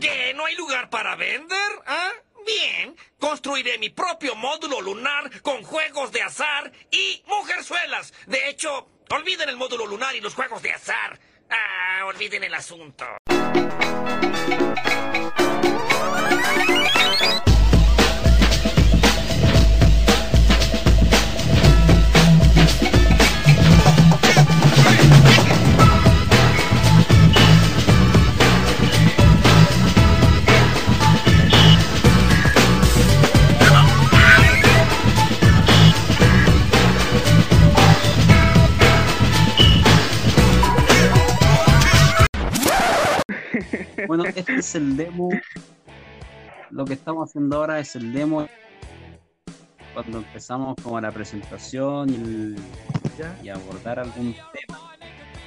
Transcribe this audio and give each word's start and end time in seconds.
¿Qué? 0.00 0.34
¿No 0.34 0.44
hay 0.46 0.54
lugar 0.56 0.90
para 0.90 1.16
vender? 1.16 1.72
¿Ah? 1.86 2.12
Bien, 2.44 2.96
construiré 3.18 3.78
mi 3.78 3.90
propio 3.90 4.34
módulo 4.34 4.80
lunar 4.80 5.42
con 5.42 5.62
juegos 5.62 6.10
de 6.10 6.22
azar 6.22 6.72
y 6.90 7.22
mujerzuelas. 7.26 8.12
De 8.26 8.48
hecho, 8.48 8.88
olviden 9.10 9.48
el 9.48 9.56
módulo 9.56 9.86
lunar 9.86 10.16
y 10.16 10.20
los 10.20 10.34
juegos 10.34 10.60
de 10.62 10.72
azar. 10.72 11.18
Ah, 11.50 12.04
olviden 12.06 12.42
el 12.42 12.54
asunto. 12.54 13.04
Bueno, 44.14 44.24
este 44.26 44.56
es 44.56 44.74
el 44.74 44.94
demo. 44.94 45.30
Lo 46.70 46.84
que 46.84 46.92
estamos 46.92 47.30
haciendo 47.30 47.56
ahora 47.56 47.78
es 47.78 47.96
el 47.96 48.12
demo. 48.12 48.46
Cuando 49.94 50.18
empezamos 50.18 50.76
como 50.82 51.00
la 51.00 51.10
presentación 51.10 52.10
y, 52.10 52.14
el- 52.16 52.56
¿Ya? 53.16 53.34
y 53.42 53.48
abordar 53.48 54.00
algún 54.00 54.34
tema 54.52 54.90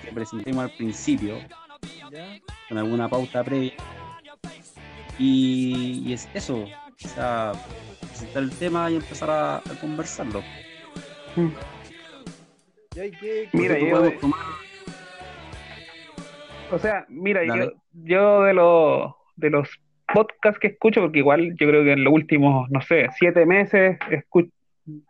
que 0.04 0.12
presentemos 0.12 0.64
al 0.64 0.72
principio, 0.76 1.38
¿Ya? 2.12 2.40
con 2.68 2.80
alguna 2.80 3.08
pauta 3.08 3.44
previa. 3.44 3.74
Y, 5.20 6.02
y 6.04 6.14
es 6.14 6.28
eso, 6.34 6.64
o 6.64 7.08
sea, 7.08 7.52
presentar 8.10 8.42
el 8.42 8.50
tema 8.50 8.90
y 8.90 8.96
empezar 8.96 9.30
a, 9.30 9.58
a 9.58 9.80
conversarlo. 9.80 10.42
¿Ya? 12.96 13.06
¿Y 13.06 13.12
qué- 13.12 13.48
Mira, 13.54 13.78
yo- 13.78 13.92
podemos 13.92 14.20
tomar- 14.22 14.40
O 16.76 16.80
sea, 16.80 17.06
mira, 17.10 17.42
yo, 17.46 17.72
yo 17.94 18.44
de 18.44 18.54
los 18.54 19.14
de 19.38 19.50
los 19.50 19.70
podcasts 20.14 20.60
que 20.60 20.68
escucho, 20.68 21.02
porque 21.02 21.20
igual 21.20 21.56
yo 21.58 21.68
creo 21.68 21.84
que 21.84 21.94
en 21.94 22.04
los 22.04 22.14
últimos, 22.14 22.70
no 22.70 22.82
sé, 22.82 23.08
siete 23.18 23.46
meses 23.46 23.98
escu- 24.10 24.52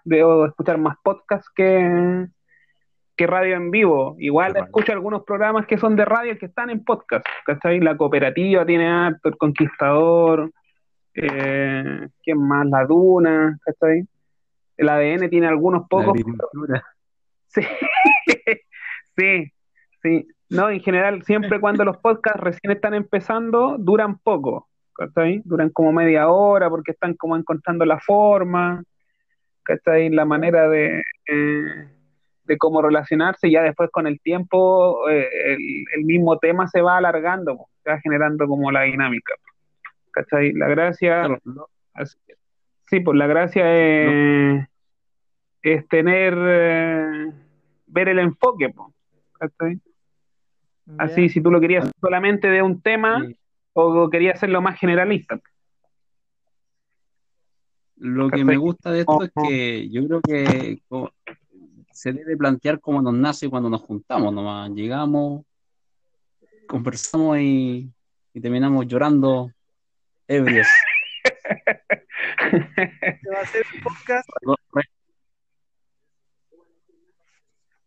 debo 0.03 0.45
escuchar 0.45 0.77
más 0.77 0.95
podcasts 1.03 1.49
que, 1.55 2.27
que 3.17 3.27
radio 3.27 3.55
en 3.55 3.72
vivo. 3.72 4.16
Igual 4.19 4.53
escucho 4.66 4.91
algunos 4.94 5.23
programas 5.23 5.66
que 5.67 5.77
son 5.77 5.95
de 5.95 6.05
radio 6.05 6.38
que 6.38 6.45
están 6.47 6.69
en 6.69 6.83
podcast, 6.83 7.25
¿cachai? 7.45 7.79
La 7.81 7.97
cooperativa 7.97 8.66
tiene 8.66 8.88
harto, 8.88 9.29
El 9.29 9.38
Conquistador, 9.38 10.52
eh, 11.13 12.07
¿quién 12.23 12.41
más? 12.47 12.66
La 12.67 12.85
Duna, 12.85 13.57
¿cachai? 13.63 14.07
El 14.77 14.89
ADN 14.89 15.29
tiene 15.29 15.47
algunos 15.47 15.81
la 15.83 15.88
pocos, 15.88 16.09
agricultura. 16.09 16.83
Sí, 17.47 17.61
sí, 19.17 19.52
sí. 20.02 20.27
No, 20.49 20.69
en 20.69 20.79
general, 20.79 21.23
siempre 21.23 21.59
cuando 21.59 21.83
los 21.85 21.97
podcasts 21.97 22.39
recién 22.39 22.71
están 22.71 22.93
empezando, 22.93 23.77
duran 23.79 24.17
poco, 24.19 24.67
¿cachai? 24.93 25.41
Duran 25.43 25.69
como 25.69 25.91
media 25.91 26.29
hora 26.29 26.69
porque 26.69 26.91
están 26.91 27.15
como 27.15 27.35
encontrando 27.35 27.83
la 27.85 27.99
forma, 27.99 28.83
¿cachai? 29.63 30.09
La 30.09 30.25
manera 30.25 30.69
de, 30.69 31.01
eh, 31.27 31.88
de 32.43 32.57
cómo 32.57 32.81
relacionarse, 32.81 33.47
y 33.47 33.53
ya 33.53 33.63
después 33.63 33.89
con 33.91 34.05
el 34.05 34.19
tiempo 34.21 35.09
eh, 35.09 35.27
el, 35.53 35.85
el 35.95 36.05
mismo 36.05 36.38
tema 36.38 36.67
se 36.67 36.81
va 36.81 36.97
alargando, 36.97 37.66
se 37.83 37.89
va 37.89 37.99
generando 38.01 38.47
como 38.47 38.71
la 38.71 38.83
dinámica, 38.83 39.33
¿cachai? 40.11 40.53
La 40.53 40.67
gracia... 40.67 41.19
Claro, 41.21 41.39
no- 41.45 41.67
Así- 41.93 42.17
Sí, 42.88 42.99
pues 42.99 43.17
la 43.17 43.25
gracia 43.25 43.63
es, 43.73 44.67
es 45.63 45.88
tener, 45.88 46.35
eh, 46.38 47.31
ver 47.88 48.09
el 48.09 48.19
enfoque, 48.19 48.69
pues, 48.69 48.94
Así, 50.97 51.29
si 51.29 51.41
tú 51.41 51.50
lo 51.51 51.59
querías 51.59 51.90
solamente 52.00 52.47
de 52.50 52.62
un 52.62 52.81
tema 52.81 53.23
Sí. 53.25 53.35
o 53.73 54.09
querías 54.09 54.35
hacerlo 54.35 54.62
más 54.62 54.79
generalista. 54.79 55.40
Lo 57.97 58.25
que 58.25 58.38
Perfecto. 58.38 58.46
me 58.46 58.57
gusta 58.57 58.91
de 58.91 59.00
esto 59.00 59.24
es 59.24 59.31
que 59.47 59.90
yo 59.90 60.06
creo 60.06 60.22
que 60.22 60.79
se 61.91 62.12
debe 62.13 62.35
plantear 62.38 62.79
como 62.79 63.01
nos 63.01 63.13
nace 63.13 63.50
cuando 63.50 63.69
nos 63.69 63.81
juntamos 63.81 64.34
nomás. 64.34 64.69
Llegamos, 64.72 65.44
conversamos 66.68 67.40
y, 67.40 67.90
y 68.34 68.41
terminamos 68.41 68.85
llorando 68.88 69.50
ebrios. 70.28 70.68
¿Este 72.45 73.29
va 73.34 73.41
a 73.41 73.45
ser 73.45 73.66
el 73.74 73.81
podcast? 73.81 74.29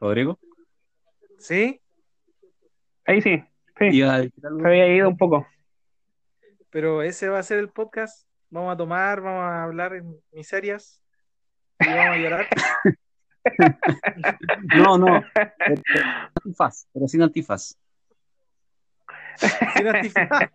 Rodrigo, 0.01 0.39
Sí, 1.39 1.81
Ahí 3.09 3.23
sí, 3.23 3.43
sí, 3.79 3.91
se 3.91 4.05
había 4.05 4.95
ido 4.95 5.09
un 5.09 5.17
poco. 5.17 5.47
pero 6.69 7.03
ese 7.03 7.31
va 7.31 7.39
a 7.39 7.43
ser 7.43 7.59
el 7.59 7.71
podcast. 7.71 8.29
Vamos 8.51 8.75
a 8.75 8.77
tomar, 8.77 9.23
vamos 9.23 9.45
a 9.45 9.63
hablar 9.65 9.95
en 9.95 10.15
miserias 10.31 11.03
y 11.81 11.89
vamos 11.89 12.05
a 12.05 12.17
llorar. 12.19 12.47
No, 14.77 14.99
no. 14.99 15.25
Antifaz, 16.45 16.87
pero 16.93 17.09
sin 17.09 17.23
antifaz. 17.23 17.79
Sin 19.75 19.89
antifaz. 19.89 20.29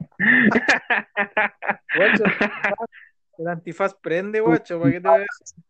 Guacho, 1.96 2.24
el 3.40 3.47
antifaz 3.47 3.96
prende, 3.96 4.41
guacho, 4.41 4.80
¿para 4.80 4.91
qué 4.91 5.02
te 5.02 5.09
decir? 5.09 5.64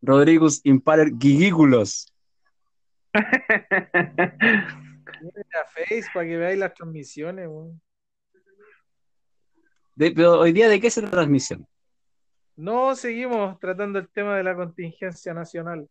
Rodriguez 0.00 0.60
Impaler 0.62 1.10
Gigículos. 1.18 2.14
Métete 5.20 5.58
a 5.58 5.64
Face 5.66 6.04
para 6.12 6.26
que 6.26 6.36
veáis 6.36 6.58
las 6.58 6.74
transmisiones, 6.74 7.46
weón. 7.48 7.80
De- 9.94 10.12
pero 10.12 10.40
hoy 10.40 10.52
día, 10.52 10.68
¿de 10.68 10.80
qué 10.80 10.86
es 10.86 10.96
la 10.96 11.10
transmisión? 11.10 11.66
No, 12.56 12.94
seguimos 12.94 13.58
tratando 13.58 13.98
el 13.98 14.08
tema 14.08 14.36
de 14.36 14.42
la 14.44 14.54
contingencia 14.54 15.32
nacional. 15.34 15.88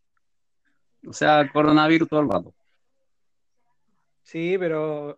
O 1.08 1.14
sea, 1.14 1.50
coronavirus 1.52 2.08
todo 2.10 2.22
el 2.22 2.30
rato. 2.30 2.54
Sí, 4.24 4.58
pero 4.60 5.18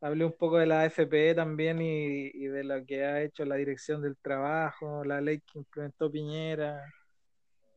hablé 0.00 0.24
un 0.24 0.32
poco 0.32 0.58
de 0.58 0.66
la 0.66 0.82
AFP 0.82 1.34
también 1.34 1.80
y, 1.80 2.26
y 2.34 2.46
de 2.48 2.64
lo 2.64 2.84
que 2.84 3.04
ha 3.04 3.22
hecho 3.22 3.44
la 3.44 3.54
Dirección 3.56 4.02
del 4.02 4.16
Trabajo, 4.18 5.04
la 5.04 5.20
ley 5.20 5.40
que 5.40 5.58
implementó 5.58 6.10
Piñera 6.10 6.82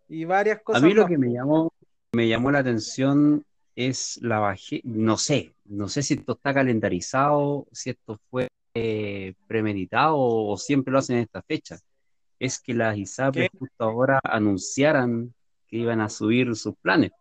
y 0.10 0.26
varias 0.26 0.58
A 0.60 0.64
cosas 0.64 0.84
mí 0.84 0.94
lo 0.94 1.04
más. 1.04 1.12
que 1.12 1.18
me 1.18 1.32
llamó, 1.32 1.72
me 2.14 2.28
llamó 2.28 2.52
la 2.52 2.60
atención 2.60 3.46
es 3.76 4.20
la 4.22 4.40
bajé, 4.40 4.82
no 4.84 5.18
sé, 5.18 5.56
no 5.66 5.88
sé 5.88 6.04
si 6.04 6.16
esto 6.16 6.34
está 6.34 6.54
calendarizado, 6.54 7.68
si 7.72 7.92
esto 7.92 8.20
fue 8.30 8.48
eh, 8.76 9.34
premeditado 9.48 10.16
o, 10.18 10.58
siempre 10.58 10.92
lo 10.92 11.00
hacen 11.00 11.18
en 11.18 11.24
esta 11.24 11.42
fecha. 11.42 11.78
Es 12.40 12.60
que 12.60 12.74
las 12.74 12.98
ISAPRES 12.98 13.50
justo 13.58 13.84
ahora 13.84 14.20
anunciaran 14.24 15.34
que 15.68 15.78
iban 15.78 16.02
a 16.02 16.10
subir 16.10 16.56
sus 16.56 16.76
planes. 16.78 17.12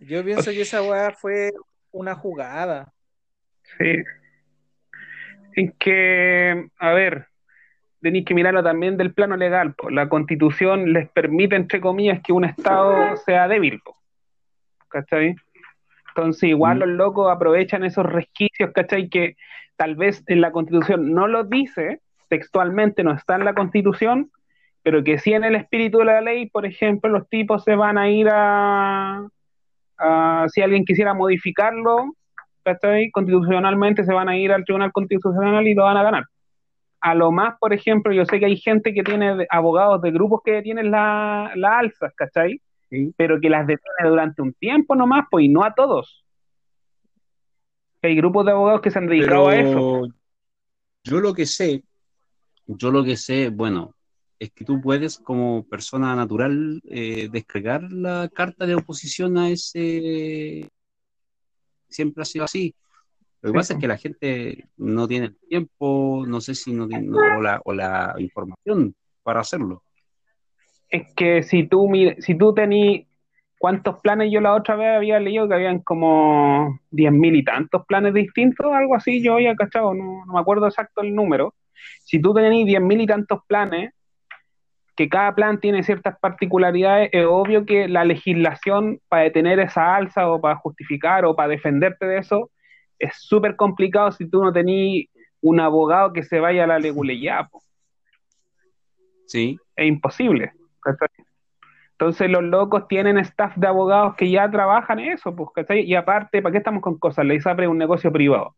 Yo 0.00 0.24
pienso 0.24 0.50
que 0.50 0.62
esa 0.62 0.82
weá 0.82 1.12
fue 1.12 1.52
una 1.92 2.14
jugada. 2.14 2.92
Sí. 3.78 4.02
Es 5.54 5.72
que, 5.78 6.68
a 6.78 6.92
ver, 6.92 7.28
tenéis 8.00 8.24
que 8.24 8.34
mirarlo 8.34 8.62
también 8.62 8.96
del 8.96 9.14
plano 9.14 9.36
legal. 9.36 9.74
po. 9.74 9.90
La 9.90 10.08
constitución 10.08 10.92
les 10.92 11.08
permite, 11.08 11.56
entre 11.56 11.80
comillas, 11.80 12.20
que 12.22 12.32
un 12.32 12.44
Estado 12.44 13.16
sea 13.24 13.48
débil. 13.48 13.80
po. 13.84 13.95
¿Cachai? 14.88 15.34
Entonces, 16.08 16.44
igual 16.48 16.76
Mm. 16.78 16.80
los 16.80 16.88
locos 16.90 17.30
aprovechan 17.30 17.84
esos 17.84 18.06
resquicios, 18.06 18.70
¿cachai? 18.72 19.08
Que 19.08 19.36
tal 19.76 19.96
vez 19.96 20.22
en 20.26 20.40
la 20.40 20.50
constitución 20.52 21.12
no 21.12 21.26
lo 21.28 21.44
dice, 21.44 22.00
textualmente 22.28 23.04
no 23.04 23.12
está 23.12 23.36
en 23.36 23.44
la 23.44 23.54
constitución, 23.54 24.30
pero 24.82 25.04
que 25.04 25.18
sí 25.18 25.32
en 25.34 25.44
el 25.44 25.54
espíritu 25.56 25.98
de 25.98 26.04
la 26.06 26.20
ley, 26.20 26.48
por 26.48 26.64
ejemplo, 26.64 27.10
los 27.10 27.28
tipos 27.28 27.64
se 27.64 27.74
van 27.74 27.98
a 27.98 28.08
ir 28.08 28.28
a, 28.30 29.26
a 29.98 30.46
si 30.48 30.62
alguien 30.62 30.84
quisiera 30.84 31.12
modificarlo, 31.12 32.14
¿cachai? 32.64 33.10
Constitucionalmente 33.10 34.04
se 34.04 34.12
van 34.14 34.28
a 34.28 34.36
ir 34.38 34.52
al 34.52 34.64
Tribunal 34.64 34.92
Constitucional 34.92 35.66
y 35.66 35.74
lo 35.74 35.84
van 35.84 35.96
a 35.96 36.02
ganar. 36.02 36.24
A 37.00 37.14
lo 37.14 37.30
más, 37.30 37.56
por 37.60 37.72
ejemplo, 37.72 38.12
yo 38.12 38.24
sé 38.24 38.40
que 38.40 38.46
hay 38.46 38.56
gente 38.56 38.94
que 38.94 39.02
tiene 39.02 39.46
abogados 39.50 40.00
de 40.02 40.10
grupos 40.10 40.40
que 40.44 40.52
detienen 40.52 40.90
la- 40.90 41.52
las 41.54 41.72
alzas, 41.72 42.12
¿cachai? 42.16 42.60
Sí. 42.90 43.12
Pero 43.16 43.40
que 43.40 43.50
las 43.50 43.66
detiene 43.66 44.08
durante 44.08 44.42
un 44.42 44.52
tiempo 44.52 44.94
nomás, 44.94 45.26
pues, 45.30 45.44
y 45.44 45.48
no 45.48 45.64
a 45.64 45.74
todos. 45.74 46.24
Hay 48.02 48.14
grupos 48.14 48.46
de 48.46 48.52
abogados 48.52 48.80
que 48.80 48.90
se 48.90 48.98
han 48.98 49.06
dedicado 49.06 49.48
a 49.48 49.56
eso. 49.56 50.08
Yo 51.02 51.20
lo 51.20 51.34
que 51.34 51.46
sé, 51.46 51.82
yo 52.66 52.90
lo 52.90 53.04
que 53.04 53.16
sé, 53.16 53.48
bueno, 53.50 53.94
es 54.38 54.50
que 54.52 54.64
tú 54.64 54.80
puedes 54.80 55.18
como 55.18 55.64
persona 55.66 56.14
natural 56.14 56.82
eh, 56.84 57.28
descargar 57.30 57.90
la 57.92 58.28
carta 58.28 58.66
de 58.66 58.74
oposición 58.74 59.38
a 59.38 59.50
ese... 59.50 60.68
Siempre 61.88 62.22
ha 62.22 62.24
sido 62.24 62.44
así. 62.44 62.74
Lo 63.40 63.52
que 63.52 63.58
pasa 63.58 63.74
es 63.74 63.80
que 63.80 63.86
la 63.86 63.96
gente 63.96 64.68
no 64.76 65.06
tiene 65.06 65.26
el 65.26 65.36
tiempo, 65.36 66.24
no 66.26 66.40
sé 66.40 66.54
si 66.54 66.72
no 66.72 66.88
tiene, 66.88 67.08
o, 67.10 67.40
la, 67.40 67.60
o 67.64 67.72
la 67.72 68.14
información 68.18 68.94
para 69.22 69.40
hacerlo. 69.40 69.82
Es 70.88 71.12
que 71.14 71.42
si 71.42 71.66
tú, 71.66 71.90
si 72.18 72.36
tú 72.36 72.54
tenías 72.54 73.06
¿Cuántos 73.58 74.00
planes 74.00 74.30
yo 74.30 74.40
la 74.40 74.54
otra 74.54 74.76
vez 74.76 74.94
había 74.94 75.18
leído 75.18 75.48
que 75.48 75.54
habían 75.54 75.78
como 75.80 76.78
diez 76.90 77.10
mil 77.10 77.34
y 77.34 77.42
tantos 77.42 77.86
planes 77.86 78.12
distintos, 78.12 78.66
algo 78.72 78.94
así, 78.94 79.22
yo 79.22 79.34
había 79.34 79.54
cachado, 79.56 79.94
no, 79.94 80.26
me 80.26 80.38
acuerdo 80.38 80.66
exacto 80.66 81.00
el 81.00 81.14
número. 81.14 81.54
Si 82.04 82.20
tú 82.20 82.34
tenés 82.34 82.66
diez 82.66 82.82
mil 82.82 83.00
y 83.00 83.06
tantos 83.06 83.40
planes, 83.46 83.92
que 84.94 85.08
cada 85.08 85.34
plan 85.34 85.58
tiene 85.58 85.82
ciertas 85.82 86.18
particularidades, 86.18 87.10
es 87.12 87.24
obvio 87.26 87.64
que 87.64 87.88
la 87.88 88.04
legislación 88.04 89.00
para 89.08 89.24
detener 89.24 89.58
esa 89.58 89.94
alza 89.94 90.30
o 90.30 90.40
para 90.40 90.56
justificar 90.56 91.24
o 91.24 91.34
para 91.34 91.48
defenderte 91.48 92.06
de 92.06 92.18
eso 92.18 92.50
es 92.98 93.14
súper 93.18 93.56
complicado 93.56 94.10
si 94.12 94.28
tú 94.28 94.42
no 94.42 94.52
tenés 94.52 95.06
un 95.42 95.60
abogado 95.60 96.14
que 96.14 96.22
se 96.22 96.40
vaya 96.40 96.64
a 96.64 96.66
la 96.66 96.78
leguleyá. 96.78 97.48
Sí. 99.26 99.58
Es 99.76 99.86
imposible. 99.86 100.52
Entonces 101.92 102.30
los 102.30 102.42
locos 102.42 102.88
tienen 102.88 103.16
staff 103.18 103.56
de 103.56 103.66
abogados 103.66 104.14
que 104.16 104.30
ya 104.30 104.50
trabajan 104.50 105.00
eso, 105.00 105.34
pues, 105.34 105.48
¿cachai? 105.54 105.80
Y 105.80 105.94
aparte, 105.94 106.42
¿para 106.42 106.52
qué 106.52 106.58
estamos 106.58 106.82
con 106.82 106.98
cosas? 106.98 107.24
La 107.24 107.34
ISAPRE 107.34 107.64
es 107.64 107.70
un 107.70 107.78
negocio 107.78 108.12
privado. 108.12 108.54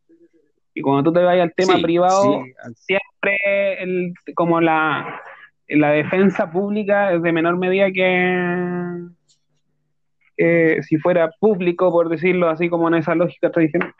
Y 0.74 0.82
cuando 0.82 1.04
tú 1.04 1.12
te 1.12 1.24
vayas 1.24 1.44
al 1.44 1.54
tema 1.54 1.78
privado, 1.80 2.42
siempre 2.74 3.82
el, 3.82 4.14
como 4.34 4.60
la, 4.60 5.20
la 5.68 5.90
defensa 5.90 6.50
pública 6.50 7.12
es 7.12 7.22
de 7.22 7.32
menor 7.32 7.56
medida 7.58 7.90
que 7.90 9.08
si 10.82 10.98
fuera 10.98 11.30
público, 11.40 11.90
por 11.90 12.08
decirlo 12.08 12.48
así 12.48 12.68
como 12.68 12.88
en 12.88 12.94
esa 12.94 13.14
lógica 13.14 13.50
tradicional. 13.50 13.92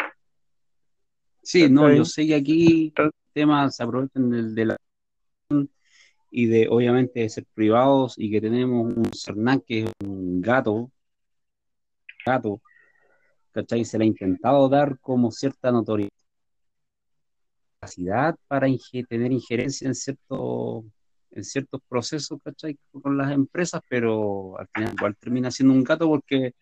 Sí, 1.42 1.68
no, 1.70 1.92
yo 1.92 2.04
sé 2.04 2.26
que 2.26 2.34
aquí 2.34 2.92
temas 3.32 3.76
se 3.76 3.82
aprovechan 3.82 4.54
de 4.54 4.64
la 4.64 4.76
y 6.30 6.46
de 6.46 6.68
obviamente 6.68 7.28
ser 7.28 7.44
privados 7.54 8.14
y 8.18 8.30
que 8.30 8.40
tenemos 8.40 8.86
un 8.94 9.10
Cernán 9.14 9.60
que 9.66 9.84
es 9.84 9.92
un 10.04 10.40
gato, 10.40 10.90
gato, 12.24 12.60
¿cachai? 13.52 13.84
Se 13.84 13.98
le 13.98 14.04
ha 14.04 14.06
intentado 14.06 14.68
dar 14.68 14.98
como 15.00 15.30
cierta 15.30 15.70
notoriedad 15.72 16.10
capacidad 17.80 18.36
para 18.48 18.66
tener 19.08 19.32
injerencia 19.32 19.86
en 19.86 19.94
cierto 19.94 20.84
en 21.30 21.44
ciertos 21.44 21.80
procesos, 21.88 22.40
¿cachai? 22.42 22.78
Con 22.90 23.16
las 23.16 23.30
empresas, 23.32 23.80
pero 23.88 24.58
al 24.58 24.66
final 24.74 24.94
igual 24.96 25.16
termina 25.16 25.50
siendo 25.50 25.74
un 25.74 25.84
gato 25.84 26.08
porque 26.08 26.54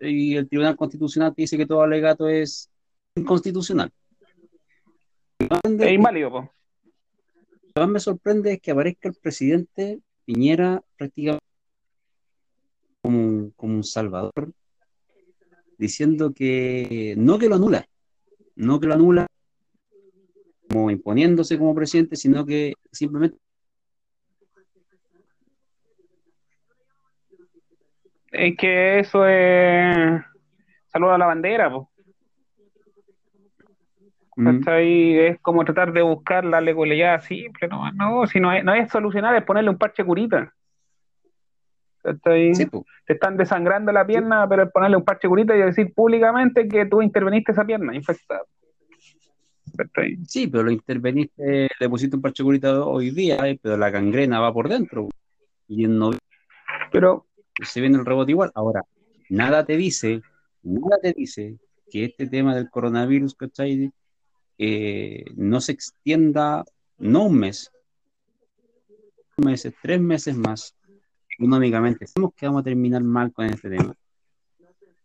y 0.00 0.36
el 0.36 0.48
Tribunal 0.48 0.76
Constitucional 0.76 1.32
dice 1.36 1.56
que 1.56 1.66
todo 1.66 1.82
alegato 1.82 2.28
es 2.28 2.70
inconstitucional. 3.14 3.90
Es 5.38 5.92
inválido, 5.92 6.52
lo 7.70 7.74
que 7.74 7.80
más 7.80 7.90
me 7.90 8.00
sorprende 8.00 8.52
es 8.54 8.60
que 8.60 8.72
aparezca 8.72 9.08
el 9.08 9.14
presidente 9.14 10.00
Piñera 10.24 10.82
prácticamente 10.96 11.44
como, 13.00 13.52
un 13.58 13.84
salvador, 13.84 14.52
diciendo 15.78 16.34
que 16.34 17.14
no 17.16 17.38
que 17.38 17.48
lo 17.48 17.54
anula, 17.54 17.86
no 18.56 18.80
que 18.80 18.86
lo 18.86 18.94
anula 18.94 19.26
como 20.68 20.90
imponiéndose 20.90 21.58
como 21.58 21.74
presidente, 21.74 22.16
sino 22.16 22.44
que 22.44 22.74
simplemente 22.92 23.38
es 28.32 28.56
que 28.56 29.00
eso 29.00 29.26
es 29.26 30.20
salud 30.86 31.10
a 31.10 31.18
la 31.18 31.26
bandera, 31.26 31.70
pues. 34.42 34.66
Es 34.66 35.38
como 35.40 35.64
tratar 35.64 35.92
de 35.92 36.02
buscar 36.02 36.44
la 36.44 36.60
legalidad 36.60 37.22
simple, 37.22 37.68
no, 37.68 37.90
no, 37.92 38.26
si 38.26 38.40
no 38.40 38.52
es, 38.52 38.64
no 38.64 38.74
es 38.74 38.90
solucionar, 38.90 39.34
es 39.36 39.44
ponerle 39.44 39.70
un 39.70 39.78
parche 39.78 40.04
curita. 40.04 40.52
Te 42.22 42.52
están 43.06 43.36
desangrando 43.36 43.92
la 43.92 44.06
pierna, 44.06 44.48
pero 44.48 44.62
es 44.64 44.70
ponerle 44.70 44.96
un 44.96 45.04
parche 45.04 45.28
curita 45.28 45.54
y 45.54 45.60
decir 45.60 45.92
públicamente 45.92 46.66
que 46.66 46.86
tú 46.86 47.02
interveniste 47.02 47.52
esa 47.52 47.64
pierna 47.64 47.94
infectada. 47.94 48.42
Sí, 50.26 50.46
pero 50.46 50.64
lo 50.64 50.70
interveniste, 50.70 51.68
le 51.78 51.88
pusiste 51.88 52.16
un 52.16 52.22
parche 52.22 52.42
curita 52.42 52.84
hoy 52.84 53.10
día, 53.10 53.36
eh, 53.46 53.58
pero 53.62 53.76
la 53.76 53.90
gangrena 53.90 54.40
va 54.40 54.52
por 54.52 54.68
dentro. 54.68 55.08
Y 55.68 55.86
no 55.86 56.10
pero 56.90 57.26
se 57.62 57.80
viene 57.80 57.98
el 57.98 58.04
rebote 58.04 58.32
igual. 58.32 58.50
Ahora, 58.54 58.82
nada 59.28 59.64
te 59.64 59.76
dice, 59.76 60.22
nada 60.62 60.98
te 61.00 61.12
dice 61.12 61.58
que 61.90 62.04
este 62.04 62.26
tema 62.26 62.54
del 62.54 62.70
coronavirus, 62.70 63.34
¿cachai? 63.34 63.92
Eh, 64.62 65.24
no 65.36 65.58
se 65.62 65.72
extienda, 65.72 66.66
no 66.98 67.24
un 67.24 67.38
mes, 67.38 67.72
meses, 69.38 69.72
tres 69.80 69.98
meses 69.98 70.36
más, 70.36 70.74
económicamente. 71.30 72.06
Sabemos 72.06 72.34
que 72.36 72.44
vamos 72.44 72.60
a 72.60 72.64
terminar 72.64 73.02
mal 73.02 73.32
con 73.32 73.46
este 73.46 73.70
tema. 73.70 73.96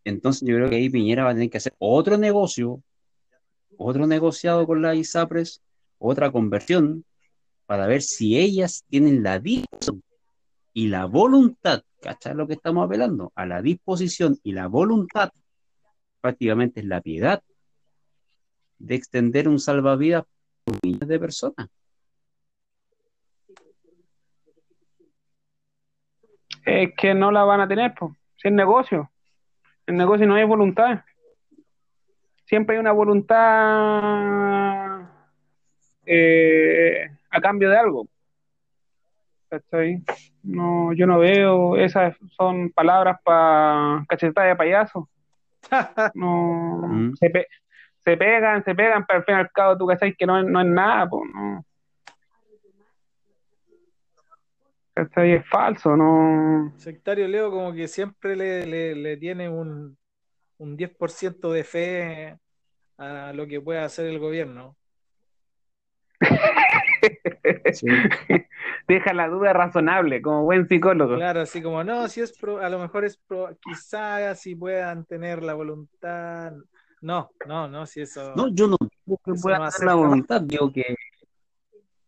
Entonces 0.03 0.45
yo 0.45 0.55
creo 0.57 0.69
que 0.69 0.75
ahí 0.75 0.89
Piñera 0.89 1.23
va 1.23 1.29
a 1.29 1.33
tener 1.33 1.49
que 1.49 1.59
hacer 1.59 1.73
otro 1.79 2.17
negocio, 2.17 2.83
otro 3.77 4.05
negociado 4.07 4.67
con 4.67 4.81
la 4.81 4.93
ISAPRES, 4.93 5.61
otra 5.99 6.33
conversión, 6.33 7.05
para 7.65 7.87
ver 7.87 8.01
si 8.01 8.37
ellas 8.37 8.83
tienen 8.89 9.23
la 9.23 9.39
disposición 9.39 10.03
y 10.73 10.89
la 10.89 11.05
voluntad, 11.05 11.81
¿cachai? 12.01 12.35
Lo 12.35 12.45
que 12.45 12.55
estamos 12.55 12.85
apelando, 12.85 13.31
a 13.35 13.45
la 13.45 13.61
disposición 13.61 14.37
y 14.43 14.51
la 14.51 14.67
voluntad, 14.67 15.29
prácticamente 16.19 16.81
es 16.81 16.87
la 16.87 16.99
piedad 16.99 17.41
de 18.79 18.95
extender 18.95 19.47
un 19.47 19.59
salvavidas 19.59 20.23
por 20.63 20.75
millones 20.83 21.07
de 21.07 21.19
personas. 21.19 21.69
Es 26.65 26.93
que 26.97 27.13
no 27.13 27.31
la 27.31 27.43
van 27.43 27.61
a 27.61 27.67
tener, 27.67 27.93
pues. 27.93 28.11
Si 28.37 28.47
es 28.47 28.53
negocio. 28.53 29.11
En 29.85 29.97
negocio 29.97 30.25
no 30.25 30.35
hay 30.35 30.45
voluntad. 30.45 31.03
Siempre 32.45 32.75
hay 32.75 32.79
una 32.79 32.91
voluntad 32.91 33.45
eh, 36.05 37.09
a 37.29 37.41
cambio 37.41 37.69
de 37.69 37.77
algo. 37.77 38.07
No, 40.43 40.93
yo 40.93 41.07
no 41.07 41.19
veo, 41.19 41.77
esas 41.77 42.15
son 42.35 42.71
palabras 42.71 43.19
para 43.23 44.05
cachetada 44.07 44.47
de 44.47 44.55
payaso. 44.55 45.09
No, 46.13 46.87
mm. 46.87 47.15
se, 47.15 47.47
se 48.05 48.17
pegan, 48.17 48.63
se 48.63 48.75
pegan, 48.75 49.05
pero 49.05 49.19
al 49.19 49.25
fin 49.25 49.35
y 49.35 49.39
al 49.39 49.51
cabo 49.51 49.77
tú 49.77 49.87
sabes 49.99 50.15
que 50.15 50.27
no, 50.27 50.43
no 50.43 50.61
es 50.61 50.67
nada, 50.67 51.09
pues, 51.09 51.23
no. 51.33 51.65
¿Cachai? 54.93 55.33
Es 55.33 55.49
falso, 55.49 55.97
no. 55.97 56.71
Sectario 56.77 57.27
Leo 57.27 57.51
como 57.51 57.73
que 57.73 57.87
siempre 57.87 58.35
le, 58.35 58.95
le, 58.95 59.17
tiene 59.17 59.49
un, 59.49 59.97
un 60.57 60.77
10% 60.77 61.51
de 61.51 61.63
fe 61.65 62.37
a 62.97 63.33
lo 63.33 63.47
que 63.47 63.59
pueda 63.59 63.83
hacer 63.83 64.05
el 64.05 64.19
gobierno. 64.19 64.77
Deja 68.87 69.13
la 69.13 69.27
duda 69.27 69.51
razonable, 69.51 70.21
como 70.21 70.43
buen 70.43 70.67
psicólogo. 70.67 71.15
Claro, 71.15 71.41
así 71.41 71.61
como, 71.61 71.83
no, 71.83 72.07
si 72.07 72.21
es 72.21 72.33
a 72.61 72.69
lo 72.69 72.79
mejor 72.79 73.03
es 73.03 73.21
quizás 73.61 74.39
si 74.39 74.55
puedan 74.55 75.03
tener 75.05 75.43
la 75.43 75.55
voluntad, 75.55 76.53
no, 77.05 77.29
no, 77.47 77.67
no, 77.67 77.85
si 77.85 78.01
eso. 78.01 78.33
No, 78.35 78.47
yo 78.47 78.67
no 78.67 78.77
digo 79.05 79.19
que 79.23 79.33
pueda 79.33 79.67
hacer 79.67 79.85
la 79.85 79.93
voluntad, 79.93 80.41
digo 80.41 80.73
que 80.73 80.95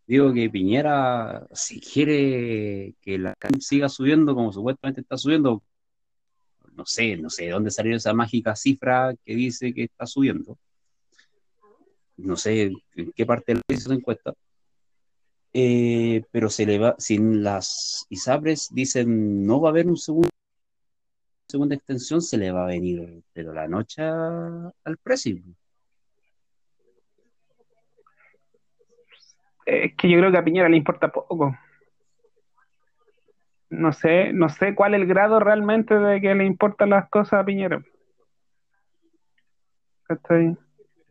digo 0.08 0.34
que 0.34 0.50
Piñera, 0.50 1.46
si 1.54 1.80
quiere 1.80 2.96
que 3.00 3.20
la 3.20 3.36
CAM 3.36 3.62
siga 3.62 3.90
subiendo 3.90 4.34
como 4.34 4.52
supuestamente 4.52 5.02
está 5.02 5.16
subiendo, 5.16 5.62
no 6.74 6.84
sé, 6.88 7.16
no 7.18 7.30
sé 7.30 7.46
de 7.46 7.52
dónde 7.52 7.70
salió 7.70 7.96
esa 7.96 8.12
mágica 8.14 8.56
cifra 8.56 9.14
que 9.24 9.36
dice 9.36 9.72
que 9.72 9.84
está 9.84 10.08
subiendo. 10.08 10.58
No 12.16 12.36
sé 12.36 12.72
en 12.96 13.12
qué 13.12 13.24
parte 13.24 13.54
de 13.54 13.62
la 13.68 13.76
esa 13.76 13.94
encuesta. 13.94 14.34
Eh, 15.54 16.24
pero 16.32 16.50
se 16.50 16.66
le 16.66 16.80
va, 16.80 16.96
sin 16.98 17.44
las 17.44 18.08
ISAPRES 18.10 18.70
dicen 18.72 19.46
no 19.46 19.62
va 19.62 19.70
a 19.70 19.72
haber 19.72 19.88
un 19.88 19.98
segundo 19.98 20.30
segunda 21.48 21.76
extensión 21.76 22.22
se 22.22 22.38
le 22.38 22.52
va 22.52 22.64
a 22.64 22.68
venir, 22.68 23.24
pero 23.34 23.54
la 23.54 23.68
noche 23.68 24.04
al 24.04 24.98
precio. 25.02 25.38
Es 29.66 29.96
que 29.96 30.10
yo 30.10 30.18
creo 30.20 30.32
que 30.32 30.38
a 30.38 30.44
Piñera 30.44 30.70
le 30.70 30.78
importa 30.78 31.10
poco. 31.10 31.58
No 33.70 33.92
sé, 33.92 34.32
no 34.32 34.48
sé 34.48 34.76
cuál 34.76 34.94
es 34.94 35.02
el 35.02 35.08
grado 35.08 35.40
realmente 35.40 35.98
de 35.98 36.22
que 36.22 36.34
le 36.36 36.46
importan 36.46 36.92
las 36.92 37.10
cosas 37.10 37.42
a 37.42 37.46
Piñera. 37.46 37.82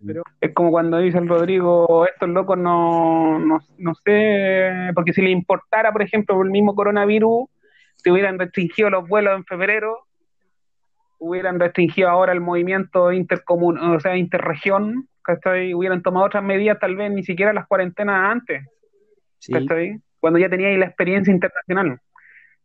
Pero, 0.07 0.23
es 0.41 0.55
como 0.55 0.71
cuando 0.71 0.99
dice 0.99 1.19
el 1.19 1.29
Rodrigo, 1.29 2.07
estos 2.07 2.29
locos 2.29 2.57
no, 2.57 3.39
no, 3.39 3.59
no 3.79 3.95
sé, 4.05 4.91
porque 4.95 5.13
si 5.13 5.21
le 5.21 5.31
importara, 5.31 5.93
por 5.93 6.03
ejemplo, 6.03 6.41
el 6.43 6.51
mismo 6.51 6.75
coronavirus, 6.75 7.49
te 8.03 8.11
hubieran 8.11 8.39
restringido 8.39 8.89
los 8.89 9.09
vuelos 9.09 9.37
en 9.37 9.45
febrero, 9.45 10.06
hubieran 11.19 11.59
restringido 11.59 12.09
ahora 12.09 12.33
el 12.33 12.41
movimiento 12.41 13.13
intercomun, 13.13 13.79
o 13.79 14.01
sea, 14.01 14.17
interregión, 14.17 15.09
¿cachai? 15.23 15.75
Hubieran 15.75 16.03
tomado 16.03 16.27
otras 16.27 16.43
medidas, 16.43 16.79
tal 16.79 16.97
vez 16.97 17.11
ni 17.11 17.23
siquiera 17.23 17.53
las 17.53 17.67
cuarentenas 17.67 18.31
antes, 18.33 18.65
Sí. 19.39 19.53
¿cachai? 19.53 19.99
Cuando 20.21 20.39
ya 20.39 20.49
teníais 20.49 20.79
la 20.79 20.87
experiencia 20.87 21.33
internacional. 21.33 21.99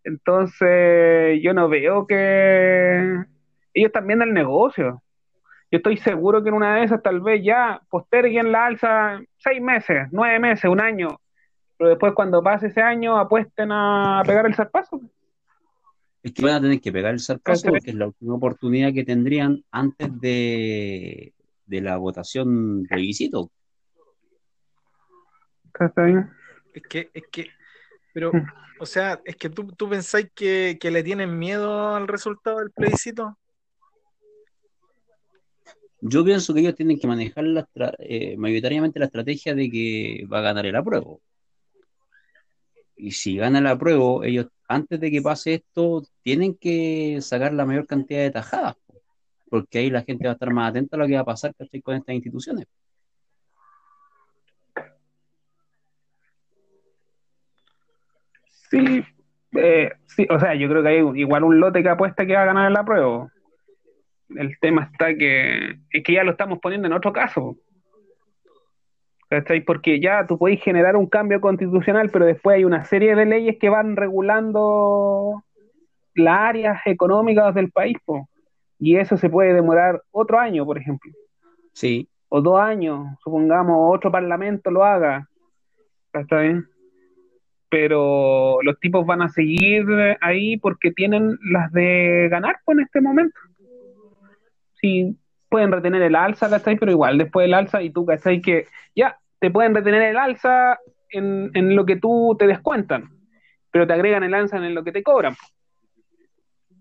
Entonces, 0.03 1.39
yo 1.41 1.53
no 1.53 1.69
veo 1.69 2.07
que 2.07 3.23
ellos 3.73 3.87
están 3.87 4.07
viendo 4.07 4.25
el 4.25 4.33
negocio. 4.33 5.01
Yo 5.71 5.77
estoy 5.77 5.97
seguro 5.97 6.43
que 6.43 6.49
en 6.49 6.55
una 6.55 6.75
de 6.75 6.83
esas 6.83 7.01
tal 7.01 7.21
vez 7.21 7.41
ya 7.43 7.81
posterguen 7.89 8.51
la 8.51 8.65
alza 8.65 9.21
seis 9.37 9.61
meses, 9.61 10.07
nueve 10.11 10.39
meses, 10.39 10.69
un 10.69 10.81
año, 10.81 11.19
pero 11.77 11.89
después 11.91 12.13
cuando 12.13 12.43
pase 12.43 12.67
ese 12.67 12.81
año 12.81 13.17
apuesten 13.17 13.71
a 13.71 14.21
pegar 14.25 14.45
el 14.45 14.55
zarpazo. 14.55 14.99
Es 16.23 16.33
que 16.33 16.43
van 16.43 16.55
a 16.55 16.61
tener 16.61 16.79
que 16.81 16.91
pegar 16.91 17.13
el 17.13 17.19
zarpazo 17.19 17.69
porque 17.69 17.89
es 17.89 17.95
la 17.95 18.07
última 18.07 18.35
oportunidad 18.35 18.93
que 18.93 19.03
tendrían 19.03 19.63
antes 19.71 20.09
de, 20.19 21.33
de 21.65 21.81
la 21.81 21.97
votación 21.97 22.85
plebiscito. 22.87 23.51
¿cachai? 25.71 26.13
Es 26.73 26.83
que, 26.83 27.09
es 27.13 27.23
que, 27.31 27.47
pero, 28.13 28.31
Mm. 28.33 28.45
o 28.79 28.85
sea, 28.85 29.19
es 29.25 29.35
que 29.35 29.49
tú, 29.49 29.67
tú 29.75 29.89
pensáis 29.89 30.29
que, 30.35 30.77
que 30.79 30.91
le 30.91 31.03
tienen 31.03 31.37
miedo 31.37 31.95
al 31.95 32.07
resultado 32.07 32.59
del 32.59 32.71
plebiscito. 32.71 33.37
Yo 36.01 36.23
pienso 36.25 36.53
que 36.53 36.61
ellos 36.61 36.75
tienen 36.75 36.99
que 36.99 37.07
manejar 37.07 37.43
la 37.43 37.67
eh, 37.99 38.35
mayoritariamente 38.37 38.99
la 38.99 39.05
estrategia 39.05 39.53
de 39.53 39.69
que 39.69 40.25
va 40.31 40.39
a 40.39 40.41
ganar 40.41 40.65
el 40.65 40.75
apruebo. 40.75 41.21
Y 43.01 43.11
si 43.11 43.35
gana 43.35 43.57
el 43.57 43.65
apruebo, 43.65 44.23
ellos 44.23 44.47
antes 44.67 44.99
de 44.99 45.09
que 45.09 45.23
pase 45.23 45.55
esto 45.55 46.03
tienen 46.21 46.55
que 46.55 47.17
sacar 47.21 47.51
la 47.51 47.65
mayor 47.65 47.87
cantidad 47.87 48.21
de 48.21 48.29
tajadas, 48.29 48.75
po, 48.85 48.93
porque 49.49 49.79
ahí 49.79 49.89
la 49.89 50.03
gente 50.03 50.25
va 50.25 50.31
a 50.31 50.33
estar 50.33 50.53
más 50.53 50.69
atenta 50.69 50.97
a 50.97 50.99
lo 50.99 51.07
que 51.07 51.15
va 51.15 51.21
a 51.21 51.25
pasar 51.25 51.55
¿cachai? 51.55 51.81
con 51.81 51.95
estas 51.95 52.13
instituciones. 52.13 52.67
Sí, 58.69 59.03
eh, 59.53 59.91
sí, 60.05 60.27
o 60.29 60.39
sea, 60.39 60.53
yo 60.53 60.69
creo 60.69 60.83
que 60.83 60.89
hay 60.89 61.21
igual 61.21 61.43
un 61.43 61.59
lote 61.59 61.81
que 61.81 61.89
apuesta 61.89 62.27
que 62.27 62.35
va 62.35 62.43
a 62.43 62.45
ganar 62.45 62.71
la 62.71 62.85
prueba. 62.85 63.27
El 64.29 64.59
tema 64.59 64.89
está 64.93 65.15
que 65.15 65.79
es 65.89 66.03
que 66.03 66.13
ya 66.13 66.23
lo 66.23 66.31
estamos 66.31 66.59
poniendo 66.59 66.87
en 66.87 66.93
otro 66.93 67.11
caso. 67.11 67.57
¿Cachai? 69.31 69.61
Porque 69.61 70.01
ya 70.01 70.27
tú 70.27 70.37
podés 70.37 70.61
generar 70.61 70.97
un 70.97 71.07
cambio 71.07 71.39
constitucional, 71.39 72.09
pero 72.09 72.25
después 72.25 72.57
hay 72.57 72.65
una 72.65 72.83
serie 72.83 73.15
de 73.15 73.25
leyes 73.25 73.57
que 73.57 73.69
van 73.69 73.95
regulando 73.95 75.41
las 76.13 76.37
áreas 76.37 76.81
económicas 76.83 77.55
del 77.55 77.71
país, 77.71 77.97
po. 78.03 78.27
Y 78.77 78.97
eso 78.97 79.15
se 79.15 79.29
puede 79.29 79.53
demorar 79.53 80.01
otro 80.11 80.37
año, 80.37 80.65
por 80.65 80.77
ejemplo, 80.77 81.09
Sí, 81.71 82.09
o 82.27 82.41
dos 82.41 82.59
años, 82.59 83.07
supongamos 83.23 83.95
otro 83.95 84.11
parlamento 84.11 84.69
lo 84.69 84.83
haga. 84.83 85.29
¿Cachai? 86.11 86.61
pero 87.69 88.61
los 88.63 88.77
tipos 88.81 89.05
van 89.05 89.21
a 89.21 89.29
seguir 89.29 89.85
ahí 90.19 90.57
porque 90.57 90.91
tienen 90.91 91.37
las 91.41 91.71
de 91.71 92.27
ganar 92.29 92.57
pues, 92.65 92.77
en 92.77 92.83
este 92.83 92.99
momento. 92.99 93.39
Sí, 94.73 95.15
pueden 95.47 95.71
retener 95.71 96.01
el 96.01 96.17
alza, 96.17 96.49
¿cachai? 96.49 96.75
Pero 96.75 96.91
igual, 96.91 97.17
después 97.17 97.45
del 97.45 97.53
alza, 97.53 97.81
y 97.81 97.89
tú, 97.89 98.05
¿cachai? 98.05 98.41
Que 98.41 98.65
ya, 98.93 99.20
te 99.41 99.49
pueden 99.51 99.73
retener 99.75 100.03
el 100.03 100.17
alza 100.17 100.79
en, 101.09 101.49
en 101.55 101.75
lo 101.75 101.85
que 101.85 101.97
tú 101.97 102.35
te 102.39 102.45
descuentan, 102.47 103.09
pero 103.71 103.85
te 103.87 103.93
agregan 103.93 104.23
el 104.23 104.33
alza 104.35 104.55
en 104.57 104.73
lo 104.75 104.83
que 104.83 104.91
te 104.91 105.03
cobran, 105.03 105.35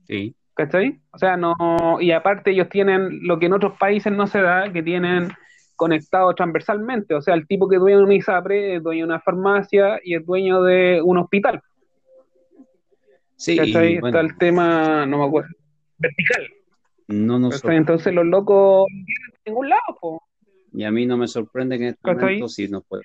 sí. 0.07 0.37
¿cachai? 0.55 1.01
O 1.11 1.19
sea, 1.19 1.37
no, 1.39 1.55
y 2.01 2.13
aparte 2.13 2.51
ellos 2.51 2.69
tienen 2.69 3.27
lo 3.27 3.39
que 3.39 3.47
en 3.47 3.55
otros 3.55 3.77
países 3.79 4.13
no 4.13 4.27
se 4.27 4.43
da, 4.43 4.71
que 4.71 4.83
tienen 4.83 5.31
conectado 5.75 6.35
transversalmente, 6.35 7.15
o 7.15 7.23
sea, 7.23 7.33
el 7.35 7.47
tipo 7.47 7.67
que 7.67 7.77
es 7.77 7.81
dueño 7.81 7.99
de 7.99 8.05
una 8.05 8.15
ISAPRE 8.15 8.77
es 8.77 8.83
dueño 8.83 9.07
de 9.07 9.13
una 9.13 9.21
farmacia 9.21 9.99
y 10.05 10.15
es 10.15 10.27
dueño 10.27 10.63
de 10.63 11.01
un 11.03 11.17
hospital. 11.17 11.63
Sí, 13.37 13.57
¿Cachai? 13.57 13.99
bueno, 14.01 14.19
Está 14.19 14.21
el 14.21 14.37
tema, 14.37 15.07
no 15.07 15.17
me 15.19 15.25
acuerdo, 15.25 15.49
vertical. 15.97 16.47
no 17.09 17.39
nos 17.39 17.63
¿cachai? 17.63 17.79
Entonces 17.79 18.13
los 18.13 18.27
locos 18.27 18.87
no 18.91 19.05
vienen 19.07 19.31
de 19.33 19.51
ningún 19.51 19.69
lado, 19.71 19.97
po. 19.99 20.23
Y 20.73 20.85
a 20.85 20.91
mí 20.91 21.07
no 21.07 21.17
me 21.17 21.27
sorprende 21.29 21.79
que 21.79 21.85
en 21.85 21.91
este 21.91 22.15
momento, 22.15 22.49
si 22.49 22.69
nos 22.69 22.85
puede- 22.85 23.05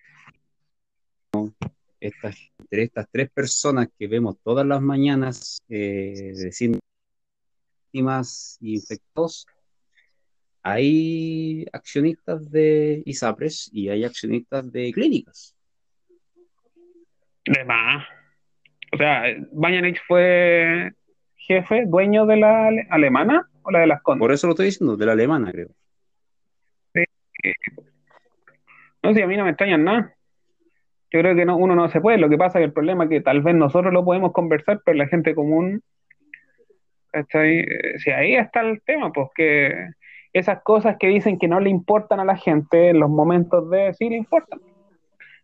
estas, 1.99 2.37
entre 2.59 2.83
estas 2.83 3.07
tres 3.11 3.29
personas 3.31 3.87
que 3.97 4.07
vemos 4.07 4.37
todas 4.43 4.65
las 4.65 4.81
mañanas 4.81 5.57
eh, 5.69 6.33
de 6.35 6.51
síntomas 7.91 8.57
infectados, 8.61 9.47
hay 10.61 11.65
accionistas 11.73 12.49
de 12.51 13.03
ISAPRES 13.05 13.69
y 13.73 13.89
hay 13.89 14.03
accionistas 14.03 14.71
de 14.71 14.91
clínicas. 14.91 15.55
De 17.45 17.63
más. 17.65 18.03
O 18.93 18.97
sea, 18.97 19.23
Bañanich 19.51 19.99
fue 20.07 20.93
jefe, 21.37 21.85
dueño 21.85 22.25
de 22.25 22.37
la 22.37 22.67
ale- 22.67 22.87
alemana 22.89 23.47
o 23.63 23.71
la 23.71 23.79
de 23.79 23.87
las 23.87 24.01
Condes. 24.01 24.19
Por 24.21 24.31
eso 24.31 24.47
lo 24.47 24.53
estoy 24.53 24.67
diciendo, 24.67 24.97
de 24.97 25.05
la 25.05 25.11
alemana, 25.11 25.51
creo. 25.51 25.69
No 29.03 29.13
sé, 29.13 29.23
a 29.23 29.27
mí 29.27 29.37
no 29.37 29.43
me 29.43 29.51
extrañan 29.51 29.83
nada. 29.83 30.15
Yo 31.11 31.19
creo 31.19 31.35
que 31.35 31.45
no, 31.45 31.57
uno 31.57 31.75
no 31.75 31.87
se 31.89 32.01
puede. 32.01 32.17
Lo 32.17 32.29
que 32.29 32.37
pasa 32.37 32.59
es 32.59 32.63
que 32.63 32.65
el 32.65 32.73
problema 32.73 33.03
es 33.05 33.09
que 33.09 33.21
tal 33.21 33.41
vez 33.41 33.55
nosotros 33.55 33.93
lo 33.93 34.03
podemos 34.03 34.31
conversar, 34.33 34.81
pero 34.83 34.97
la 34.97 35.07
gente 35.07 35.35
común, 35.35 35.81
¿cachai? 37.11 37.59
Eh, 37.59 37.99
Si 37.99 38.09
ahí 38.11 38.35
está 38.35 38.61
el 38.61 38.81
tema, 38.81 39.13
pues 39.13 39.29
que 39.35 39.89
esas 40.33 40.61
cosas 40.63 40.97
que 40.99 41.07
dicen 41.07 41.39
que 41.39 41.47
no 41.47 41.59
le 41.59 41.69
importan 41.69 42.19
a 42.19 42.25
la 42.25 42.35
gente 42.35 42.89
en 42.89 42.99
los 42.99 43.09
momentos 43.09 43.69
de 43.69 43.93
sí 43.93 44.09
le 44.09 44.17
importan. 44.17 44.59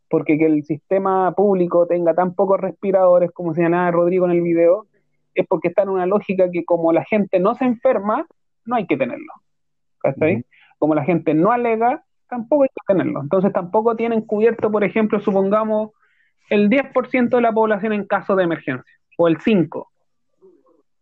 Porque 0.10 0.38
que 0.38 0.46
el 0.46 0.65
sistema 0.65 1.34
público 1.34 1.88
tenga 1.88 2.13
tan 2.13 2.36
pocos 2.36 2.60
respiradores, 2.60 3.31
como 3.31 3.53
señalaba 3.53 3.91
Rodrigo 3.91 4.25
en 4.25 4.31
el 4.31 4.41
video, 4.41 4.88
es 5.34 5.48
porque 5.48 5.70
está 5.70 5.84
en 5.84 5.89
una 5.89 6.05
lógica 6.05 6.51
que 6.51 6.65
como 6.65 6.91
la 6.91 7.05
gente 7.05 7.39
no 7.39 7.55
se 7.55 7.63
enferma, 7.63 8.25
no 8.65 8.75
hay 8.75 8.86
que 8.86 8.98
tenerlo. 8.98 9.31
¿Cachai? 10.00 10.43
Como 10.81 10.95
la 10.95 11.03
gente 11.03 11.35
no 11.35 11.51
alega, 11.51 12.03
tampoco 12.27 12.63
hay 12.63 12.69
que 12.69 12.93
tenerlo. 12.93 13.21
Entonces 13.21 13.53
tampoco 13.53 13.95
tienen 13.95 14.21
cubierto, 14.21 14.71
por 14.71 14.83
ejemplo, 14.83 15.19
supongamos 15.19 15.91
el 16.50 16.71
10% 16.71 17.29
de 17.29 17.41
la 17.41 17.51
población 17.51 17.93
en 17.93 18.07
caso 18.07 18.35
de 18.35 18.45
emergencia, 18.45 18.91
o 19.15 19.27
el 19.27 19.38
5%. 19.38 19.85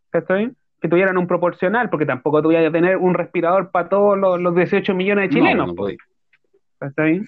¿Cachai? 0.09 0.51
Que 0.81 0.89
tuvieran 0.89 1.17
un 1.17 1.27
proporcional, 1.27 1.89
porque 1.89 2.05
tampoco 2.05 2.41
tú 2.41 2.51
a 2.51 2.71
tener 2.73 2.97
un 2.97 3.13
respirador 3.13 3.71
para 3.71 3.87
todos 3.87 4.17
los, 4.17 4.37
los 4.41 4.53
18 4.53 4.93
millones 4.93 5.29
de 5.29 5.35
No, 5.39 5.45
chilenos. 5.45 5.67
no 5.67 5.75
pues. 5.75 5.97
podéis. 5.97 5.99
¿Cachai? 6.79 7.21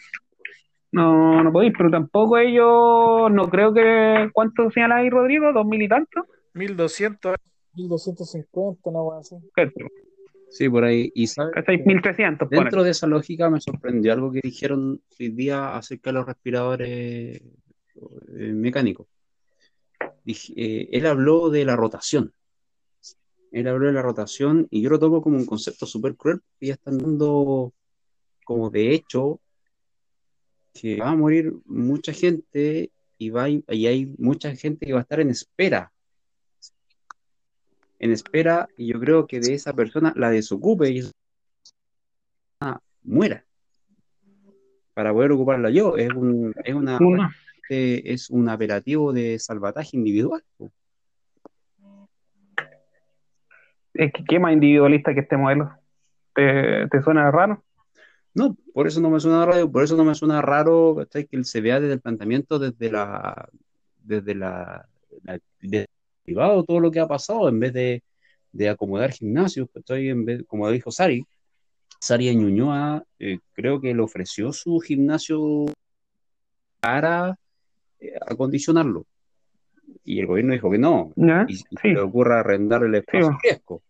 No, 0.92 1.42
no 1.42 1.52
podéis, 1.54 1.74
pero 1.78 1.90
tampoco 1.90 2.38
ellos, 2.38 3.32
no 3.32 3.50
creo 3.50 3.74
que, 3.74 4.30
¿cuánto 4.34 4.70
señala 4.72 4.98
ahí 4.98 5.10
Rodrigo? 5.10 5.54
¿Dos 5.54 5.66
mil 5.66 5.82
y 5.82 5.88
tanto? 5.88 6.26
1200, 6.54 7.38
1250, 7.76 8.90
una 8.90 9.00
cosa 9.00 9.20
así. 9.20 9.50
¿Cachai? 9.54 9.88
Sí, 10.52 10.68
por 10.70 10.84
ahí. 10.84 11.12
Y 11.16 11.28
sabes, 11.28 11.54
¿Cachai? 11.54 11.78
1300, 11.84 12.48
ponele. 12.48 12.64
dentro 12.66 12.84
de 12.84 12.92
esa 12.92 13.08
lógica 13.08 13.50
me 13.50 13.62
sorprendió 13.62 14.12
algo 14.12 14.32
que 14.32 14.42
dijeron 14.44 15.02
hoy 15.20 15.30
día 15.30 15.76
acerca 15.78 16.10
de 16.10 16.14
los 16.16 16.26
respiradores 16.26 17.42
eh, 17.42 18.54
mecánicos. 18.54 19.08
Dije- 20.26 20.54
eh, 20.56 20.90
él 20.92 21.06
habló 21.06 21.50
de 21.50 21.64
la 21.66 21.76
rotación. 21.76 22.34
Él 23.52 23.68
habló 23.68 23.88
de 23.88 23.94
la 23.94 24.02
rotación 24.02 24.68
y 24.70 24.82
yo 24.82 24.90
lo 24.90 25.00
tomo 25.00 25.22
como 25.22 25.38
un 25.38 25.46
concepto 25.46 25.86
súper 25.86 26.16
cruel 26.16 26.40
porque 26.42 26.68
ya 26.68 26.74
están 26.74 26.98
dando 26.98 27.74
como 28.46 28.70
de 28.70 28.94
hecho 28.94 29.40
que 30.74 30.98
va 30.98 31.12
a 31.12 31.16
morir 31.16 31.54
mucha 31.66 32.14
gente 32.14 32.92
y, 33.18 33.30
va, 33.30 33.50
y 33.50 33.64
hay 33.88 34.14
mucha 34.18 34.56
gente 34.56 34.86
que 34.86 34.94
va 34.94 35.00
a 35.00 35.04
estar 35.04 35.20
en 35.20 35.30
espera. 35.30 35.92
En 38.04 38.12
espera, 38.12 38.68
y 38.78 38.92
yo 38.92 39.00
creo 39.00 39.28
que 39.28 39.40
de 39.40 39.54
esa 39.54 39.74
persona 39.74 40.12
la 40.16 40.32
desocupe 40.32 40.90
y 40.90 40.98
esa 41.00 41.12
persona 42.60 42.82
muera 43.04 43.46
para 44.96 45.14
poder 45.14 45.32
ocuparla 45.32 45.70
yo. 45.70 45.96
Es 45.98 46.10
un, 46.10 46.52
es 46.64 46.74
una, 46.74 46.98
es 47.70 48.30
un 48.32 48.50
apelativo 48.50 49.14
de 49.14 49.38
salvataje 49.38 49.96
individual. 49.98 50.44
Es 53.94 54.12
que 54.14 54.24
qué 54.24 54.40
más 54.40 54.54
individualista 54.54 55.14
que 55.14 55.20
este 55.20 55.38
modelo. 55.38 55.72
¿Te, 56.34 56.88
te 56.88 57.02
suena 57.04 57.30
raro? 57.30 57.64
No, 58.34 58.58
por 58.74 58.88
eso 58.88 59.00
no 59.00 59.12
me 59.12 59.20
suena 59.20 59.46
raro, 59.46 59.70
por 59.72 59.84
eso 59.84 59.96
no 59.96 60.06
me 60.06 60.16
suena 60.16 60.42
raro 60.42 61.06
que 61.12 61.28
él 61.32 61.46
se 61.46 61.62
vea 61.62 61.80
desde 61.80 61.94
el 61.94 62.02
planteamiento, 62.02 62.58
desde 62.58 62.90
la, 62.92 63.48
desde 63.98 64.34
la, 64.34 64.88
la- 65.24 65.40
desde 65.60 65.82
el 65.82 65.88
privado, 66.24 66.64
todo 66.64 66.80
lo 66.80 66.92
que 66.92 67.00
ha 67.00 67.08
pasado, 67.08 67.50
en 67.50 67.60
vez 67.60 67.74
de, 67.74 68.04
de 68.52 68.70
acomodar 68.70 69.12
gimnasios, 69.12 69.68
vez, 70.26 70.44
como 70.48 70.70
dijo 70.72 70.92
Sari, 70.92 71.26
Sari 72.00 72.30
en 72.30 72.40
Ñuñoa, 72.40 73.04
eh, 73.20 73.40
creo 73.54 73.80
que 73.80 73.94
le 73.94 74.02
ofreció 74.02 74.52
su 74.54 74.80
gimnasio 74.80 75.66
para 76.80 77.38
eh, 78.00 78.14
acondicionarlo. 78.28 79.06
Y 80.04 80.20
el 80.20 80.26
gobierno 80.28 80.54
dijo 80.54 80.72
que 80.72 80.78
no. 80.80 81.12
Y, 81.48 81.54
y 81.54 81.58
se 81.58 81.66
Sí. 81.82 81.88
le 81.90 82.00
ocurra 82.00 82.40
arrendar 82.40 82.84
el 82.84 82.96
espacio 82.96 83.26
bueno. 83.26 83.40
fresco. 83.42 83.82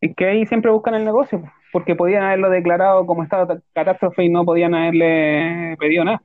Es 0.00 0.14
que 0.16 0.26
ahí 0.26 0.46
siempre 0.46 0.70
buscan 0.70 0.94
el 0.94 1.04
negocio, 1.04 1.42
porque 1.72 1.94
podían 1.94 2.24
haberlo 2.24 2.50
declarado 2.50 3.06
como 3.06 3.22
estado 3.22 3.46
de 3.54 3.60
catástrofe 3.72 4.24
y 4.24 4.28
no 4.28 4.44
podían 4.44 4.74
haberle 4.74 5.76
pedido 5.78 6.04
nada. 6.04 6.22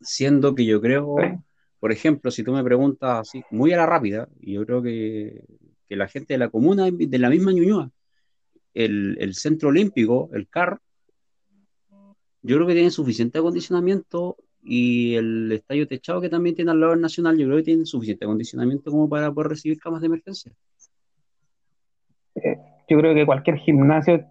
Siendo 0.00 0.54
que 0.54 0.64
yo 0.64 0.80
creo, 0.80 1.16
por 1.86 1.92
ejemplo, 1.92 2.32
si 2.32 2.42
tú 2.42 2.52
me 2.52 2.64
preguntas 2.64 3.20
así, 3.20 3.44
muy 3.52 3.72
a 3.72 3.76
la 3.76 3.86
rápida, 3.86 4.28
y 4.40 4.54
yo 4.54 4.66
creo 4.66 4.82
que, 4.82 5.44
que 5.88 5.94
la 5.94 6.08
gente 6.08 6.34
de 6.34 6.38
la 6.38 6.48
comuna, 6.48 6.88
de 6.90 7.18
la 7.20 7.30
misma 7.30 7.52
Ñuñoa, 7.52 7.92
el, 8.74 9.16
el 9.20 9.34
centro 9.34 9.68
olímpico, 9.68 10.28
el 10.32 10.48
CAR, 10.48 10.80
yo 12.42 12.56
creo 12.56 12.66
que 12.66 12.74
tiene 12.74 12.90
suficiente 12.90 13.38
acondicionamiento 13.38 14.36
y 14.64 15.14
el 15.14 15.52
estadio 15.52 15.86
techado 15.86 16.20
que 16.20 16.28
también 16.28 16.56
tiene 16.56 16.72
al 16.72 16.80
lado 16.80 16.90
del 16.90 17.02
Nacional, 17.02 17.38
yo 17.38 17.46
creo 17.46 17.58
que 17.58 17.62
tiene 17.62 17.86
suficiente 17.86 18.24
acondicionamiento 18.24 18.90
como 18.90 19.08
para 19.08 19.30
poder 19.30 19.50
recibir 19.50 19.78
camas 19.78 20.00
de 20.00 20.06
emergencia. 20.08 20.50
Eh, 22.34 22.56
yo 22.88 22.98
creo 22.98 23.14
que 23.14 23.26
cualquier 23.26 23.58
gimnasio 23.58 24.26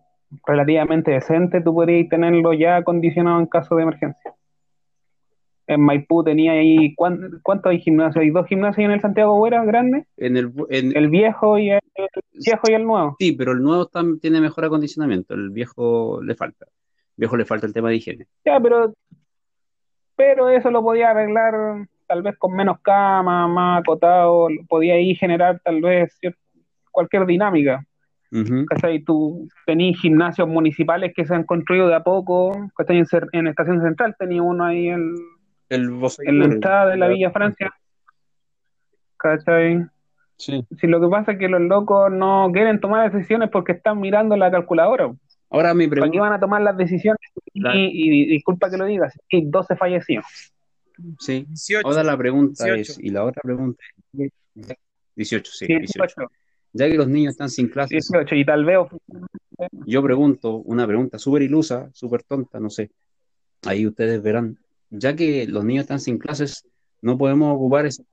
relativamente 0.45 1.12
decente 1.12 1.62
tú 1.62 1.74
podrías 1.74 2.09
tenerlo 2.09 2.51
ya 2.51 2.75
acondicionado 2.75 3.39
en 3.39 3.45
caso 3.45 3.77
de 3.77 3.83
emergencia. 3.83 4.25
En 5.67 5.81
Maipú 5.81 6.24
tenía 6.24 6.53
ahí, 6.53 6.93
¿cuántos 6.95 7.65
hay 7.65 7.79
gimnasios? 7.79 8.22
¿Hay 8.22 8.29
dos 8.29 8.45
gimnasios 8.48 8.86
en 8.86 8.91
el 8.91 9.01
Santiago 9.01 9.39
Huera 9.39 9.63
grande? 9.65 10.05
En 10.17 10.38
el, 10.38 10.51
en, 10.69 10.95
el 10.95 11.10
viejo 11.10 11.57
y 11.57 11.72
el, 11.72 11.81
viejo 12.34 12.62
y 12.69 12.74
el 12.74 12.86
nuevo. 12.86 13.15
Sí, 13.19 13.31
pero 13.31 13.53
el 13.53 13.62
nuevo 13.62 13.89
tiene 14.22 14.41
mejor 14.41 14.65
acondicionamiento, 14.65 15.34
el 15.34 15.50
viejo 15.50 16.22
le 16.22 16.36
falta. 16.36 16.65
El 16.65 17.22
viejo 17.22 17.38
le 17.38 17.45
falta 17.45 17.65
el 17.65 17.74
tema 17.74 17.89
de 17.89 17.95
higiene. 17.95 18.27
Ya, 18.45 18.60
pero 18.60 18.93
pero 20.15 20.50
eso 20.50 20.72
lo 20.72 20.81
podía 20.81 21.12
arreglar 21.12 21.88
tal 22.07 22.22
vez 22.22 22.38
con 22.38 22.55
menos 22.55 22.79
cama, 22.81 23.48
más 23.48 23.81
acotado, 23.81 24.48
podía 24.67 24.93
ahí 24.93 25.15
generar 25.15 25.60
tal 25.63 25.81
vez 25.81 26.17
cualquier 26.91 27.25
dinámica. 27.25 27.84
Uh 28.31 28.65
Tú 29.05 29.48
tenías 29.65 30.00
gimnasios 30.00 30.48
municipales 30.48 31.13
que 31.15 31.25
se 31.25 31.34
han 31.34 31.43
construido 31.43 31.88
de 31.88 31.95
a 31.95 32.03
poco, 32.03 32.53
En, 32.88 33.05
en 33.31 33.48
Estación 33.48 33.81
Central 33.81 34.15
tenía 34.17 34.41
uno 34.41 34.65
ahí 34.65 34.89
en, 34.89 35.15
en 35.69 36.39
la 36.39 36.45
entrada 36.45 36.91
de 36.91 36.98
la 36.98 37.07
Villa 37.07 37.31
Francia. 37.31 37.74
¿Cachai? 39.17 39.86
Sí. 40.38 40.65
Si 40.79 40.88
lo 40.88 41.00
que 41.00 41.07
pasa 41.07 41.34
es 41.34 41.39
que 41.39 41.48
los 41.48 41.62
locos 41.62 42.12
no 42.12 42.50
quieren 42.51 42.79
tomar 42.79 43.12
decisiones 43.12 43.50
porque 43.50 43.72
están 43.72 44.00
mirando 44.00 44.36
la 44.36 44.51
calculadora. 44.51 45.13
Ahora 45.50 45.74
mi 45.74 45.88
pregunta. 45.88 46.17
¿Para 46.17 46.29
van 46.29 46.34
a 46.34 46.39
tomar 46.39 46.62
las 46.62 46.77
decisiones? 46.77 47.22
Y, 47.53 48.27
disculpa 48.27 48.69
que 48.69 48.77
lo 48.77 48.86
digas, 48.86 49.17
y 49.29 49.45
12 49.45 49.75
fallecidos. 49.75 50.25
Sí. 51.19 51.48
Ahora 51.84 52.03
la 52.03 52.17
pregunta 52.17 52.67
es, 52.75 53.00
y 53.00 53.10
la 53.10 53.24
otra 53.24 53.41
pregunta 53.41 53.81
es, 54.17 54.31
18, 55.15 55.51
sí, 55.51 55.65
18. 55.67 56.13
Ya 56.74 56.89
que 56.89 56.95
los 56.95 57.07
niños 57.07 57.31
están 57.31 57.50
sin 57.50 57.69
clases. 57.69 58.10
18, 58.12 58.36
y 58.36 58.45
tal 58.45 58.65
vez. 58.65 58.79
Yo 59.86 60.03
pregunto, 60.03 60.57
una 60.57 60.86
pregunta 60.86 61.17
súper 61.17 61.43
ilusa, 61.43 61.89
súper 61.93 62.24
tonta, 62.24 62.60
no 62.60 62.69
sé. 62.69 62.91
Ahí 63.65 63.88
ustedes 63.88 64.22
verán. 64.22 64.57
Ya 64.89 65.15
que 65.15 65.47
los 65.47 65.65
niños 65.65 65.83
están 65.83 65.99
sin 65.99 66.17
clases, 66.17 66.67
no 67.01 67.17
podemos 67.17 67.55
ocupar 67.55 67.85
ese 67.85 68.03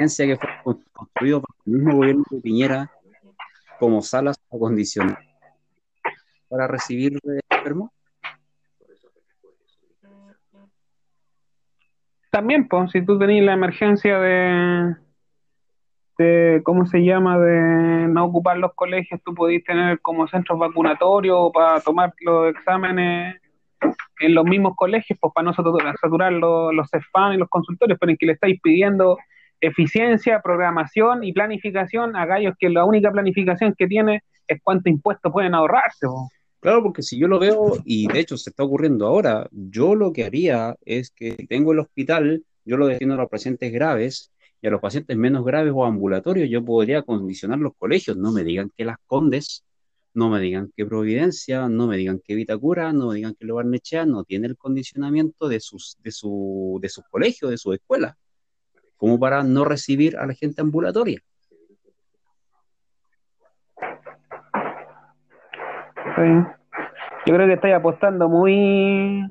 emergencia 0.00 0.26
que 0.26 0.38
fue 0.62 0.74
construido 0.92 1.42
por 1.42 1.54
el 1.66 1.72
mismo 1.72 1.96
gobierno 1.96 2.24
de 2.30 2.40
Piñera 2.40 2.90
como 3.78 4.02
salas 4.02 4.36
acondicionadas 4.52 5.24
para 6.48 6.66
recibir 6.66 7.18
enfermos? 7.50 7.90
También, 12.30 12.68
pues, 12.68 12.92
si 12.92 13.04
tú 13.04 13.18
tenías 13.18 13.44
la 13.44 13.54
emergencia 13.54 14.18
de, 14.18 14.96
de, 16.18 16.60
¿cómo 16.64 16.86
se 16.86 17.00
llama?, 17.00 17.38
de 17.38 18.08
no 18.08 18.24
ocupar 18.24 18.56
los 18.58 18.74
colegios, 18.74 19.20
tú 19.24 19.34
podías 19.34 19.64
tener 19.64 20.00
como 20.00 20.28
centros 20.28 20.58
vacunatorios 20.58 21.50
para 21.52 21.80
tomar 21.80 22.14
los 22.20 22.50
exámenes 22.50 23.40
en 24.20 24.34
los 24.34 24.44
mismos 24.44 24.74
colegios, 24.76 25.18
pues 25.20 25.32
para 25.34 25.46
no 25.46 25.54
saturar, 25.54 26.32
los, 26.32 26.74
los 26.74 26.88
y 27.34 27.36
los 27.36 27.48
consultorios, 27.48 27.98
pero 27.98 28.10
en 28.10 28.18
que 28.18 28.26
le 28.26 28.32
estáis 28.32 28.60
pidiendo 28.60 29.16
eficiencia, 29.60 30.40
programación 30.42 31.24
y 31.24 31.32
planificación 31.32 32.16
a 32.16 32.26
gallos 32.26 32.54
que 32.58 32.70
la 32.70 32.84
única 32.84 33.10
planificación 33.10 33.74
que 33.76 33.86
tiene 33.86 34.22
es 34.46 34.60
cuánto 34.62 34.88
impuestos 34.88 35.32
pueden 35.32 35.54
ahorrarse. 35.54 36.06
Claro, 36.60 36.82
porque 36.82 37.02
si 37.02 37.18
yo 37.18 37.26
lo 37.26 37.38
veo, 37.38 37.74
y 37.84 38.06
de 38.06 38.20
hecho 38.20 38.36
se 38.36 38.50
está 38.50 38.64
ocurriendo 38.64 39.06
ahora, 39.06 39.48
yo 39.50 39.94
lo 39.94 40.12
que 40.12 40.24
haría 40.24 40.76
es 40.84 41.10
que 41.10 41.46
tengo 41.48 41.72
el 41.72 41.78
hospital, 41.78 42.44
yo 42.64 42.76
lo 42.76 42.86
destino 42.86 43.14
a 43.14 43.16
los 43.16 43.30
pacientes 43.30 43.72
graves 43.72 44.30
y 44.60 44.66
a 44.66 44.70
los 44.70 44.80
pacientes 44.80 45.16
menos 45.16 45.44
graves 45.44 45.72
o 45.74 45.86
ambulatorios, 45.86 46.50
yo 46.50 46.62
podría 46.62 47.02
condicionar 47.02 47.58
los 47.58 47.72
colegios. 47.78 48.16
No 48.18 48.30
me 48.30 48.44
digan 48.44 48.70
que 48.76 48.84
Las 48.84 48.98
Condes, 49.06 49.64
no 50.12 50.28
me 50.28 50.40
digan 50.40 50.72
que 50.76 50.86
Providencia, 50.86 51.68
no 51.68 51.86
me 51.86 51.96
digan 51.96 52.20
que 52.24 52.34
Vitacura, 52.34 52.92
no 52.92 53.08
me 53.08 53.16
digan 53.16 53.34
que 53.34 53.44
Lo 53.44 53.56
Barnechea 53.56 54.06
no 54.06 54.24
tiene 54.24 54.48
el 54.48 54.56
condicionamiento 54.56 55.48
de 55.48 55.60
sus, 55.60 55.96
de 56.02 56.10
su, 56.10 56.78
de 56.82 56.88
sus 56.88 57.04
colegios, 57.08 57.50
de 57.50 57.58
su 57.58 57.72
escuela, 57.72 58.16
como 58.96 59.18
para 59.18 59.42
no 59.42 59.64
recibir 59.64 60.16
a 60.16 60.26
la 60.26 60.34
gente 60.34 60.60
ambulatoria. 60.60 61.20
Yo 67.26 67.34
creo 67.34 67.46
que 67.46 67.54
estáis 67.54 67.74
apostando 67.74 68.28
muy 68.28 69.24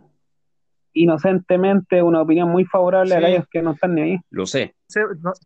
inocentemente 0.94 2.02
una 2.02 2.22
opinión 2.22 2.50
muy 2.50 2.66
favorable 2.66 3.14
a 3.14 3.20
aquellos 3.20 3.46
que 3.50 3.62
no 3.62 3.72
están 3.72 3.96
ni 3.96 4.02
ahí. 4.02 4.18
Lo 4.32 4.46
sé. 4.46 4.76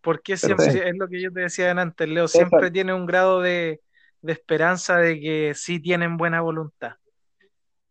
Porque 0.02 0.38
siempre, 0.38 0.68
es 0.68 0.98
lo 0.98 1.08
que 1.08 1.22
yo 1.22 1.34
te 1.34 1.42
decía 1.42 1.72
antes, 1.72 2.08
Leo, 2.08 2.28
siempre 2.28 2.72
tiene 2.72 2.94
un 2.94 3.06
grado 3.06 3.42
de, 3.42 3.82
esperanza 4.32 4.98
de 4.98 5.20
que 5.20 5.54
sí 5.56 5.80
tienen 5.80 6.18
buena 6.18 6.42
voluntad. 6.42 6.96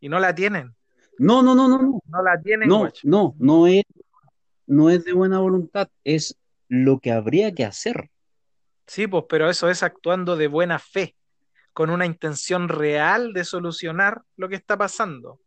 Y 0.01 0.09
no 0.09 0.19
la 0.19 0.35
tienen. 0.35 0.75
No, 1.19 1.43
no, 1.43 1.55
no, 1.55 1.69
no. 1.69 1.79
No, 1.79 2.01
no 2.07 2.23
la 2.23 2.41
tienen. 2.41 2.69
No, 2.69 2.89
no, 3.03 3.35
no 3.39 3.67
es, 3.67 3.85
no 4.67 4.91
es 4.91 5.05
de 5.05 5.13
buena 5.13 5.39
voluntad, 5.39 5.89
es 6.05 6.39
lo 6.69 6.99
que 6.99 7.13
habría 7.13 7.53
que 7.53 7.65
hacer. 7.65 8.11
Sí, 8.87 9.07
pues, 9.07 9.25
pero 9.29 9.51
eso 9.51 9.69
es 9.69 9.83
actuando 9.83 10.37
de 10.37 10.49
buena 10.49 10.79
fe 10.79 11.15
con 11.73 11.91
una 11.91 12.07
intención 12.07 12.69
real 12.69 13.33
de 13.33 13.45
solucionar 13.45 14.23
lo 14.37 14.49
que 14.49 14.57
está 14.57 14.77
pasando. 14.77 15.41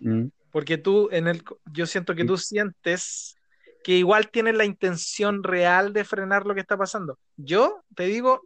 Mm. 0.00 0.26
Porque 0.50 0.78
tú, 0.78 1.08
en 1.12 1.28
el, 1.28 1.42
yo 1.72 1.86
siento 1.86 2.14
que 2.14 2.24
tú 2.24 2.36
sientes 2.36 3.36
que 3.82 3.92
igual 3.92 4.30
tienes 4.30 4.54
la 4.54 4.64
intención 4.64 5.42
real 5.42 5.92
de 5.92 6.04
frenar 6.04 6.46
lo 6.46 6.54
que 6.54 6.60
está 6.60 6.76
pasando. 6.76 7.18
Yo 7.36 7.82
te 7.94 8.04
digo, 8.04 8.42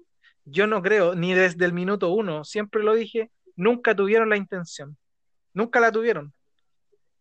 yo 0.47 0.67
no 0.67 0.81
creo, 0.81 1.15
ni 1.15 1.35
desde 1.35 1.65
el 1.65 1.73
minuto 1.73 2.09
uno, 2.11 2.45
siempre 2.45 2.83
lo 2.83 2.95
dije, 2.95 3.31
nunca 3.57 3.95
tuvieron 3.95 4.31
la 4.31 4.37
intención, 4.37 4.97
nunca 5.53 5.81
la 5.81 5.93
tuvieron 5.93 6.33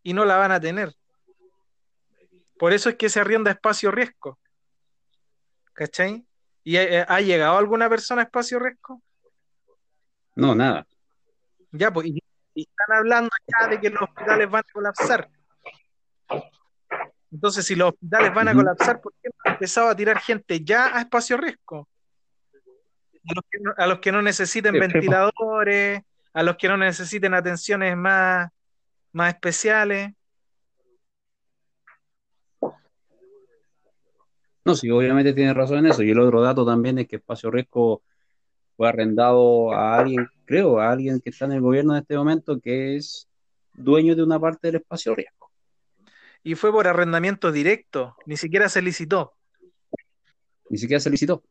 y 0.04 0.14
no 0.14 0.24
la 0.24 0.38
van 0.38 0.52
a 0.52 0.60
tener. 0.60 0.94
Por 2.58 2.72
eso 2.72 2.90
es 2.90 2.96
que 2.96 3.10
se 3.10 3.20
arrienda 3.20 3.52
espacio 3.52 3.92
riesgo. 3.92 4.40
¿Cachai? 5.74 6.26
¿Y 6.64 6.78
ha, 6.78 7.22
llegado 7.22 7.58
alguna 7.58 7.88
persona 7.88 8.22
a 8.22 8.26
Espacio 8.26 8.58
Resco? 8.58 9.00
No, 10.34 10.56
nada. 10.56 10.88
Ya, 11.72 11.94
pues, 11.94 12.08
y, 12.08 12.24
están 12.56 12.98
hablando 12.98 13.30
ya 13.46 13.68
de 13.68 13.80
que 13.80 13.90
los 13.92 14.02
hospitales 14.02 14.50
van 14.50 14.64
a 14.68 14.74
colapsar. 14.74 15.30
Entonces, 17.32 17.66
si 17.66 17.76
los 17.76 17.90
hospitales 17.90 18.34
van 18.34 18.48
a 18.48 18.54
colapsar, 18.56 19.00
¿por 19.00 19.14
qué 19.22 19.30
no 19.30 19.36
han 19.44 19.54
empezado 19.54 19.90
a 19.90 19.96
tirar 19.96 20.20
gente 20.20 20.64
ya 20.64 20.98
a 20.98 21.02
espacio 21.02 21.38
riesgo? 21.38 21.88
A 23.78 23.88
los 23.88 24.00
que 24.00 24.12
no, 24.12 24.22
necesiten 24.22 24.74
ventiladores, 24.74 26.02
a 26.34 26.44
los 26.44 26.58
que 26.58 26.68
no 26.68 26.78
necesiten 26.78 27.34
atenciones 27.34 27.98
más, 27.98 28.50
más 29.14 29.34
especiales. 29.34 30.14
No, 34.64 34.76
sí, 34.76 34.90
obviamente 34.90 35.34
tiene 35.34 35.54
razón 35.54 35.80
en 35.80 35.88
eso. 35.88 36.04
Y 36.04 36.12
el 36.12 36.20
otro 36.20 36.42
dato 36.42 36.66
también 36.66 36.98
es 37.00 37.08
que 37.08 37.18
Espacio 37.18 37.52
Riesgo 37.52 38.02
fue 38.76 38.90
arrendado 38.90 39.74
a 39.74 40.00
alguien, 40.00 40.28
creo, 40.46 40.80
a 40.80 40.92
alguien 40.92 41.22
que 41.22 41.30
está 41.30 41.46
en 41.46 41.54
el 41.54 41.62
gobierno 41.62 41.94
en 41.96 42.02
este 42.02 42.18
momento, 42.18 42.60
que 42.60 42.96
es 42.96 43.28
dueño 43.74 44.16
de 44.16 44.24
una 44.24 44.40
parte 44.40 44.68
del 44.68 44.78
Espacio 44.78 45.16
Riesgo. 45.16 45.52
Y 46.44 46.56
fue 46.56 46.72
por 46.72 46.88
arrendamiento 46.88 47.52
directo, 47.52 48.16
ni 48.26 48.38
siquiera 48.38 48.70
se 48.70 48.82
licitó. 48.82 49.34
Ni 50.70 50.78
siquiera 50.78 51.00
se 51.00 51.10
licitó. 51.10 51.44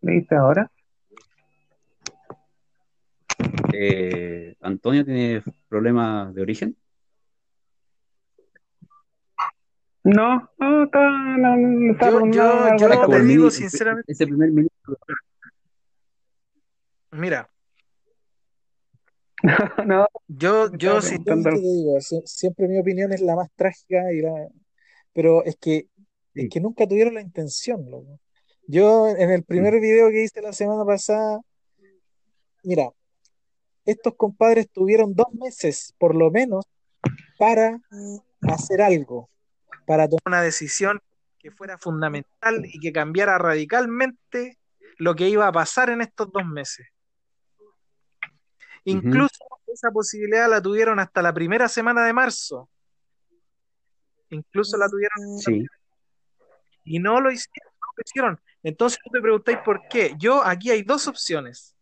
¿Viste 0.00 0.34
ahora? 0.34 0.70
Eh, 3.72 4.54
Antonio 4.60 5.04
tiene 5.04 5.42
problemas 5.68 6.34
de 6.34 6.42
origen. 6.42 6.76
No, 10.02 10.48
no, 10.58 10.84
está, 10.84 11.10
no, 11.10 11.92
está 11.92 12.10
yo, 12.10 12.30
yo, 12.30 12.76
yo 12.78 13.06
te 13.06 13.22
digo 13.22 13.50
sinceramente. 13.50 14.10
Ese 14.10 14.26
primer 14.26 14.50
ministro. 14.50 14.96
Mira. 17.10 17.50
no, 19.86 20.06
yo, 20.26 20.70
yo 20.76 21.02
sí. 21.02 21.22
Te 21.22 21.34
digo, 21.34 21.98
siempre 22.24 22.68
mi 22.68 22.78
opinión 22.78 23.12
es 23.12 23.20
la 23.20 23.36
más 23.36 23.50
trágica 23.54 24.12
y 24.12 24.20
la, 24.20 24.48
pero 25.12 25.44
es 25.44 25.56
que, 25.56 25.88
es 26.34 26.48
que 26.48 26.60
nunca 26.60 26.86
tuvieron 26.86 27.14
la 27.14 27.20
intención, 27.20 27.90
loco. 27.90 28.18
Yo 28.66 29.08
en 29.08 29.30
el 29.30 29.42
primer 29.42 29.74
mm. 29.74 29.80
video 29.80 30.10
que 30.10 30.24
hice 30.24 30.40
la 30.42 30.52
semana 30.52 30.84
pasada 30.84 31.40
mira, 32.62 32.90
estos 33.84 34.14
compadres 34.16 34.70
tuvieron 34.70 35.14
dos 35.14 35.32
meses, 35.32 35.94
por 35.98 36.14
lo 36.14 36.30
menos, 36.30 36.64
para 37.38 37.80
hacer 38.42 38.82
algo, 38.82 39.30
para 39.86 40.08
tomar 40.08 40.22
una 40.26 40.42
decisión 40.42 41.00
que 41.38 41.50
fuera 41.50 41.78
fundamental 41.78 42.64
y 42.66 42.78
que 42.80 42.92
cambiara 42.92 43.38
radicalmente 43.38 44.58
lo 44.98 45.14
que 45.14 45.28
iba 45.28 45.46
a 45.46 45.52
pasar 45.52 45.90
en 45.90 46.02
estos 46.02 46.30
dos 46.30 46.44
meses. 46.44 46.86
Incluso 48.84 49.44
esa 49.72 49.90
posibilidad 49.90 50.48
la 50.48 50.60
tuvieron 50.60 50.98
hasta 50.98 51.22
la 51.22 51.32
primera 51.32 51.68
semana 51.68 52.04
de 52.04 52.12
marzo. 52.12 52.68
Incluso 54.30 54.76
la 54.76 54.88
tuvieron. 54.88 55.38
Sí. 55.38 55.66
Y 56.84 56.98
no 56.98 57.20
lo 57.20 57.30
hicieron, 57.30 57.72
no 57.80 57.86
lo 57.96 58.02
hicieron. 58.04 58.40
Entonces 58.62 58.98
tú 59.02 59.10
te 59.10 59.20
preguntáis 59.20 59.58
por 59.58 59.88
qué. 59.88 60.14
Yo 60.18 60.44
aquí 60.44 60.70
hay 60.70 60.82
dos 60.82 61.06
opciones. 61.08 61.76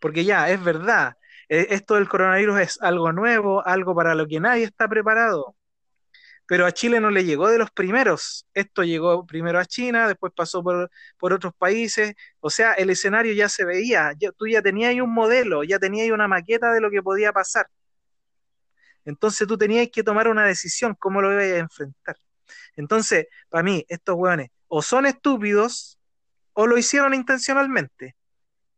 Porque 0.00 0.24
ya, 0.24 0.50
es 0.50 0.62
verdad, 0.62 1.16
eh, 1.48 1.68
esto 1.70 1.94
del 1.94 2.08
coronavirus 2.08 2.60
es 2.60 2.82
algo 2.82 3.12
nuevo, 3.12 3.66
algo 3.66 3.94
para 3.94 4.14
lo 4.14 4.26
que 4.26 4.40
nadie 4.40 4.64
está 4.64 4.88
preparado. 4.88 5.56
Pero 6.46 6.64
a 6.66 6.72
Chile 6.72 7.00
no 7.00 7.10
le 7.10 7.24
llegó 7.24 7.48
de 7.48 7.58
los 7.58 7.70
primeros. 7.70 8.46
Esto 8.54 8.84
llegó 8.84 9.26
primero 9.26 9.58
a 9.58 9.64
China, 9.64 10.06
después 10.08 10.32
pasó 10.34 10.62
por, 10.62 10.90
otros 11.32 11.52
países. 11.54 12.14
O 12.40 12.50
sea, 12.50 12.72
el 12.74 12.90
escenario 12.90 13.32
ya 13.34 13.48
se 13.48 13.64
veía. 13.64 14.12
Ya, 14.18 14.32
tú 14.32 14.46
ya 14.46 14.62
tenías 14.62 14.94
un 15.00 15.12
modelo, 15.12 15.64
ya 15.64 15.78
tenías 15.78 16.10
una 16.10 16.28
maqueta 16.28 16.72
de 16.72 16.80
lo 16.80 16.90
que 16.90 17.02
podía 17.02 17.32
pasar. 17.32 17.68
Entonces 19.04 19.46
tú 19.48 19.56
tenías 19.58 19.88
que 19.92 20.02
tomar 20.02 20.28
una 20.28 20.44
decisión, 20.46 20.96
cómo 20.98 21.20
lo 21.22 21.32
ibas 21.32 21.44
a 21.44 21.58
enfrentar. 21.58 22.16
Entonces, 22.76 23.26
para 23.48 23.62
mí, 23.62 23.84
estos 23.88 24.16
hueones 24.16 24.50
o 24.68 24.82
son 24.82 25.06
estúpidos 25.06 25.98
o 26.52 26.66
lo 26.66 26.78
hicieron 26.78 27.14
intencionalmente. 27.14 28.16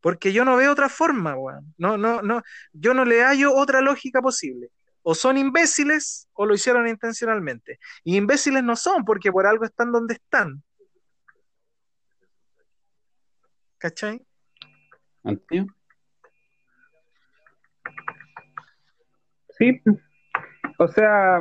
Porque 0.01 0.33
yo 0.33 0.45
no 0.45 0.57
veo 0.57 0.73
otra 0.73 0.89
forma, 0.89 1.37
weón. 1.37 1.75
No, 1.77 1.97
no, 1.97 2.23
no, 2.23 2.43
yo 2.73 2.95
no 2.95 3.05
le 3.05 3.23
hallo 3.23 3.55
otra 3.55 3.81
lógica 3.81 4.23
posible. 4.23 4.71
O 5.03 5.15
son 5.15 5.39
imbéciles 5.39 6.29
o 6.35 6.47
lo 6.47 6.55
hicieron 6.55 6.87
intencionalmente. 6.87 7.79
Y 8.05 8.17
imbéciles 8.17 8.63
no 8.63 8.77
son 8.77 9.05
porque 9.05 9.33
por 9.33 9.47
algo 9.47 9.65
están 9.65 9.91
donde 9.91 10.15
están. 10.15 10.63
¿Cachai? 13.79 14.21
Sí, 19.59 19.81
o 20.79 20.89
sea, 20.89 21.41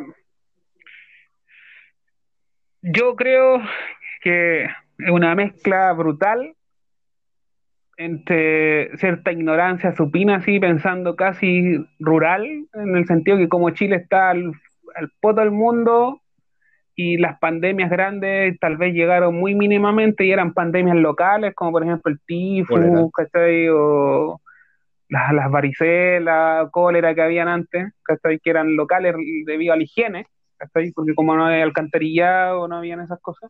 yo 2.81 3.15
creo 3.15 3.61
que 4.27 4.65
es 4.65 5.09
una 5.09 5.35
mezcla 5.35 5.93
brutal 5.93 6.53
entre 7.95 8.95
cierta 8.97 9.31
ignorancia 9.31 9.95
supina, 9.95 10.35
así 10.35 10.59
pensando 10.59 11.15
casi 11.15 11.77
rural, 11.97 12.45
en 12.73 12.97
el 12.97 13.07
sentido 13.07 13.37
que 13.37 13.47
como 13.47 13.69
Chile 13.69 13.95
está 13.95 14.31
al, 14.31 14.51
al 14.95 15.11
poto 15.21 15.39
del 15.39 15.51
mundo 15.51 16.19
y 16.93 17.15
las 17.15 17.39
pandemias 17.39 17.89
grandes 17.89 18.59
tal 18.59 18.75
vez 18.75 18.93
llegaron 18.93 19.33
muy 19.33 19.55
mínimamente 19.55 20.25
y 20.25 20.33
eran 20.33 20.53
pandemias 20.53 20.97
locales, 20.97 21.55
como 21.55 21.71
por 21.71 21.83
ejemplo 21.83 22.11
el 22.11 22.19
tifus, 22.27 22.81
¿cachai? 23.13 23.69
O 23.69 24.41
las, 25.07 25.31
las 25.31 25.49
varicelas, 25.49 26.69
cólera 26.71 27.15
que 27.15 27.21
habían 27.21 27.47
antes, 27.47 27.93
¿cachai? 28.03 28.39
Que 28.39 28.49
eran 28.49 28.75
locales 28.75 29.15
debido 29.45 29.71
a 29.71 29.77
la 29.77 29.83
higiene, 29.83 30.27
¿cachai? 30.57 30.91
Porque 30.91 31.15
como 31.15 31.33
no 31.33 31.45
había 31.45 31.63
alcantarillado, 31.63 32.67
no 32.67 32.75
habían 32.75 32.99
esas 32.99 33.21
cosas 33.21 33.49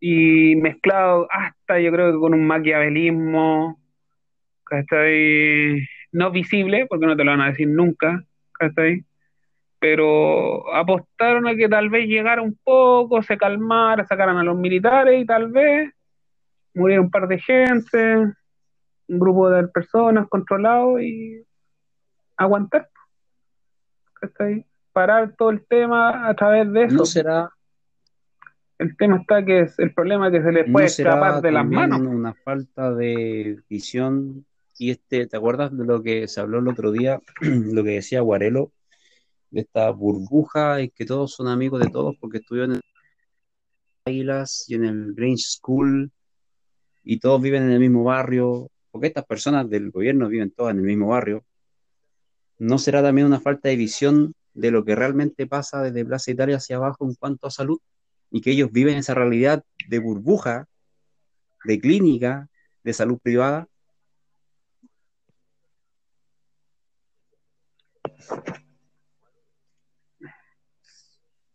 y 0.00 0.56
mezclado 0.56 1.26
hasta 1.30 1.80
yo 1.80 1.90
creo 1.90 2.12
que 2.12 2.18
con 2.18 2.34
un 2.34 2.46
maquiavelismo, 2.46 3.80
¿cachai? 4.64 5.86
No 6.12 6.30
visible, 6.30 6.86
porque 6.88 7.06
no 7.06 7.16
te 7.16 7.24
lo 7.24 7.30
van 7.30 7.40
a 7.40 7.48
decir 7.48 7.68
nunca, 7.68 8.22
¿cachai? 8.52 9.04
Pero 9.78 10.74
apostaron 10.74 11.46
a 11.46 11.54
que 11.54 11.68
tal 11.68 11.90
vez 11.90 12.06
llegara 12.06 12.42
un 12.42 12.58
poco, 12.62 13.22
se 13.22 13.36
calmara, 13.36 14.06
sacaran 14.06 14.36
a 14.36 14.44
los 14.44 14.56
militares 14.56 15.20
y 15.20 15.26
tal 15.26 15.50
vez 15.50 15.92
muriera 16.74 17.02
un 17.02 17.10
par 17.10 17.28
de 17.28 17.38
gente, 17.38 18.16
un 19.08 19.18
grupo 19.18 19.50
de 19.50 19.68
personas 19.68 20.28
controlado 20.28 21.00
y 21.00 21.44
aguantar, 22.36 22.88
¿cachai? 24.14 24.66
Parar 24.92 25.34
todo 25.36 25.50
el 25.50 25.64
tema 25.66 26.28
a 26.28 26.34
través 26.34 26.70
de 26.72 26.84
eso. 26.84 26.96
¿No 26.96 27.04
será, 27.04 27.50
El 28.78 28.96
tema 28.96 29.18
está 29.18 29.44
que 29.44 29.60
es, 29.60 29.78
el 29.78 29.94
problema 29.94 30.28
es 30.28 30.32
que 30.32 30.42
se 30.42 30.52
no 30.52 30.72
puede 30.72 30.86
escapar 30.86 31.40
de 31.40 31.52
las 31.52 31.66
manos. 31.66 32.00
una 32.00 32.34
falta 32.34 32.92
de 32.92 33.60
visión? 33.68 34.44
Y 34.76 34.90
este, 34.90 35.26
¿te 35.28 35.36
acuerdas 35.36 35.76
de 35.76 35.84
lo 35.84 36.02
que 36.02 36.26
se 36.26 36.40
habló 36.40 36.58
el 36.58 36.68
otro 36.68 36.90
día? 36.90 37.20
Lo 37.40 37.84
que 37.84 37.90
decía 37.90 38.20
Guarelo, 38.22 38.72
de 39.50 39.60
esta 39.60 39.88
burbuja 39.90 40.80
y 40.80 40.90
que 40.90 41.06
todos 41.06 41.32
son 41.32 41.46
amigos 41.46 41.80
de 41.80 41.90
todos 41.90 42.16
porque 42.20 42.38
estudió 42.38 42.64
en 42.64 42.72
el 42.72 42.80
Águilas 44.04 44.64
y 44.68 44.74
en 44.74 44.84
el 44.84 45.14
Grange 45.14 45.44
School 45.44 46.10
y 47.04 47.20
todos 47.20 47.40
viven 47.40 47.62
en 47.62 47.70
el 47.70 47.80
mismo 47.80 48.02
barrio, 48.02 48.70
porque 48.90 49.06
estas 49.06 49.24
personas 49.24 49.70
del 49.70 49.90
gobierno 49.90 50.28
viven 50.28 50.50
todas 50.50 50.72
en 50.72 50.80
el 50.80 50.86
mismo 50.86 51.08
barrio. 51.08 51.44
¿No 52.58 52.78
será 52.78 53.02
también 53.02 53.26
una 53.26 53.40
falta 53.40 53.68
de 53.68 53.76
visión 53.76 54.34
de 54.54 54.70
lo 54.70 54.84
que 54.84 54.94
realmente 54.94 55.46
pasa 55.46 55.82
desde 55.82 56.04
Plaza 56.04 56.32
Italia 56.32 56.56
hacia 56.56 56.76
abajo 56.76 57.06
en 57.06 57.14
cuanto 57.14 57.46
a 57.46 57.50
salud? 57.50 57.78
Y 58.34 58.40
que 58.40 58.50
ellos 58.50 58.72
viven 58.72 58.96
esa 58.96 59.14
realidad 59.14 59.64
de 59.86 60.00
burbuja, 60.00 60.66
de 61.62 61.78
clínica, 61.78 62.48
de 62.82 62.92
salud 62.92 63.20
privada. 63.22 63.68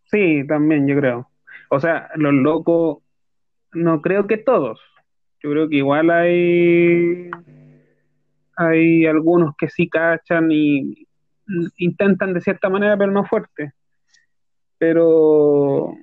Sí, 0.06 0.48
también 0.48 0.88
yo 0.88 0.96
creo. 0.96 1.30
O 1.70 1.82
sea, 1.82 2.12
los 2.15 2.32
locos, 2.32 3.04
no 3.74 4.02
creo 4.02 4.26
que 4.26 4.38
todos. 4.38 4.80
Yo 5.44 5.52
creo 5.52 5.68
que 5.68 5.76
igual 5.76 6.10
hay, 6.10 7.30
hay 8.56 9.06
algunos 9.06 9.54
que 9.58 9.68
sí 9.68 9.89
cachan 9.89 10.50
y 10.50 11.06
intentan 11.76 12.34
de 12.34 12.39
cierta 12.39 12.70
manera, 12.70 12.96
pero 12.98 13.12
no 13.12 13.26
fuerte. 13.26 13.74
Pero 14.78 15.94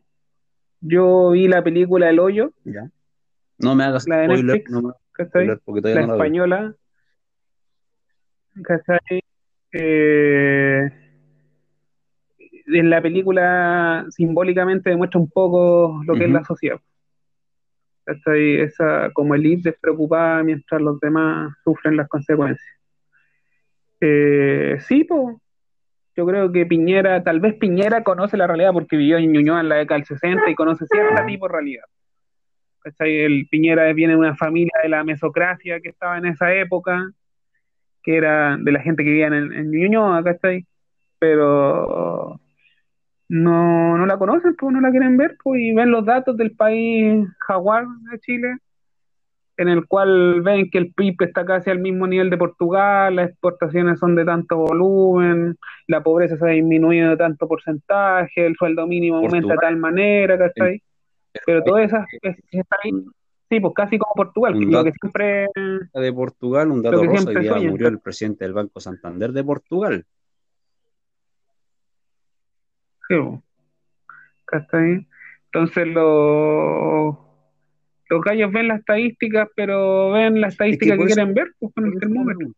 yo 0.89 1.31
vi 1.31 1.49
la 1.49 1.63
película 1.63 2.09
El 2.11 2.19
Hoyo, 2.19 2.53
Ya. 2.65 2.91
No 3.59 3.75
me 3.75 3.85
hagas 3.85 4.07
la 4.07 4.19
de 4.19 4.25
spoiler, 4.27 4.45
Netflix, 4.45 4.71
no 4.71 4.83
me 4.83 4.89
hagas 4.91 5.01
¿cachai? 5.13 5.31
spoiler 5.31 5.61
porque 5.65 5.81
todavía 5.83 6.01
La 6.03 6.07
no 6.07 6.13
la 6.13 6.15
vi. 6.17 6.21
española, 6.27 6.75
¿cachai? 8.63 9.21
Eh, 9.73 10.91
en 12.67 12.91
la 12.91 13.01
película 13.01 14.07
simbólicamente 14.11 14.91
demuestra 14.91 15.21
un 15.21 15.31
poco 15.31 16.03
lo 16.07 16.15
que 16.15 16.25
es 16.25 16.31
la 16.31 16.45
sociedad. 16.45 16.79
¿Cachai? 18.05 18.61
Esa 18.61 19.11
como 19.13 19.35
elite 19.35 19.71
despreocupada 19.71 20.43
mientras 20.43 20.81
los 20.81 21.01
demás 21.01 21.53
sufren 21.65 21.97
las 21.97 22.09
consecuencias. 22.09 22.69
Eh, 24.01 24.77
sí, 24.81 25.05
po. 25.05 25.41
Yo 26.17 26.27
creo 26.27 26.51
que 26.51 26.65
Piñera, 26.65 27.23
tal 27.23 27.41
vez 27.41 27.55
Piñera 27.55 28.03
conoce 28.03 28.37
la 28.37 28.47
realidad 28.47 28.73
porque 28.73 28.97
vivió 28.97 29.19
en 29.19 29.33
Ñuñoa 29.33 29.61
en 29.61 29.69
la 29.69 29.77
década 29.77 29.99
del 29.99 30.07
60 30.07 30.51
y 30.51 30.55
conoce 30.55 30.87
cierta 30.87 31.27
tipo 31.27 31.47
de 31.47 31.53
realidad. 31.53 31.85
El 33.01 33.47
Piñera 33.51 33.93
viene 33.93 34.15
de 34.15 34.19
una 34.19 34.37
familia 34.37 34.73
de 34.83 34.89
la 34.89 35.05
mesocracia 35.05 35.81
que 35.81 35.91
estaba 35.91 36.17
en 36.17 36.27
esa 36.27 36.55
época, 36.55 37.11
que 38.03 38.17
era 38.17 38.57
de 38.57 38.73
la 38.73 38.81
gente 38.81 39.05
que 39.05 39.11
vivía 39.11 39.27
en, 39.27 39.53
en 39.53 39.71
Ñuñoa, 39.71 40.23
¿cachai? 40.25 40.65
Pero 41.19 42.41
no, 43.29 43.99
no 43.99 44.07
la 44.07 44.19
conocen, 44.19 44.55
pues 44.55 44.73
no 44.73 44.81
la 44.81 44.91
quieren 44.91 45.17
ver, 45.17 45.37
pues, 45.43 45.61
y 45.61 45.75
ven 45.75 45.91
los 45.91 46.05
datos 46.05 46.37
del 46.37 46.53
país 46.53 47.29
jaguar 47.41 47.85
de 48.11 48.19
Chile, 48.21 48.57
en 49.59 49.69
el 49.69 49.87
cual 49.87 50.43
ven 50.43 50.71
que 50.71 50.79
el 50.79 50.93
PIB 50.93 51.17
está 51.21 51.45
casi 51.45 51.71
al 51.71 51.79
mismo 51.79 52.07
nivel 52.07 52.29
de 52.31 52.37
Portugal, 52.37 53.17
las 53.17 53.31
exportaciones 53.31 53.99
son 53.99 54.15
de 54.15 54.25
tanto 54.25 54.57
volumen, 54.59 55.57
la 55.87 56.03
pobreza 56.03 56.37
se 56.37 56.45
ha 56.45 56.49
disminuido 56.53 57.11
de 57.11 57.17
tanto 57.17 57.49
porcentaje, 57.49 58.47
el 58.47 58.55
sueldo 58.57 58.87
mínimo 58.87 59.17
aumenta 59.17 59.55
de 59.55 59.59
tal 59.59 59.77
manera, 59.77 60.37
¿cachai? 60.39 60.83
Pero 61.47 61.63
todas 61.65 61.87
esas 61.87 62.07
es- 62.23 62.37
está 62.51 62.77
ahí, 62.83 62.93
sí, 63.49 63.61
pues 63.61 63.73
casi 63.75 63.99
como 63.99 64.13
Portugal, 64.15 64.57
Un 64.57 64.71
lo 64.71 64.85
que 64.85 64.93
siempre 64.93 65.47
de 65.55 66.13
Portugal, 66.13 66.71
un 66.71 66.83
dato 66.83 66.97
Lo 67.03 67.11
rosa, 67.11 67.31
hoy 67.31 67.37
día 67.41 67.59
murió 67.71 67.89
el 67.89 67.99
presidente 68.01 68.45
del 68.45 68.53
Banco 68.53 68.81
Santander 68.81 69.33
de 69.33 69.45
Portugal. 69.45 70.05
Sí, 73.09 73.15
bo. 73.17 73.43
¿Cachai? 74.45 75.07
Entonces 75.47 75.87
los 75.89 77.17
los 78.09 78.21
gallos 78.23 78.53
ven 78.53 78.69
las 78.69 78.81
estadísticas, 78.81 79.49
pero 79.55 80.13
ven 80.13 80.41
las 80.41 80.53
estadísticas 80.53 80.99
que, 80.99 81.05
eso- 81.05 81.15
quieren 81.15 81.35
ver, 81.35 81.53
pues 81.59 81.73
con 81.75 81.87
el 81.87 81.99
termómetro. 81.99 82.49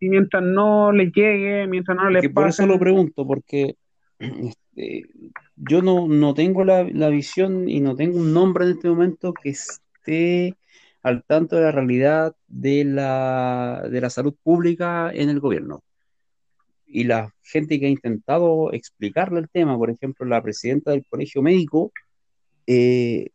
Y 0.00 0.08
mientras 0.08 0.42
no 0.42 0.90
les 0.92 1.12
llegue, 1.12 1.66
mientras 1.68 1.96
no 1.96 2.08
Es 2.08 2.12
les 2.14 2.22
que 2.22 2.30
por 2.30 2.48
eso 2.48 2.62
pase, 2.62 2.66
lo 2.72 2.78
pregunto, 2.78 3.26
porque 3.26 3.76
este, 4.18 5.04
yo 5.56 5.80
no, 5.82 6.08
no 6.08 6.34
tengo 6.34 6.64
la, 6.64 6.84
la 6.84 7.08
visión 7.08 7.68
y 7.68 7.80
no 7.80 7.94
tengo 7.94 8.18
un 8.18 8.32
nombre 8.32 8.64
en 8.64 8.72
este 8.72 8.88
momento 8.88 9.32
que 9.32 9.50
esté 9.50 10.56
al 11.02 11.24
tanto 11.24 11.56
de 11.56 11.62
la 11.62 11.72
realidad 11.72 12.34
de 12.48 12.84
la, 12.84 13.86
de 13.90 14.00
la 14.00 14.10
salud 14.10 14.34
pública 14.42 15.10
en 15.12 15.28
el 15.28 15.40
gobierno. 15.40 15.82
Y 16.86 17.04
la 17.04 17.32
gente 17.42 17.80
que 17.80 17.86
ha 17.86 17.90
intentado 17.90 18.72
explicarle 18.72 19.40
el 19.40 19.48
tema, 19.48 19.76
por 19.78 19.90
ejemplo, 19.90 20.26
la 20.26 20.42
presidenta 20.42 20.90
del 20.90 21.04
colegio 21.06 21.42
médico, 21.42 21.92
eh, 22.66 23.30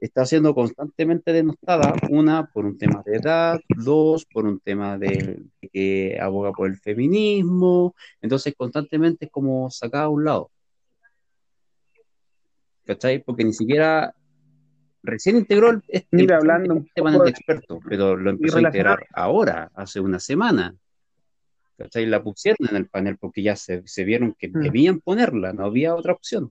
está 0.00 0.24
siendo 0.26 0.54
constantemente 0.54 1.32
denostada, 1.32 1.92
una, 2.10 2.46
por 2.46 2.64
un 2.66 2.78
tema 2.78 3.02
de 3.04 3.16
edad, 3.16 3.60
dos, 3.68 4.24
por 4.26 4.46
un 4.46 4.60
tema 4.60 4.96
de, 4.98 5.42
que 5.72 6.18
aboga 6.20 6.52
por 6.52 6.68
el 6.68 6.76
feminismo, 6.76 7.94
entonces 8.20 8.54
constantemente 8.56 9.26
es 9.26 9.30
como 9.30 9.70
sacada 9.70 10.04
a 10.04 10.08
un 10.08 10.24
lado. 10.24 10.50
¿Cachai? 12.86 13.22
Porque 13.22 13.44
ni 13.44 13.52
siquiera 13.52 14.14
recién 15.02 15.36
integró 15.36 15.70
el, 15.70 15.82
este, 15.88 16.16
Mira, 16.16 16.36
hablando 16.38 16.74
un 16.74 16.86
este 16.86 17.02
panel 17.02 17.18
de 17.20 17.24
de- 17.24 17.30
expertos, 17.30 17.78
pero 17.88 18.16
lo 18.16 18.30
empezó 18.30 18.58
a 18.58 18.62
integrar 18.62 19.06
ahora, 19.12 19.70
hace 19.74 20.00
una 20.00 20.18
semana. 20.18 20.74
¿Cachai? 21.76 22.06
La 22.06 22.22
pusieron 22.22 22.68
en 22.70 22.76
el 22.76 22.86
panel 22.88 23.18
porque 23.18 23.42
ya 23.42 23.54
se, 23.56 23.86
se 23.86 24.04
vieron 24.04 24.34
que 24.38 24.48
Mm. 24.48 24.60
debían 24.60 25.00
ponerla, 25.00 25.52
no 25.52 25.64
había 25.64 25.94
otra 25.94 26.12
opción. 26.12 26.50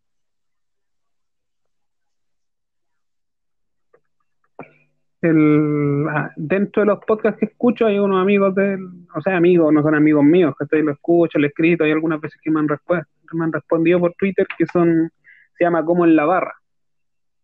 El, 5.27 6.05
ah, 6.09 6.31
dentro 6.35 6.81
de 6.81 6.87
los 6.87 6.99
podcasts 7.05 7.39
que 7.39 7.45
escucho 7.47 7.85
hay 7.85 7.99
unos 7.99 8.21
amigos 8.21 8.55
de 8.55 8.77
o 9.15 9.21
sea, 9.21 9.37
amigos, 9.37 9.73
no 9.73 9.81
son 9.81 9.95
amigos 9.95 10.23
míos, 10.23 10.53
que 10.69 10.77
lo 10.83 10.91
escucho, 10.91 11.39
lo 11.39 11.47
escrito, 11.47 11.83
hay 11.83 11.91
algunas 11.91 12.21
veces 12.21 12.39
que 12.41 12.51
me 12.51 12.59
han, 12.59 12.67
respu- 12.67 13.03
me 13.33 13.45
han 13.45 13.51
respondido 13.53 13.99
por 13.99 14.13
Twitter 14.13 14.45
que 14.57 14.65
son, 14.67 15.09
se 15.57 15.63
llama 15.63 15.83
como 15.83 16.05
en 16.05 16.15
la 16.15 16.25
barra. 16.25 16.53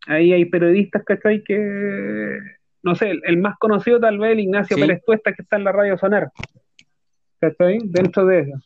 Ahí 0.06 0.32
hay 0.32 0.44
periodistas, 0.44 1.02
¿cachai? 1.04 1.42
Que, 1.42 2.38
no 2.82 2.94
sé, 2.94 3.10
el, 3.10 3.22
el 3.24 3.38
más 3.38 3.56
conocido 3.58 3.98
tal 3.98 4.18
vez 4.18 4.32
el 4.32 4.40
Ignacio 4.40 4.76
Sí. 4.76 4.82
Pérez 4.82 5.02
Tuesta 5.04 5.32
que 5.32 5.42
está 5.42 5.56
en 5.56 5.64
la 5.64 5.72
radio 5.72 5.98
Sonar, 5.98 6.28
¿cachai? 7.40 7.78
Dentro 7.84 8.26
de 8.26 8.40
eso. 8.40 8.58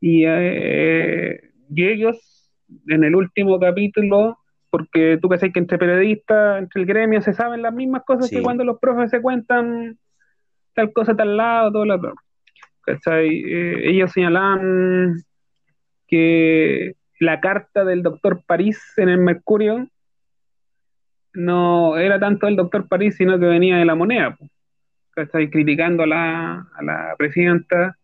Y, 0.00 0.24
eh, 0.26 1.50
y 1.74 1.84
ellos, 1.86 2.50
en 2.88 3.04
el 3.04 3.14
último 3.14 3.60
capítulo, 3.60 4.38
porque 4.72 5.18
tú 5.20 5.28
sabes 5.28 5.52
que 5.52 5.58
entre 5.58 5.76
periodistas, 5.76 6.58
entre 6.58 6.80
el 6.80 6.86
gremio, 6.86 7.20
se 7.20 7.34
saben 7.34 7.60
las 7.60 7.74
mismas 7.74 8.04
cosas 8.06 8.28
Sí. 8.28 8.36
que 8.36 8.42
cuando 8.42 8.64
los 8.64 8.78
profes 8.80 9.10
se 9.10 9.20
cuentan 9.20 9.98
tal 10.72 10.94
cosa 10.94 11.14
tal 11.14 11.36
lado, 11.36 11.70
todo 11.72 11.84
lo 11.84 11.96
otro. 11.96 12.14
Eh, 12.86 13.80
ellos 13.84 14.10
señalaban 14.12 15.16
que 16.08 16.94
la 17.20 17.38
carta 17.40 17.84
del 17.84 18.02
doctor 18.02 18.42
París 18.46 18.82
en 18.96 19.10
el 19.10 19.18
Mercurio 19.18 19.88
no 21.34 21.98
era 21.98 22.18
tanto 22.18 22.46
del 22.46 22.56
doctor 22.56 22.88
París, 22.88 23.16
sino 23.16 23.38
que 23.38 23.44
venía 23.44 23.76
de 23.76 23.84
la 23.84 23.94
moneda. 23.94 24.38
¿cachai? 25.10 25.50
Criticando 25.50 26.04
a 26.04 26.06
la, 26.06 26.66
a 26.74 26.82
la 26.82 27.14
presidenta 27.18 27.98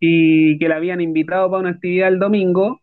y 0.00 0.58
que 0.58 0.68
la 0.68 0.76
habían 0.76 1.00
invitado 1.00 1.48
para 1.48 1.60
una 1.60 1.70
actividad 1.70 2.08
el 2.08 2.18
domingo. 2.18 2.81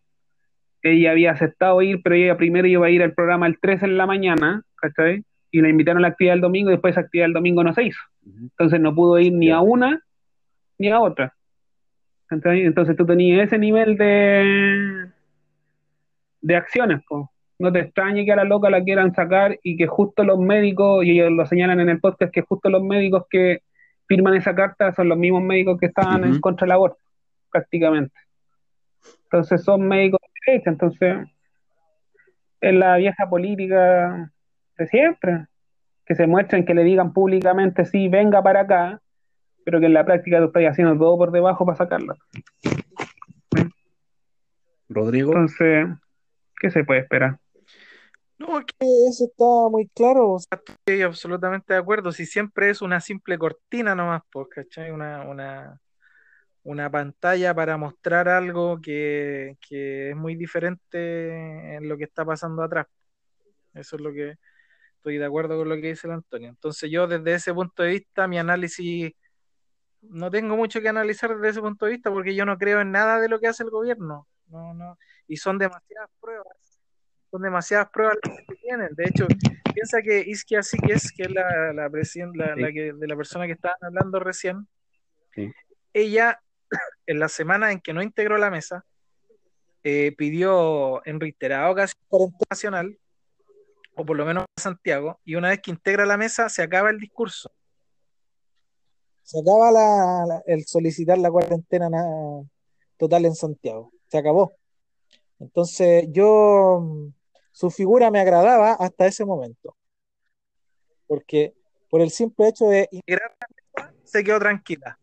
Ella 0.82 1.12
había 1.12 1.32
aceptado 1.32 1.82
ir, 1.82 2.02
pero 2.04 2.16
ella 2.16 2.38
primero 2.38 2.68
iba 2.68 2.88
a 2.88 2.90
ir 2.90 3.04
al 3.04 3.14
programa 3.14 3.48
el 3.48 3.60
3 3.60 3.84
en 3.84 3.98
la 3.98 4.06
mañana, 4.06 4.64
¿cachai? 4.76 5.24
Y 5.52 5.62
la 5.62 5.70
invitaron 5.70 6.00
a 6.00 6.08
la 6.08 6.08
actividad 6.10 6.34
del 6.34 6.42
domingo 6.42 6.70
y 6.70 6.74
después 6.74 6.94
esa 6.94 7.02
actividad 7.02 7.26
del 7.26 7.34
domingo 7.34 7.64
no 7.64 7.74
se 7.74 7.84
hizo. 7.84 8.00
Entonces 8.26 8.80
no 8.80 8.94
pudo 8.96 9.20
ir 9.20 9.34
ni 9.34 9.50
a 9.50 9.60
una 9.60 10.02
ni 10.78 10.90
a 10.90 11.00
otra. 11.00 11.34
¿Cachai? 12.28 12.62
Entonces 12.62 12.96
tú 12.96 13.06
tenías 13.06 13.48
ese 13.48 13.58
nivel 13.58 13.98
de, 13.98 15.10
de 16.42 16.56
acciones, 16.56 17.02
po. 17.08 17.32
No 17.58 17.74
te 17.74 17.80
extrañe 17.80 18.24
que 18.24 18.32
a 18.32 18.38
la 18.38 18.46
loca 18.46 18.70
la 18.70 18.84
quieran 18.84 19.14
sacar 19.14 19.60
y 19.64 19.76
que 19.76 19.86
justo 19.86 20.24
los 20.24 20.40
médicos, 20.40 21.04
y 21.04 21.12
ellos 21.12 21.32
lo 21.32 21.46
señalan 21.46 21.82
en 21.82 21.90
el 21.90 22.00
podcast, 22.00 22.32
que 22.34 22.42
justo 22.42 22.70
los 22.70 22.82
médicos 22.82 23.26
que 23.30 23.64
firman 24.08 24.36
esa 24.36 24.56
carta 24.56 24.94
son 24.94 25.10
los 25.10 25.18
mismos 25.18 25.44
médicos 25.44 25.78
que 25.78 25.88
estaban 25.88 26.24
en 26.24 26.40
contra 26.40 26.66
del 26.66 26.72
aborto, 26.72 27.00
prácticamente. 27.52 28.16
Entonces 29.24 29.64
son 29.64 29.88
médicos 29.88 30.20
derecha, 30.46 30.70
entonces 30.70 31.18
es 32.62 32.74
la 32.74 32.98
vieja 32.98 33.30
política 33.30 34.32
de 34.78 34.88
siempre, 34.88 35.46
que 36.06 36.16
se 36.16 36.28
muestren, 36.28 36.66
que 36.66 36.74
le 36.74 36.84
digan 36.84 37.14
públicamente, 37.14 37.86
sí, 37.86 38.08
venga 38.08 38.42
para 38.42 38.62
acá, 38.62 39.02
pero 39.64 39.80
que 39.80 39.86
en 39.86 39.94
la 39.94 40.06
práctica 40.06 40.40
tú 40.40 40.46
estás 40.46 40.64
haciendo 40.64 40.98
todo 40.98 41.18
por 41.18 41.32
debajo 41.32 41.66
para 41.66 41.78
sacarla. 41.78 42.16
Rodrigo, 44.90 45.34
Entonces, 45.34 45.88
¿qué 46.60 46.72
se 46.72 46.84
puede 46.84 47.02
esperar? 47.02 47.38
No, 48.40 48.58
es 48.58 48.66
que 48.66 48.88
eso 49.08 49.26
está 49.26 49.70
muy 49.70 49.88
claro. 49.90 50.32
O 50.32 50.40
sea, 50.40 50.60
estoy 50.66 51.02
absolutamente 51.02 51.74
de 51.74 51.80
acuerdo. 51.80 52.12
Si 52.12 52.26
siempre 52.26 52.70
es 52.70 52.82
una 52.82 53.02
simple 53.02 53.38
cortina 53.38 53.94
nomás, 53.94 54.24
pues, 54.32 54.48
¿cachai? 54.50 54.92
Una, 54.92 55.24
una, 55.30 55.80
una 56.64 56.90
pantalla 56.90 57.54
para 57.54 57.78
mostrar 57.78 58.28
algo 58.30 58.80
que, 58.82 59.58
que 59.68 60.10
es 60.12 60.16
muy 60.16 60.36
diferente 60.36 61.76
en 61.76 61.88
lo 61.90 61.98
que 61.98 62.04
está 62.04 62.26
pasando 62.26 62.62
atrás. 62.64 62.88
Eso 63.74 63.96
es 63.96 64.02
lo 64.02 64.12
que 64.14 64.36
estoy 64.98 65.18
de 65.18 65.26
acuerdo 65.26 65.58
con 65.58 65.70
lo 65.70 65.76
que 65.76 65.88
dice 65.90 66.08
el 66.08 66.14
Antonio. 66.14 66.50
Entonces 66.50 66.90
yo 66.92 67.08
desde 67.08 67.34
ese 67.34 67.54
punto 67.54 67.84
de 67.84 67.90
vista, 67.92 68.28
mi 68.28 68.38
análisis, 68.38 69.12
no 70.02 70.30
tengo 70.30 70.56
mucho 70.58 70.82
que 70.82 70.90
analizar 70.90 71.34
desde 71.36 71.50
ese 71.50 71.62
punto 71.62 71.86
de 71.86 71.92
vista 71.94 72.12
porque 72.12 72.36
yo 72.36 72.46
no 72.46 72.58
creo 72.58 72.82
en 72.82 72.92
nada 72.92 73.20
de 73.20 73.30
lo 73.30 73.40
que 73.40 73.48
hace 73.48 73.64
el 73.64 73.70
gobierno. 73.70 74.28
No, 74.48 74.74
no. 74.74 74.98
Y 75.28 75.38
son 75.38 75.58
demasiadas 75.58 76.10
pruebas. 76.20 76.80
Son 77.32 77.42
demasiadas 77.42 77.90
pruebas 77.92 78.18
las 78.28 78.38
que 78.48 78.56
tienen. 78.56 78.90
De 78.96 79.04
hecho, 79.06 79.28
piensa 79.74 80.02
que 80.02 80.20
Isquia 80.26 80.64
Síquez, 80.64 81.12
que 81.16 81.24
es 81.24 81.32
la, 81.32 81.72
la, 81.74 81.90
presiden- 81.90 82.34
la, 82.36 82.56
Sí. 82.56 82.62
la 82.62 82.72
que, 82.72 82.94
de 82.94 83.08
la 83.08 83.16
persona 83.16 83.46
que 83.46 83.54
estaban 83.54 83.78
hablando 83.82 84.20
recién, 84.20 84.68
Sí. 85.36 85.52
ella, 85.94 86.42
en 87.06 87.20
la 87.20 87.30
semana 87.30 87.72
en 87.72 87.80
que 87.80 87.94
no 87.94 88.02
integró 88.02 88.38
la 88.38 88.50
mesa, 88.52 88.86
eh, 89.84 90.14
pidió 90.18 91.06
en 91.06 91.20
reiterada 91.20 91.70
ocasión 91.72 92.02
cuarentena 92.08 92.46
nacional, 92.50 93.00
o 93.96 94.06
por 94.06 94.18
lo 94.18 94.26
menos 94.26 94.46
en 94.58 94.62
Santiago, 94.64 95.20
y 95.24 95.36
una 95.36 95.50
vez 95.50 95.62
que 95.62 95.72
integra 95.72 96.06
la 96.06 96.18
mesa, 96.18 96.50
se 96.50 96.62
acaba 96.62 96.90
el 96.90 97.00
discurso. 97.00 97.52
Se 99.24 99.40
acaba 99.40 99.72
la- 99.72 100.26
la- 100.28 100.44
el 100.48 100.66
solicitar 100.66 101.18
la 101.18 101.30
cuarentena 101.30 101.90
na- 101.90 102.44
total 102.98 103.26
en 103.26 103.36
Santiago. 103.36 103.92
Se 104.08 104.18
acabó. 104.18 104.54
Entonces, 105.40 106.06
yo, 106.10 106.84
su 107.52 107.70
figura 107.72 108.12
me 108.12 108.20
agradaba 108.20 108.74
hasta 108.74 109.06
ese 109.06 109.24
momento. 109.26 109.76
Porque 111.08 111.54
por 111.90 112.02
el 112.02 112.12
simple 112.12 112.50
hecho 112.50 112.66
de 112.66 112.88
integrar 112.92 113.36
la 113.40 113.48
mesa, 113.84 113.94
se 114.04 114.24
quedó 114.24 114.40
tranquila. 114.40 114.99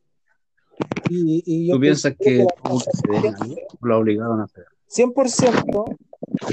Y, 1.09 1.43
y 1.47 1.69
yo 1.69 1.75
¿tú 1.75 1.81
piensas 1.81 2.15
que 2.19 2.39
la 2.39 2.47
tuvo 2.63 2.79
que 2.81 2.91
ceder 2.93 3.27
en 3.27 3.35
algo? 3.35 3.57
¿O 3.81 3.87
la 3.87 3.97
obligaron 3.99 4.41
a 4.41 4.45
hacer? 4.45 4.67
100% 4.89 5.85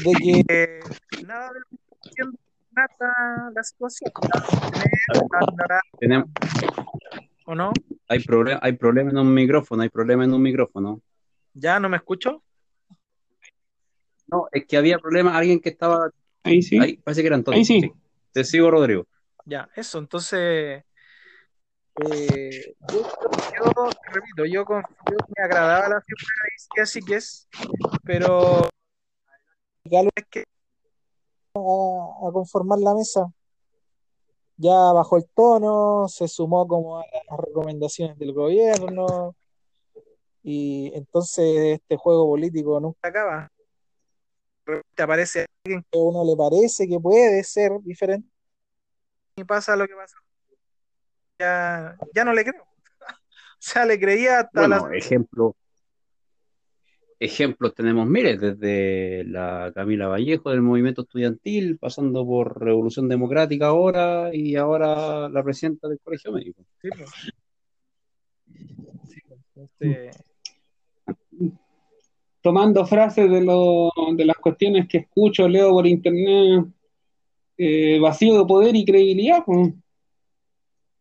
de 0.04 0.12
que 0.22 0.44
eh, 0.48 0.80
nada 1.26 1.52
de 1.54 1.60
lo 1.60 2.32
trata 2.74 3.52
la 3.54 3.64
situación. 3.64 4.12
Tenemos, 6.00 6.28
¿O 7.46 7.56
no? 7.56 7.72
hay, 8.08 8.20
problem- 8.20 8.60
hay 8.62 8.74
problema 8.74 9.12
en 9.12 9.18
un 9.18 9.34
micrófono, 9.34 9.84
hay 9.84 9.90
problema 9.90 10.24
en 10.24 10.34
un 10.34 10.42
micrófono. 10.42 11.02
¿Ya 11.54 11.80
no 11.80 11.90
me 11.90 11.98
escucho? 11.98 12.44
No, 14.28 14.48
es 14.52 14.66
que 14.66 14.78
había 14.78 14.98
problema, 14.98 15.38
alguien 15.38 15.60
que 15.60 15.70
estaba 15.70 16.10
Ahí 16.44 16.62
sí. 16.62 16.78
ahí, 16.80 16.98
parece 16.98 17.22
que 17.22 17.28
era 17.28 17.36
Antonio. 17.36 17.58
Ahí 17.58 17.66
sí. 17.66 17.92
Te 18.32 18.44
sigo, 18.44 18.70
Rodrigo. 18.72 19.06
Ya, 19.46 19.70
eso, 19.76 20.00
entonces, 20.00 20.84
eh, 22.02 22.76
yo, 22.92 23.04
repito, 24.12 24.46
yo, 24.46 24.66
con- 24.66 24.82
yo 25.12 25.18
me 25.38 25.44
agradaba 25.44 25.90
la 25.90 26.02
figura 26.02 26.34
de 26.44 26.56
Isquia 26.56 26.86
Síquez, 26.86 27.48
pero 28.04 28.68
es 29.86 30.26
que 30.30 30.44
a, 31.56 31.60
a 31.60 32.32
conformar 32.32 32.80
la 32.80 32.96
mesa 32.96 33.32
ya 34.58 34.74
bajó 34.94 35.18
el 35.18 35.26
tono, 35.36 36.08
se 36.08 36.28
sumó 36.28 36.68
como 36.68 37.00
a 37.00 37.04
las 37.30 37.40
recomendaciones 37.40 38.18
del 38.18 38.34
gobierno 38.34 39.36
y 40.44 40.92
entonces 40.96 41.80
este 41.80 41.98
juego 41.98 42.28
político 42.28 42.80
nunca 42.80 43.08
acaba. 43.08 43.50
Repente 44.66 45.04
aparece 45.04 45.46
alguien 45.66 45.84
que 45.92 46.00
a 46.00 46.02
uno 46.02 46.24
le 46.24 46.36
parece 46.38 46.88
que 46.88 47.00
puede 47.00 47.44
ser 47.44 47.72
diferente 47.82 48.30
y 49.36 49.44
pasa 49.44 49.76
lo 49.76 49.88
que 49.88 49.96
pasa. 49.96 50.16
Ya, 51.44 51.98
ya 52.16 52.24
no 52.24 52.34
le 52.34 52.44
creo. 52.44 52.64
O 53.64 53.66
sea, 53.66 53.86
le 53.86 53.98
creía 54.00 54.40
hasta 54.40 54.62
Bueno, 54.62 54.90
la... 54.90 54.98
ejemplo, 54.98 55.56
ejemplos 57.24 57.74
tenemos 57.74 58.08
miles, 58.08 58.40
desde 58.40 59.24
la 59.24 59.72
Camila 59.74 60.08
Vallejo 60.08 60.50
del 60.50 60.62
movimiento 60.62 61.04
estudiantil, 61.04 61.78
pasando 61.78 62.26
por 62.26 62.62
Revolución 62.62 63.08
Democrática 63.08 63.68
ahora 63.68 64.30
y 64.34 64.56
ahora 64.56 65.30
la 65.30 65.44
presidenta 65.44 65.88
del 65.88 66.00
Colegio 66.00 66.34
Médico. 66.34 66.66
Sí, 66.82 66.90
pues. 66.90 67.10
Sí, 69.08 69.22
pues, 69.28 69.40
entonces, 69.56 70.24
Tomando 72.42 72.86
frases 72.86 73.32
de, 73.32 73.42
lo, 73.42 73.90
de 74.18 74.26
las 74.26 74.36
cuestiones 74.36 74.90
que 74.90 74.98
escucho, 74.98 75.48
leo 75.48 75.72
por 75.72 75.88
internet, 75.88 76.66
eh, 77.58 77.98
vacío 78.02 78.38
de 78.40 78.46
poder 78.46 78.76
y 78.76 78.84
credibilidad. 78.84 79.46
pues. 79.46 79.74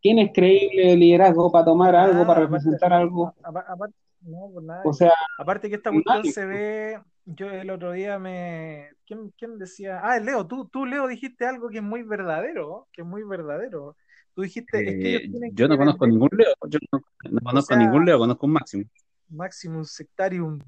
¿Quién 0.03 0.19
es 0.19 0.31
creíble 0.35 0.89
de 0.89 0.97
liderazgo 0.97 1.51
para 1.51 1.65
tomar 1.65 1.95
algo, 1.95 2.27
para 2.27 2.41
representar 2.41 2.93
algo? 2.93 3.33
Aparte, 3.43 3.95
no, 4.23 4.51
pues 4.53 4.67
nada. 4.67 4.83
O 4.85 4.93
sea, 4.93 5.13
aparte 5.39 5.69
que 5.69 5.77
esta 5.77 5.91
cuestión 5.91 6.17
nadie, 6.19 6.33
se 6.33 6.45
ve, 6.45 7.01
yo 7.25 7.51
el 7.51 7.71
otro 7.71 7.93
día 7.93 8.19
me, 8.19 8.91
¿quién, 9.07 9.33
quién 9.39 9.59
decía? 9.59 10.01
Ah, 10.03 10.19
Leo, 10.19 10.47
tú, 10.47 10.69
tú 10.69 10.85
Leo 10.87 11.07
dijiste 11.07 11.47
algo 11.47 11.69
que 11.69 11.79
es 11.79 11.83
muy 11.83 12.03
verdadero, 12.03 12.89
que 12.93 13.03
es 13.03 13.07
muy 13.07 13.23
verdadero. 13.25 13.97
Tú 14.35 14.43
dijiste, 14.43 14.79
es 14.79 14.85
que 15.03 15.09
ellos 15.09 15.23
Eh, 15.23 15.31
tienen 15.31 15.55
yo 15.55 15.67
que 15.67 15.69
no 15.69 15.79
conozco 15.79 16.07
vender 16.07 16.21
ningún 16.21 16.31
Leo, 16.39 16.55
yo 16.69 16.79
no, 16.91 17.03
no 17.31 17.39
o 17.39 17.45
conozco 17.45 17.75
sea, 17.75 17.77
ningún 17.77 18.05
Leo, 18.05 18.19
conozco 18.19 18.47
un 18.47 18.53
Máximo. 18.53 18.85
Maximus 19.29 19.93
Sectarium 19.93 20.59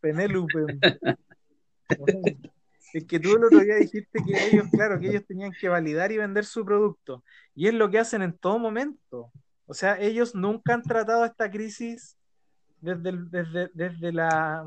Penelope. 0.00 0.66
Es 2.92 3.04
que 3.06 3.18
tú 3.18 3.36
el 3.36 3.44
otro 3.44 3.60
día 3.60 3.76
dijiste 3.76 4.20
que 4.24 4.46
ellos, 4.48 4.66
claro, 4.70 5.00
que 5.00 5.08
ellos 5.08 5.24
tenían 5.26 5.52
que 5.58 5.68
validar 5.68 6.12
y 6.12 6.18
vender 6.18 6.44
su 6.44 6.64
producto. 6.64 7.24
Y 7.54 7.68
es 7.68 7.74
lo 7.74 7.90
que 7.90 7.98
hacen 7.98 8.22
en 8.22 8.36
todo 8.36 8.58
momento. 8.58 9.32
O 9.66 9.74
sea, 9.74 9.98
ellos 9.98 10.34
nunca 10.34 10.74
han 10.74 10.82
tratado 10.82 11.24
esta 11.24 11.50
crisis 11.50 12.16
desde, 12.80 13.12
desde, 13.30 13.70
desde 13.72 14.12
la, 14.12 14.64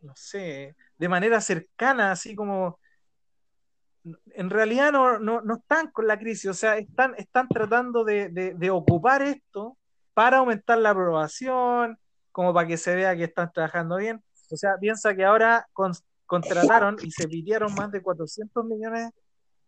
no 0.00 0.12
sé, 0.14 0.76
de 0.98 1.08
manera 1.08 1.40
cercana, 1.40 2.12
así 2.12 2.36
como, 2.36 2.78
en 4.34 4.50
realidad 4.50 4.92
no, 4.92 5.18
no, 5.18 5.40
no 5.40 5.56
están 5.56 5.90
con 5.90 6.06
la 6.06 6.18
crisis, 6.18 6.46
o 6.50 6.54
sea, 6.54 6.76
están, 6.78 7.14
están 7.16 7.48
tratando 7.48 8.04
de, 8.04 8.28
de- 8.28 8.54
de 8.54 8.70
ocupar 8.70 9.22
esto 9.22 9.76
para 10.14 10.38
aumentar 10.38 10.78
la 10.78 10.90
aprobación, 10.90 11.98
como 12.30 12.54
para 12.54 12.68
que 12.68 12.76
se 12.76 12.94
vea 12.94 13.16
que 13.16 13.24
están 13.24 13.50
trabajando 13.52 13.96
bien. 13.96 14.22
O 14.50 14.56
sea, 14.56 14.76
piensa 14.80 15.14
que 15.16 15.24
ahora 15.24 15.66
con- 15.72 15.92
contrataron 16.26 16.96
y 17.02 17.10
se 17.10 17.28
pidieron 17.28 17.74
más 17.74 17.90
de 17.90 18.02
400 18.02 18.64
millones 18.64 19.10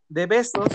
de 0.08 0.28
pesos 0.28 0.68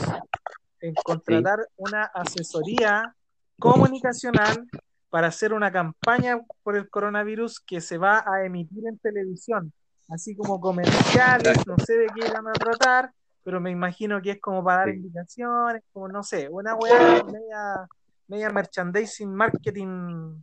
en 0.79 0.93
contratar 0.95 1.59
una 1.77 2.03
asesoría 2.05 3.13
comunicacional 3.59 4.67
para 5.09 5.27
hacer 5.27 5.53
una 5.53 5.71
campaña 5.71 6.39
por 6.63 6.75
el 6.75 6.89
coronavirus 6.89 7.59
que 7.59 7.81
se 7.81 7.97
va 7.97 8.23
a 8.27 8.43
emitir 8.45 8.87
en 8.87 8.97
televisión, 8.97 9.71
así 10.09 10.35
como 10.35 10.59
comerciales, 10.59 11.65
no 11.67 11.77
sé 11.77 11.97
de 11.97 12.07
qué 12.07 12.21
irán 12.25 12.47
a 12.47 12.53
tratar, 12.53 13.11
pero 13.43 13.61
me 13.61 13.71
imagino 13.71 14.21
que 14.21 14.31
es 14.31 14.41
como 14.41 14.63
para 14.63 14.79
dar 14.79 14.89
Sí. 14.89 14.95
indicaciones, 14.95 15.83
como 15.91 16.07
no 16.07 16.23
sé, 16.23 16.49
una 16.49 16.75
weá 16.75 17.23
media, 17.25 17.87
media 18.27 18.49
merchandising, 18.49 19.33
marketing 19.33 20.41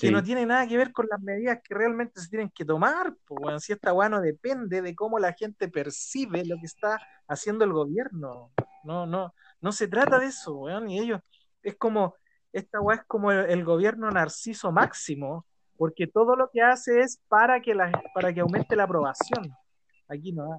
que 0.00 0.10
no 0.10 0.22
tiene 0.22 0.46
nada 0.46 0.66
que 0.66 0.76
ver 0.76 0.92
con 0.92 1.06
las 1.10 1.20
medidas 1.20 1.60
que 1.62 1.74
realmente 1.74 2.20
se 2.20 2.28
tienen 2.28 2.50
que 2.50 2.64
tomar, 2.64 3.14
pues. 3.26 3.64
Si 3.64 3.72
esta 3.72 3.92
weá 3.92 4.08
no 4.08 4.20
depende 4.20 4.82
de 4.82 4.94
cómo 4.94 5.18
la 5.18 5.32
gente 5.32 5.68
percibe 5.68 6.44
lo 6.44 6.56
que 6.56 6.66
está 6.66 7.00
haciendo 7.28 7.64
el 7.64 7.72
gobierno. 7.72 8.52
No, 8.84 9.06
no, 9.06 9.34
no 9.60 9.72
se 9.72 9.88
trata 9.88 10.18
de 10.18 10.26
eso, 10.26 10.54
weón. 10.54 10.90
Y 10.90 10.98
ellos, 10.98 11.20
es 11.62 11.76
como, 11.76 12.14
esta 12.52 12.80
weá 12.80 12.98
es 12.98 13.04
como 13.06 13.30
el, 13.30 13.50
el 13.50 13.64
gobierno 13.64 14.10
narciso 14.10 14.72
máximo, 14.72 15.46
porque 15.76 16.06
todo 16.06 16.36
lo 16.36 16.48
que 16.50 16.62
hace 16.62 17.00
es 17.00 17.20
para 17.28 17.60
que 17.60 17.74
la, 17.74 17.90
para 18.14 18.32
que 18.32 18.40
aumente 18.40 18.76
la 18.76 18.84
aprobación. 18.84 19.52
Aquí 20.08 20.32
no, 20.32 20.44
no- 20.46 20.56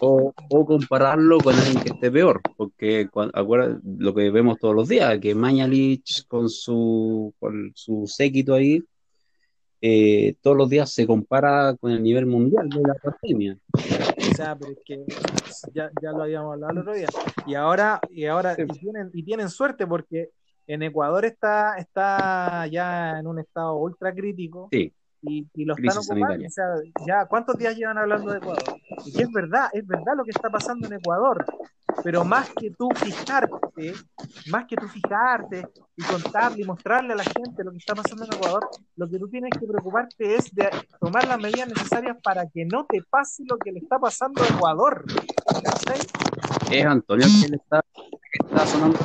O, 0.00 0.34
o 0.50 0.66
compararlo 0.66 1.38
con 1.38 1.54
alguien 1.54 1.80
que 1.82 1.90
esté 1.90 2.10
peor, 2.10 2.40
porque 2.56 3.08
cua- 3.08 3.30
acuerda, 3.32 3.78
lo 3.98 4.14
que 4.14 4.30
vemos 4.30 4.58
todos 4.58 4.74
los 4.74 4.88
días, 4.88 5.18
que 5.20 5.34
Mañalich 5.34 6.26
con 6.26 6.48
su, 6.48 7.32
con 7.38 7.70
su 7.74 8.06
séquito 8.06 8.54
ahí, 8.54 8.82
eh, 9.80 10.34
todos 10.40 10.56
los 10.56 10.68
días 10.68 10.90
se 10.92 11.06
compara 11.06 11.76
con 11.78 11.92
el 11.92 12.02
nivel 12.02 12.26
mundial 12.26 12.68
de 12.68 12.80
la 12.82 12.94
pandemia. 12.94 13.58
O 13.74 14.34
sea, 14.34 14.56
pero 14.56 14.72
es 14.72 14.78
que 14.84 15.04
ya, 15.72 15.90
ya 16.02 16.12
lo 16.12 16.22
habíamos 16.24 16.54
hablado 16.54 16.72
el 16.72 16.78
otro 16.78 16.94
día. 16.94 17.08
Y 17.46 17.54
ahora, 17.54 18.00
y 18.10 18.24
ahora, 18.24 18.54
Sí. 18.56 18.62
y 18.62 18.78
tienen, 18.78 19.10
y 19.12 19.22
tienen 19.22 19.48
suerte 19.50 19.86
porque 19.86 20.30
en 20.66 20.82
Ecuador 20.82 21.24
está, 21.24 21.76
está 21.76 22.66
ya 22.66 23.20
en 23.20 23.26
un 23.26 23.38
estado 23.38 23.76
ultra 23.76 24.12
crítico 24.12 24.68
Sí, 24.72 24.92
y, 25.26 25.48
y 25.54 25.64
lo 25.64 25.74
están 25.74 25.98
ocupando. 25.98 26.46
O 26.46 26.50
sea, 26.50 26.66
ya, 27.06 27.26
¿cuántos 27.26 27.58
días 27.58 27.76
llevan 27.76 27.98
hablando 27.98 28.30
de 28.30 28.38
Ecuador? 28.38 28.62
Y 29.04 29.20
es 29.20 29.30
verdad, 29.30 29.68
es 29.72 29.86
verdad 29.86 30.14
lo 30.16 30.24
que 30.24 30.30
está 30.30 30.50
pasando 30.50 30.86
en 30.86 30.94
Ecuador. 30.94 31.44
Pero 32.04 32.24
más 32.24 32.50
que 32.50 32.70
tú 32.70 32.88
fijarte, 32.94 33.94
más 34.50 34.66
que 34.66 34.76
tú 34.76 34.86
fijarte 34.86 35.66
y 35.96 36.02
contarle 36.04 36.62
y 36.62 36.64
mostrarle 36.64 37.14
a 37.14 37.16
la 37.16 37.24
gente 37.24 37.64
lo 37.64 37.72
que 37.72 37.78
está 37.78 37.94
pasando 37.94 38.24
en 38.24 38.34
Ecuador, 38.34 38.68
lo 38.96 39.08
que 39.08 39.18
tú 39.18 39.28
tienes 39.28 39.50
que 39.58 39.66
preocuparte 39.66 40.36
es 40.36 40.54
de 40.54 40.68
tomar 41.00 41.26
las 41.26 41.40
medidas 41.40 41.68
necesarias 41.68 42.16
para 42.22 42.46
que 42.48 42.64
no 42.64 42.84
te 42.86 43.02
pase 43.08 43.44
lo 43.46 43.56
que 43.56 43.72
le 43.72 43.78
está 43.80 43.98
pasando 43.98 44.42
a 44.42 44.46
Ecuador. 44.46 45.04
¿Cachai? 45.64 45.98
Es 46.70 46.84
Antonio 46.84 47.26
le 47.48 47.56
está, 47.56 47.82
está 48.44 48.66
sonando. 48.66 48.98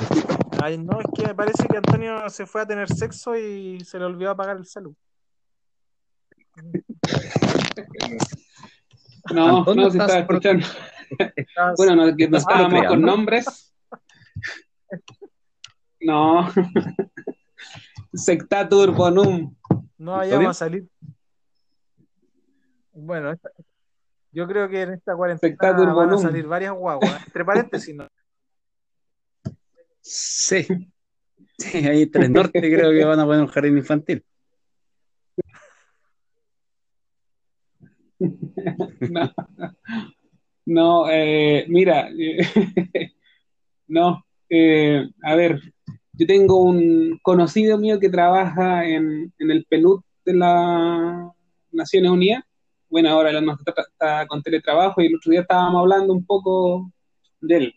Ay, 0.61 0.77
no, 0.77 0.99
es 0.99 1.07
que 1.15 1.27
me 1.27 1.33
parece 1.33 1.67
que 1.67 1.77
Antonio 1.77 2.29
se 2.29 2.45
fue 2.45 2.61
a 2.61 2.67
tener 2.67 2.87
sexo 2.89 3.35
y 3.35 3.79
se 3.79 3.97
le 3.97 4.05
olvidó 4.05 4.31
apagar 4.31 4.57
el 4.57 4.65
salud. 4.65 4.93
No, 9.33 9.59
Antonio, 9.59 9.83
no 9.85 9.91
se 9.91 9.97
estaba 9.97 10.19
escuchando. 10.19 10.65
Bueno, 11.77 11.95
no, 11.95 12.15
que 12.15 12.27
no 12.27 12.37
estábamos 12.37 12.85
con 12.85 13.01
nombres. 13.01 13.73
No. 16.01 16.49
Sectatur 18.13 18.91
bonum. 18.91 19.53
No 19.97 20.13
vayamos 20.13 20.49
a 20.49 20.53
salir. 20.53 20.87
Bueno, 22.93 23.31
esta- 23.31 23.51
yo 24.31 24.47
creo 24.47 24.69
que 24.69 24.81
en 24.81 24.93
esta 24.93 25.15
cuarentena 25.15 25.93
van 25.93 26.09
a 26.13 26.17
salir 26.17 26.47
varias 26.47 26.73
guaguas. 26.73 27.25
Entre 27.25 27.45
paréntesis, 27.45 27.95
¿no? 27.95 28.07
Sí. 30.01 30.65
Sí, 31.57 31.77
ahí 31.87 32.03
en 32.03 32.11
Tres 32.11 32.29
Norte 32.31 32.59
creo 32.59 32.91
que 32.91 33.05
van 33.05 33.19
a 33.19 33.25
poner 33.25 33.41
un 33.41 33.47
jardín 33.47 33.77
infantil. 33.77 34.25
No, 39.09 39.31
no 40.65 41.09
eh, 41.09 41.65
mira, 41.67 42.09
no, 43.87 44.23
eh, 44.49 45.05
a 45.23 45.35
ver, 45.35 45.59
yo 46.13 46.27
tengo 46.27 46.61
un 46.61 47.19
conocido 47.23 47.77
mío 47.77 47.99
que 47.99 48.09
trabaja 48.09 48.85
en, 48.85 49.33
en 49.39 49.51
el 49.51 49.65
PNUD 49.65 50.01
de 50.25 50.33
las 50.35 51.31
Naciones 51.71 52.11
Unidas. 52.11 52.43
Bueno, 52.89 53.09
ahora 53.09 53.31
está, 53.31 53.81
está 53.81 54.27
con 54.27 54.41
teletrabajo 54.43 55.01
y 55.01 55.07
el 55.07 55.15
otro 55.15 55.31
día 55.31 55.41
estábamos 55.41 55.81
hablando 55.81 56.13
un 56.13 56.25
poco 56.25 56.91
de 57.41 57.57
él. 57.57 57.73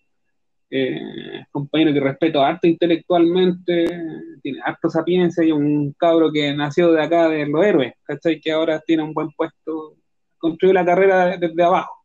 Eh, 0.71 1.45
compañero 1.53 1.93
que 1.93 2.01
respeto 2.01 2.43
harto 2.43 2.67
intelectualmente, 2.67 3.87
tiene 4.43 4.61
harto 4.65 4.91
sapiencia 4.91 5.45
y 5.45 5.53
un 5.53 5.93
cabro 5.93 6.33
que 6.33 6.53
nació 6.53 6.91
de 6.91 7.01
acá 7.01 7.29
de 7.29 7.47
los 7.47 7.65
héroes, 7.65 7.93
¿cachai? 8.03 8.41
Que 8.41 8.51
ahora 8.51 8.81
tiene 8.81 9.05
un 9.05 9.15
buen 9.15 9.31
puesto, 9.37 9.97
construyó 10.45 10.75
la 10.75 10.85
carrera 10.85 11.39
desde 11.39 11.63
abajo. 11.63 12.05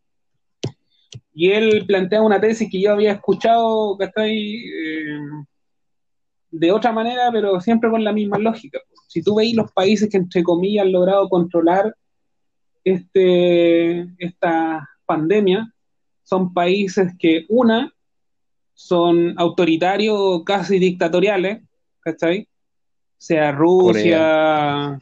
Y 1.33 1.51
él 1.51 1.83
plantea 1.85 2.21
una 2.21 2.39
tesis 2.39 2.69
que 2.71 2.81
yo 2.81 2.93
había 2.93 3.11
escuchado, 3.11 3.97
¿cachai? 3.97 4.63
Eh, 4.65 5.19
de 6.51 6.71
otra 6.71 6.93
manera, 6.93 7.29
pero 7.33 7.59
siempre 7.59 7.89
con 7.89 8.01
la 8.01 8.13
misma 8.13 8.37
lógica. 8.37 8.79
Si 9.09 9.21
tú 9.21 9.35
veis 9.35 9.55
los 9.55 9.71
países 9.73 10.09
que, 10.09 10.17
entre 10.17 10.41
comillas, 10.41 10.85
han 10.85 10.93
logrado 10.93 11.27
controlar 11.27 11.93
este, 12.85 14.07
esta 14.17 14.87
pandemia, 15.05 15.69
son 16.23 16.53
países 16.53 17.11
que, 17.19 17.45
una, 17.49 17.93
son 18.73 19.33
autoritarios, 19.37 20.43
casi 20.45 20.79
dictatoriales, 20.79 21.61
¿cachai? 21.99 22.47
Sea 23.17 23.51
Rusia, 23.51 24.97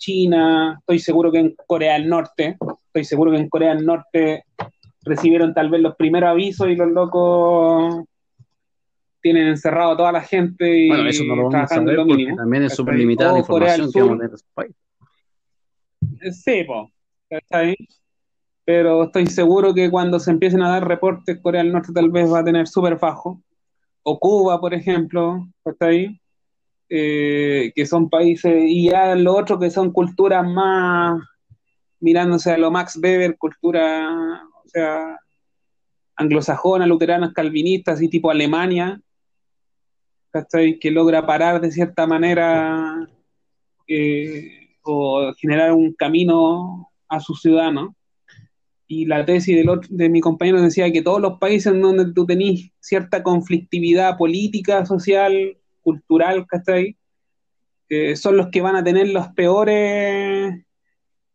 China, 0.00 0.76
estoy 0.80 0.98
seguro 0.98 1.30
que 1.30 1.38
en 1.38 1.54
Corea 1.66 1.92
del 1.92 2.08
Norte, 2.08 2.56
estoy 2.86 3.04
seguro 3.04 3.30
que 3.30 3.36
en 3.36 3.48
Corea 3.50 3.74
del 3.74 3.84
Norte 3.84 4.44
recibieron 5.04 5.52
tal 5.52 5.68
vez 5.70 5.82
los 5.82 5.94
primeros 5.94 6.30
avisos 6.30 6.68
y 6.68 6.74
los 6.74 6.90
locos 6.90 8.04
tienen 9.20 9.48
encerrado 9.48 9.92
a 9.92 9.96
toda 9.98 10.12
la 10.12 10.22
gente 10.22 10.78
y 10.78 10.88
Bueno, 10.88 11.08
eso 11.08 11.24
no 11.24 11.36
lo 11.36 11.42
vamos 11.44 11.54
a 11.54 11.66
saber 11.66 11.96
porque 11.96 12.14
mínimo. 12.14 12.36
también 12.36 12.62
es 12.64 12.74
súper 12.74 12.94
limitada 12.94 13.34
la 13.34 13.38
información 13.40 13.92
que 13.92 14.00
vamos 14.00 14.14
a 14.14 14.18
tener 14.18 14.34
esos 14.34 14.48
países. 14.54 16.42
Sí, 16.42 16.64
po, 16.64 16.90
¿cachai? 17.28 17.76
Pero 18.64 19.04
estoy 19.04 19.26
seguro 19.26 19.74
que 19.74 19.90
cuando 19.90 20.18
se 20.18 20.30
empiecen 20.30 20.62
a 20.62 20.70
dar 20.70 20.86
reportes, 20.86 21.40
Corea 21.40 21.62
del 21.62 21.72
Norte 21.72 21.92
tal 21.92 22.10
vez 22.10 22.32
va 22.32 22.40
a 22.40 22.44
tener 22.44 22.66
súper 22.66 22.98
bajo. 22.98 23.42
O 24.02 24.18
Cuba, 24.18 24.58
por 24.60 24.72
ejemplo, 24.72 25.46
¿cachai? 25.62 26.19
Eh, 26.92 27.70
que 27.76 27.86
son 27.86 28.10
países, 28.10 28.52
y 28.66 28.90
ya 28.90 29.14
los 29.14 29.36
otros 29.38 29.60
que 29.60 29.70
son 29.70 29.92
culturas 29.92 30.44
más, 30.44 31.22
mirándose 32.00 32.50
a 32.50 32.58
lo 32.58 32.72
Max 32.72 32.98
Weber, 33.00 33.38
cultura, 33.38 34.42
o 34.64 34.68
sea, 34.68 35.16
anglosajona, 36.16 36.86
luteranas, 36.86 37.32
calvinistas, 37.32 37.94
así 37.94 38.08
tipo 38.08 38.28
Alemania. 38.28 39.00
Que 40.80 40.90
logra 40.90 41.26
parar 41.26 41.60
de 41.60 41.70
cierta 41.70 42.06
manera 42.06 43.08
eh, 43.86 44.76
o 44.82 45.32
generar 45.34 45.72
un 45.72 45.92
camino 45.92 46.90
a 47.08 47.20
sus 47.20 47.40
ciudadanos. 47.40 47.94
Y 48.86 49.06
la 49.06 49.24
tesis 49.24 49.56
del 49.56 49.68
otro, 49.68 49.88
de 49.92 50.08
mi 50.08 50.20
compañero 50.20 50.60
decía 50.60 50.90
que 50.90 51.02
todos 51.02 51.20
los 51.20 51.38
países 51.38 51.72
en 51.72 51.82
donde 51.82 52.12
tú 52.12 52.26
tenés 52.26 52.70
cierta 52.80 53.22
conflictividad 53.22 54.16
política, 54.16 54.84
social, 54.84 55.56
cultural, 55.82 56.46
¿cachai? 56.46 56.96
Que 57.88 58.16
son 58.16 58.36
los 58.36 58.48
que 58.48 58.60
van 58.60 58.76
a 58.76 58.84
tener 58.84 59.08
las 59.08 59.32
peores 59.34 60.64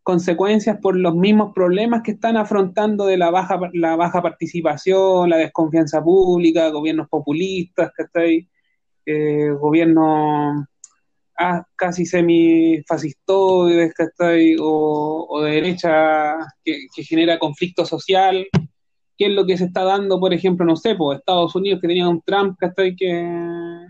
consecuencias 0.04 0.78
por 0.82 0.96
los 0.96 1.16
mismos 1.16 1.52
problemas 1.54 2.04
que 2.04 2.12
están 2.12 2.38
afrontando 2.38 3.08
de 3.08 3.18
la 3.18 3.32
baja, 3.32 3.60
la 3.74 3.96
baja 3.96 4.22
participación, 4.22 5.30
la 5.30 5.38
desconfianza 5.38 6.04
pública, 6.04 6.70
gobiernos 6.70 7.10
populistas, 7.10 7.92
¿cachai? 7.92 8.48
Eh, 9.06 9.50
gobiernos 9.60 10.66
ah, 11.40 11.66
casi 11.76 12.06
semifascistoides, 12.06 13.94
¿cachai? 13.94 14.56
O, 14.60 15.26
o 15.30 15.42
de 15.42 15.52
derecha 15.52 16.36
que, 16.64 16.88
que 16.96 17.04
genera 17.04 17.40
conflicto 17.40 17.86
social 17.86 18.48
qué 19.18 19.28
es 19.28 19.32
lo 19.32 19.46
que 19.46 19.58
se 19.58 19.66
está 19.66 19.84
dando, 19.84 20.20
por 20.20 20.34
ejemplo, 20.34 20.66
no 20.66 20.76
sé, 20.76 20.96
por 20.96 21.16
Estados 21.16 21.56
Unidos 21.56 21.80
que 21.82 21.88
tenía 21.88 22.08
un 22.08 22.22
Trump 22.22 22.58
que, 22.60 22.96
que 22.96 23.24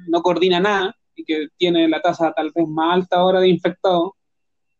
no 0.08 0.22
coordina 0.22 0.60
nada 0.60 0.96
y 1.16 1.24
que 1.24 1.48
tiene 1.58 1.88
la 1.88 2.02
tasa 2.02 2.32
tal 2.34 2.52
vez 2.54 2.68
más 2.68 2.96
alta 2.96 3.18
ahora 3.18 3.40
de 3.40 3.50
infectados. 3.50 4.12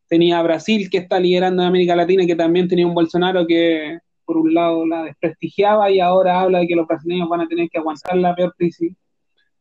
Tenía 0.08 0.42
Brasil 0.44 0.90
que 0.90 1.00
está 1.00 1.20
liderando 1.20 1.64
en 1.64 1.70
América 1.70 1.96
Latina 1.96 2.26
que 2.26 2.36
también 2.36 2.68
tenía 2.68 2.86
un 2.86 2.94
Bolsonaro 2.94 3.48
que 3.48 3.98
por 4.24 4.38
un 4.38 4.54
lado 4.54 4.86
la 4.86 5.04
desprestigiaba 5.04 5.90
y 5.92 6.00
ahora 6.00 6.42
habla 6.42 6.60
de 6.60 6.68
que 6.68 6.76
los 6.76 6.88
brasileños 6.88 7.30
van 7.30 7.42
a 7.42 7.48
tener 7.48 7.70
que 7.70 7.78
aguantar 7.78 8.18
la 8.18 8.36
peor 8.36 8.54
crisis. 8.58 8.94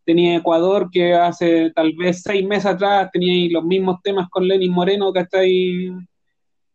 Tenía 0.04 0.36
Ecuador 0.36 0.90
que 0.90 1.14
hace 1.14 1.70
tal 1.70 1.94
vez 1.94 2.22
seis 2.22 2.46
meses 2.46 2.66
atrás 2.66 3.10
tenía 3.10 3.48
los 3.50 3.64
mismos 3.64 4.02
temas 4.02 4.28
con 4.28 4.46
Lenin 4.46 4.72
Moreno 4.72 5.12
que 5.12 5.20
está 5.20 5.38
ahí 5.38 5.90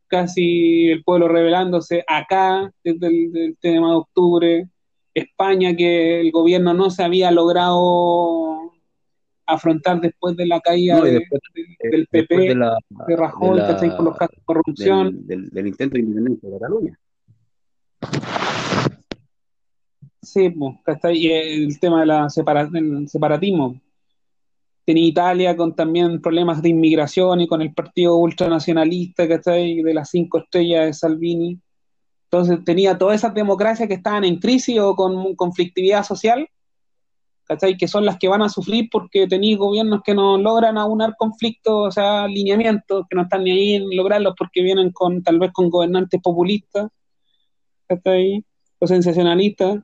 casi 0.09 0.89
el 0.89 1.03
pueblo 1.03 1.27
rebelándose 1.27 2.03
acá 2.07 2.71
desde 2.83 3.07
el 3.07 3.57
tema 3.61 3.91
de 3.91 3.95
octubre, 3.95 4.67
España 5.13 5.75
que 5.75 6.19
el 6.19 6.31
gobierno 6.31 6.73
no 6.73 6.89
se 6.89 7.03
había 7.03 7.31
logrado 7.31 8.73
afrontar 9.45 9.99
después 10.01 10.35
de 10.35 10.45
la 10.45 10.59
caída 10.59 11.01
del 11.01 12.07
PP, 12.11 12.37
de, 12.37 12.55
la, 12.55 12.77
Rajoy, 13.07 13.59
por 13.95 14.03
los 14.03 14.17
casos 14.17 14.35
de 14.35 14.43
corrupción. 14.45 15.25
Del, 15.25 15.67
intento 15.67 15.95
de 15.95 16.01
independencia 16.01 16.49
de 16.49 16.59
Cataluña. 16.59 16.99
Sí, 20.21 20.49
pues, 20.49 20.77
y 21.13 21.31
el 21.31 21.79
tema 21.79 22.05
del 22.05 22.29
separatismo 23.09 23.79
tenía 24.89 25.05
Italia 25.05 25.55
con 25.55 25.75
también 25.75 26.19
problemas 26.19 26.63
de 26.63 26.69
inmigración 26.69 27.41
y 27.41 27.47
con 27.47 27.61
el 27.61 27.75
partido 27.75 28.15
ultranacionalista, 28.15 29.27
¿cachai? 29.27 29.83
De 29.83 29.93
las 29.93 30.09
cinco 30.09 30.39
estrellas 30.39 30.87
de 30.87 30.93
Salvini. 30.93 31.59
Entonces 32.23 32.65
tenía 32.65 32.97
todas 32.97 33.17
esas 33.17 33.35
democracias 33.35 33.87
que 33.87 33.93
estaban 33.93 34.23
en 34.23 34.39
crisis 34.39 34.79
o 34.79 34.95
con 34.95 35.35
conflictividad 35.35 36.03
social, 36.03 36.49
¿cachai? 37.43 37.77
Que 37.77 37.87
son 37.87 38.03
las 38.03 38.17
que 38.17 38.29
van 38.29 38.41
a 38.41 38.49
sufrir 38.49 38.89
porque 38.91 39.27
tenéis 39.27 39.59
gobiernos 39.59 40.01
que 40.03 40.15
no 40.15 40.39
logran 40.39 40.75
aunar 40.79 41.13
conflictos, 41.19 41.89
o 41.89 41.91
sea, 41.91 42.23
alineamientos, 42.23 43.05
que 43.07 43.15
no 43.15 43.21
están 43.21 43.43
ni 43.43 43.51
ahí 43.51 43.75
en 43.75 43.95
lograrlos 43.95 44.33
porque 44.35 44.63
vienen 44.63 44.91
con 44.91 45.21
tal 45.21 45.37
vez 45.37 45.51
con 45.53 45.69
gobernantes 45.69 46.19
populistas, 46.19 46.87
¿cachai? 47.87 48.43
O 48.79 48.87
sensacionalistas 48.87 49.83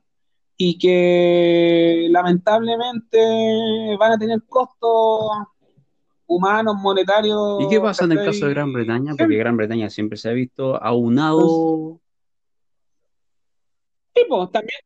y 0.56 0.78
que 0.78 2.06
lamentablemente 2.10 3.96
van 3.98 4.12
a 4.12 4.18
tener 4.18 4.42
costos 4.48 5.30
humanos, 6.26 6.76
monetarios. 6.80 7.62
¿Y 7.62 7.68
qué 7.68 7.80
pasa 7.80 8.04
en 8.04 8.12
el 8.12 8.24
caso 8.24 8.46
de 8.46 8.54
Gran 8.54 8.72
Bretaña? 8.72 9.14
Porque 9.16 9.36
Gran 9.36 9.56
Bretaña 9.56 9.90
siempre 9.90 10.16
se 10.16 10.30
ha 10.30 10.32
visto 10.32 10.82
aunado. 10.82 12.00
Tipo, 14.14 14.48
también. 14.48 14.80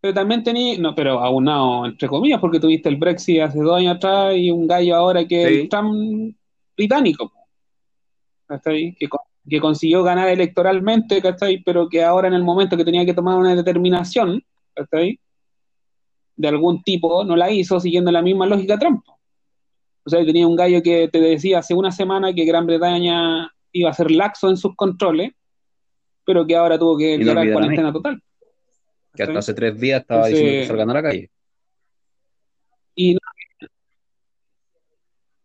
Pero 0.00 0.14
también 0.14 0.44
tenía, 0.44 0.78
no, 0.78 0.94
pero 0.94 1.18
aunado 1.18 1.86
entre 1.86 2.06
comillas, 2.06 2.40
porque 2.40 2.60
tuviste 2.60 2.88
el 2.88 2.96
Brexit 2.96 3.40
hace 3.40 3.58
dos 3.58 3.76
años 3.76 3.96
atrás 3.96 4.34
y 4.36 4.50
un 4.50 4.66
gallo 4.66 4.94
ahora 4.94 5.26
que 5.26 5.62
es 5.62 5.68
tan 5.68 6.36
británico. 6.76 7.32
Hasta 8.46 8.70
ahí, 8.70 8.94
que 8.94 9.08
que 9.48 9.60
consiguió 9.60 10.02
ganar 10.02 10.28
electoralmente, 10.28 11.22
¿cachai? 11.22 11.62
Pero 11.62 11.88
que 11.88 12.02
ahora 12.02 12.28
en 12.28 12.34
el 12.34 12.42
momento 12.42 12.76
que 12.76 12.84
tenía 12.84 13.04
que 13.04 13.14
tomar 13.14 13.36
una 13.38 13.54
determinación, 13.54 14.42
¿cachai? 14.74 15.20
De 16.36 16.48
algún 16.48 16.82
tipo, 16.82 17.24
no 17.24 17.36
la 17.36 17.50
hizo 17.50 17.78
siguiendo 17.80 18.10
la 18.10 18.22
misma 18.22 18.46
lógica 18.46 18.78
Trump. 18.78 19.04
O 20.04 20.10
sea, 20.10 20.24
tenía 20.24 20.46
un 20.46 20.56
gallo 20.56 20.82
que 20.82 21.08
te 21.08 21.20
decía 21.20 21.58
hace 21.58 21.74
una 21.74 21.90
semana 21.90 22.32
que 22.32 22.44
Gran 22.44 22.66
Bretaña 22.66 23.52
iba 23.72 23.90
a 23.90 23.94
ser 23.94 24.10
laxo 24.10 24.48
en 24.48 24.56
sus 24.56 24.74
controles, 24.76 25.32
pero 26.24 26.46
que 26.46 26.56
ahora 26.56 26.78
tuvo 26.78 26.96
que 26.96 27.18
declarar 27.18 27.52
cuarentena 27.52 27.92
total. 27.92 28.22
Que 29.14 29.22
hasta 29.22 29.38
hace 29.38 29.54
tres 29.54 29.78
días 29.80 30.02
estaba 30.02 30.26
diciendo 30.26 30.52
que 30.60 30.66
salgan 30.66 30.90
a 30.90 30.94
la 30.94 31.02
calle. 31.02 31.30
Y 32.94 33.16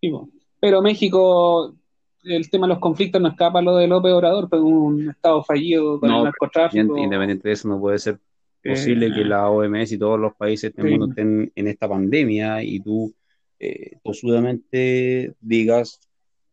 no, 0.09 0.29
pero 0.59 0.81
México 0.81 1.75
el 2.23 2.49
tema 2.49 2.67
de 2.67 2.73
los 2.73 2.79
conflictos 2.79 3.21
no 3.21 3.29
escapa 3.29 3.61
lo 3.61 3.75
de 3.75 3.87
López 3.87 4.11
Obrador, 4.13 4.47
pero 4.49 4.63
un 4.63 5.09
estado 5.09 5.43
fallido 5.43 5.99
con 5.99 6.11
el 6.11 6.23
narcotráfico. 6.23 6.97
Independiente 6.97 7.47
de 7.47 7.53
eso, 7.53 7.67
no 7.67 7.79
puede 7.79 7.99
ser 7.99 8.19
posible 8.63 9.11
que 9.13 9.25
la 9.25 9.49
OMS 9.49 9.91
y 9.91 9.97
todos 9.97 10.19
los 10.19 10.35
países 10.35 10.73
del 10.75 10.91
mundo 10.91 11.07
estén 11.09 11.51
en 11.55 11.67
esta 11.67 11.89
pandemia 11.89 12.63
y 12.63 12.79
tú 12.79 13.13
eh, 13.59 13.97
digas 15.39 15.99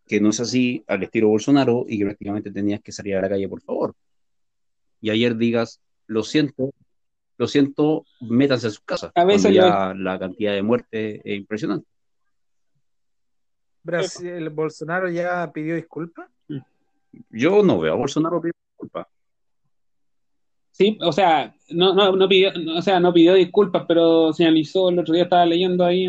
que 0.06 0.20
no 0.20 0.30
es 0.30 0.40
así 0.40 0.82
al 0.86 1.02
estilo 1.02 1.28
Bolsonaro 1.28 1.84
y 1.86 1.98
que 1.98 2.04
prácticamente 2.06 2.50
tenías 2.50 2.80
que 2.80 2.92
salir 2.92 3.16
a 3.16 3.20
la 3.20 3.28
calle, 3.28 3.48
por 3.48 3.60
favor. 3.60 3.94
Y 5.00 5.10
ayer 5.10 5.36
digas, 5.36 5.80
lo 6.06 6.22
siento, 6.22 6.72
lo 7.36 7.46
siento, 7.46 8.04
métanse 8.20 8.68
a 8.68 8.70
sus 8.70 8.80
casas. 8.80 9.12
A 9.14 9.24
veces 9.24 9.52
ya 9.52 9.94
la 9.94 10.18
cantidad 10.18 10.54
de 10.54 10.62
muertes 10.62 11.20
es 11.22 11.36
impresionante. 11.36 11.86
Brasil, 13.88 14.50
Bolsonaro 14.50 15.10
ya 15.10 15.50
pidió 15.52 15.74
disculpas. 15.74 16.28
Yo 17.30 17.62
no 17.62 17.80
veo 17.80 17.94
a 17.94 17.96
Bolsonaro 17.96 18.40
pidiendo 18.40 18.58
disculpas. 18.70 19.06
Sí, 20.70 20.98
o 21.00 21.10
sea, 21.10 21.54
no, 21.70 21.94
no, 21.94 22.12
no 22.14 22.28
pidió, 22.28 22.52
o 22.76 22.82
sea, 22.82 23.00
no 23.00 23.12
pidió 23.12 23.34
disculpas, 23.34 23.84
pero 23.88 24.32
señalizó, 24.32 24.90
el 24.90 24.98
otro 24.98 25.14
día 25.14 25.24
estaba 25.24 25.46
leyendo 25.46 25.84
ahí 25.84 26.06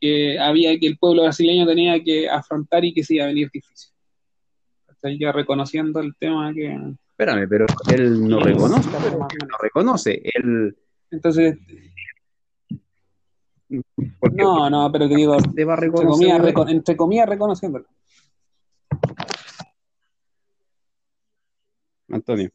que 0.00 0.38
había 0.38 0.78
que 0.78 0.86
el 0.86 0.98
pueblo 0.98 1.22
brasileño 1.22 1.66
tenía 1.66 2.02
que 2.02 2.28
afrontar 2.28 2.84
y 2.84 2.92
que 2.92 3.02
se 3.02 3.14
iba 3.14 3.24
a 3.24 3.28
venir 3.28 3.50
difícil. 3.52 3.92
Está 4.88 5.10
ya 5.18 5.32
reconociendo 5.32 6.00
el 6.00 6.14
tema 6.16 6.52
que. 6.52 6.78
Espérame, 7.10 7.48
pero 7.48 7.66
él 7.92 8.28
no 8.28 8.40
reconoce, 8.40 8.90
no 8.90 9.58
reconoce. 9.60 10.22
Él. 10.34 10.76
Entonces, 11.10 11.58
no, 14.32 14.68
no, 14.68 14.92
pero 14.92 15.08
te 15.08 15.16
digo, 15.16 15.36
te 15.54 15.64
va 15.64 15.74
entre, 15.74 15.92
comillas, 15.92 16.42
entre 16.68 16.96
comillas 16.96 17.28
reconociéndolo. 17.28 17.86
Antonio. 22.08 22.50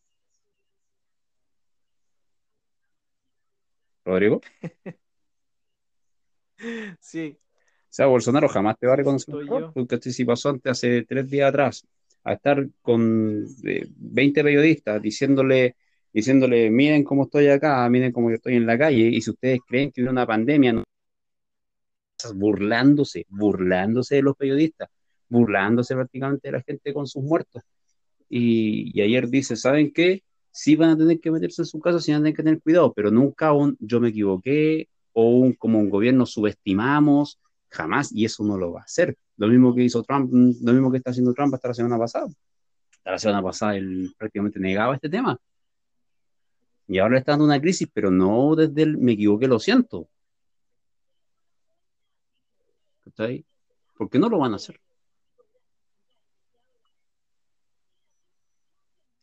Rodrigo. 4.03 4.41
sí. 6.99 7.37
O 7.37 7.93
sea, 7.95 8.07
Bolsonaro 8.07 8.49
jamás 8.49 8.77
te 8.77 8.87
va 8.87 8.93
a 8.93 8.97
reconocer. 8.97 9.33
Porque 9.73 9.97
si 10.01 10.25
pasó 10.25 10.49
antes, 10.49 10.71
hace 10.71 11.05
tres 11.05 11.29
días 11.29 11.49
atrás, 11.49 11.87
a 12.25 12.33
estar 12.33 12.67
con 12.81 13.45
20 13.63 14.43
periodistas 14.43 15.01
diciéndole, 15.01 15.77
diciéndole, 16.11 16.69
miren 16.69 17.05
cómo 17.05 17.23
estoy 17.23 17.47
acá, 17.47 17.87
miren 17.89 18.11
cómo 18.11 18.29
yo 18.29 18.35
estoy 18.35 18.55
en 18.55 18.65
la 18.65 18.77
calle, 18.77 19.07
y 19.07 19.21
si 19.21 19.31
ustedes 19.31 19.59
creen 19.65 19.91
que 19.91 20.03
hubo 20.03 20.11
una 20.11 20.27
pandemia, 20.27 20.73
no 20.73 20.83
burlándose, 22.33 23.25
burlándose 23.29 24.15
de 24.15 24.21
los 24.21 24.35
periodistas, 24.35 24.89
burlándose 25.29 25.95
prácticamente 25.95 26.47
de 26.47 26.51
la 26.53 26.61
gente 26.61 26.93
con 26.93 27.07
sus 27.07 27.23
muertos. 27.23 27.63
Y, 28.29 28.99
ayer 29.01 29.29
dice, 29.29 29.55
¿saben 29.55 29.91
qué? 29.93 30.23
Sí 30.51 30.75
van 30.75 30.91
a 30.91 30.97
tener 30.97 31.19
que 31.19 31.31
meterse 31.31 31.61
en 31.61 31.65
su 31.65 31.79
casa, 31.79 31.99
sí 31.99 32.11
van 32.11 32.21
a 32.21 32.23
tener 32.23 32.35
que 32.35 32.43
tener 32.43 32.61
cuidado, 32.61 32.93
pero 32.93 33.11
nunca 33.11 33.53
un 33.53 33.77
yo 33.79 33.99
me 33.99 34.09
equivoqué 34.09 34.87
o 35.13 35.29
un, 35.29 35.53
como 35.53 35.79
un 35.79 35.89
gobierno 35.89 36.25
subestimamos, 36.25 37.39
jamás, 37.69 38.11
y 38.11 38.25
eso 38.25 38.43
no 38.43 38.57
lo 38.57 38.71
va 38.73 38.81
a 38.81 38.83
hacer. 38.83 39.17
Lo 39.37 39.47
mismo 39.47 39.75
que 39.75 39.83
hizo 39.83 40.03
Trump, 40.03 40.31
lo 40.33 40.73
mismo 40.73 40.91
que 40.91 40.97
está 40.97 41.11
haciendo 41.11 41.33
Trump 41.33 41.53
hasta 41.53 41.67
la 41.69 41.73
semana 41.73 41.97
pasada. 41.97 42.27
Hasta 42.97 43.11
la 43.11 43.19
semana 43.19 43.43
pasada 43.43 43.75
él 43.75 44.13
prácticamente 44.17 44.59
negaba 44.59 44.95
este 44.95 45.09
tema. 45.09 45.37
Y 46.87 46.99
ahora 46.99 47.17
está 47.17 47.33
dando 47.33 47.45
una 47.45 47.59
crisis, 47.59 47.89
pero 47.91 48.11
no 48.11 48.55
desde 48.55 48.83
el 48.83 48.97
me 48.97 49.13
equivoqué, 49.13 49.47
lo 49.47 49.59
siento. 49.59 50.07
¿Por 53.15 54.09
qué 54.09 54.19
no 54.19 54.29
lo 54.29 54.39
van 54.39 54.53
a 54.53 54.57
hacer? 54.57 54.79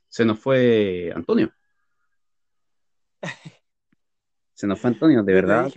Se 0.09 0.24
nos 0.24 0.38
fue 0.38 1.12
Antonio. 1.14 1.53
Se 4.55 4.66
nos 4.66 4.78
fue 4.78 4.90
Antonio, 4.90 5.22
de 5.22 5.32
verdad. 5.32 5.72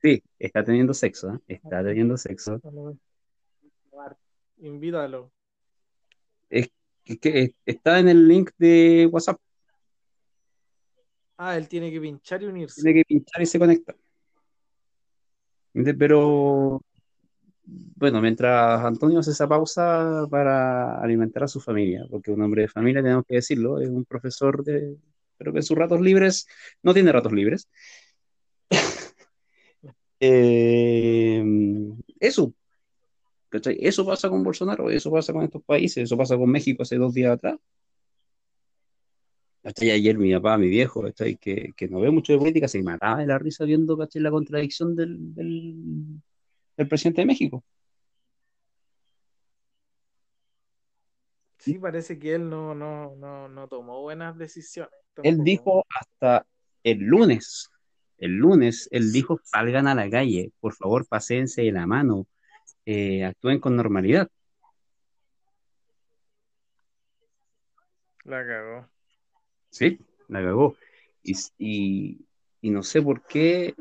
Sí, 0.00 0.22
está 0.38 0.64
teniendo 0.64 0.94
sexo, 0.94 1.34
¿eh? 1.34 1.40
está 1.46 1.84
teniendo 1.84 2.16
sexo. 2.16 2.60
Invítalo. 4.58 5.30
Es 6.48 6.70
que 7.04 7.54
está 7.66 7.98
en 7.98 8.08
el 8.08 8.26
link 8.28 8.50
de 8.56 9.08
WhatsApp. 9.10 9.40
Ah, 11.36 11.56
él 11.56 11.68
tiene 11.68 11.90
que 11.90 12.00
pinchar 12.00 12.42
y 12.42 12.46
unirse. 12.46 12.80
Tiene 12.82 13.00
que 13.00 13.04
pinchar 13.04 13.42
y 13.42 13.46
se 13.46 13.58
conecta. 13.58 13.94
Pero 15.72 16.82
bueno, 17.96 18.20
mientras 18.20 18.84
Antonio 18.84 19.18
hace 19.20 19.32
esa 19.32 19.48
pausa 19.48 20.26
para 20.30 21.00
alimentar 21.00 21.44
a 21.44 21.48
su 21.48 21.60
familia, 21.60 22.06
porque 22.10 22.30
un 22.30 22.42
hombre 22.42 22.62
de 22.62 22.68
familia, 22.68 23.02
tenemos 23.02 23.24
que 23.26 23.36
decirlo, 23.36 23.80
es 23.80 23.88
un 23.88 24.04
profesor 24.04 24.64
de, 24.64 24.96
pero 25.36 25.52
que 25.52 25.58
en 25.58 25.62
sus 25.62 25.76
ratos 25.76 26.00
libres 26.00 26.46
no 26.82 26.94
tiene 26.94 27.12
ratos 27.12 27.32
libres. 27.32 27.68
Eh, 30.22 31.42
eso, 32.20 32.52
Eso 33.50 34.04
pasa 34.04 34.28
con 34.28 34.44
Bolsonaro, 34.44 34.90
eso 34.90 35.10
pasa 35.10 35.32
con 35.32 35.44
estos 35.44 35.62
países, 35.62 36.04
eso 36.04 36.14
pasa 36.14 36.36
con 36.36 36.50
México 36.50 36.82
hace 36.82 36.96
dos 36.96 37.14
días 37.14 37.32
atrás. 37.32 37.58
Hasta 39.62 39.84
ayer 39.86 40.18
mi 40.18 40.30
papá, 40.34 40.58
mi 40.58 40.68
viejo, 40.68 41.04
que, 41.40 41.72
que 41.74 41.88
no 41.88 42.00
ve 42.00 42.10
mucho 42.10 42.34
de 42.34 42.38
política, 42.38 42.68
se 42.68 42.82
mataba 42.82 43.20
de 43.20 43.26
la 43.26 43.38
risa 43.38 43.64
viendo 43.64 43.96
la 44.12 44.30
contradicción 44.30 44.94
del, 44.94 45.34
del 45.34 46.20
presidente 46.88 47.22
de 47.22 47.26
México. 47.26 47.64
Sí, 51.58 51.78
parece 51.78 52.18
que 52.18 52.34
él 52.34 52.48
no, 52.48 52.74
no, 52.74 53.14
no, 53.16 53.48
no 53.48 53.68
tomó 53.68 54.00
buenas 54.00 54.38
decisiones. 54.38 54.92
Él 55.22 55.44
dijo 55.44 55.84
hasta 55.94 56.46
el 56.82 57.00
lunes, 57.00 57.68
el 58.16 58.36
lunes, 58.36 58.88
él 58.92 59.12
dijo, 59.12 59.38
salgan 59.44 59.86
a 59.86 59.94
la 59.94 60.08
calle, 60.08 60.52
por 60.60 60.74
favor, 60.74 61.06
paséense 61.06 61.62
de 61.62 61.72
la 61.72 61.86
mano, 61.86 62.26
eh, 62.86 63.24
actúen 63.24 63.60
con 63.60 63.76
normalidad. 63.76 64.28
La 68.24 68.46
cagó. 68.46 68.88
Sí, 69.68 69.98
la 70.28 70.40
cagó. 70.40 70.76
y, 71.22 72.26
y 72.62 72.70
no 72.70 72.82
sé 72.82 73.02
por 73.02 73.26
qué 73.26 73.74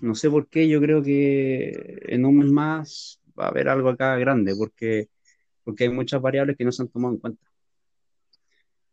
no 0.00 0.14
sé 0.14 0.30
por 0.30 0.48
qué, 0.48 0.68
yo 0.68 0.80
creo 0.80 1.02
que 1.02 2.00
en 2.08 2.24
un 2.24 2.38
mes 2.38 2.50
más 2.50 3.20
va 3.38 3.46
a 3.46 3.48
haber 3.48 3.68
algo 3.68 3.90
acá 3.90 4.16
grande, 4.16 4.54
porque, 4.56 5.08
porque 5.64 5.84
hay 5.84 5.90
muchas 5.90 6.20
variables 6.22 6.56
que 6.56 6.64
no 6.64 6.72
se 6.72 6.82
han 6.82 6.88
tomado 6.88 7.14
en 7.14 7.20
cuenta. 7.20 7.44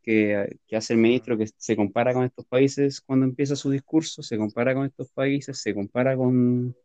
Que, 0.02 0.58
hace 0.72 0.94
el 0.94 1.00
ministro 1.00 1.38
que 1.38 1.48
se 1.58 1.76
compara 1.76 2.14
con 2.14 2.24
estos 2.24 2.46
países 2.46 3.02
cuando 3.02 3.26
empieza 3.26 3.56
su 3.56 3.70
discurso, 3.70 4.24
se 4.24 4.38
compara 4.38 4.74
con 4.74 4.86
estos 4.86 5.10
países, 5.12 5.60
se 5.62 5.74
compara 5.74 6.16
con, 6.16 6.76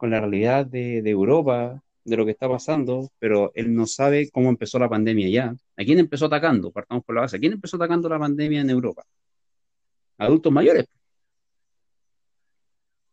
la 0.00 0.20
realidad 0.20 0.66
de, 0.66 0.98
Europa, 1.08 1.82
de 2.04 2.16
lo 2.16 2.24
que 2.24 2.32
está 2.32 2.48
pasando, 2.48 3.10
pero 3.18 3.52
él 3.54 3.74
no 3.74 3.86
sabe 3.86 4.30
cómo 4.30 4.48
empezó 4.48 4.78
la 4.78 4.88
pandemia 4.88 5.28
ya. 5.28 5.56
¿A 5.76 5.84
quién 5.84 5.98
empezó 5.98 6.26
atacando? 6.26 6.70
Partamos 6.72 7.04
por 7.04 7.14
la 7.14 7.22
base. 7.22 7.36
¿A 7.36 7.40
quién 7.40 7.52
empezó 7.52 7.76
atacando 7.76 8.08
la 8.08 8.18
pandemia 8.18 8.60
en 8.60 8.70
Europa? 8.70 9.04
Adultos 10.18 10.52
mayores. 10.52 10.86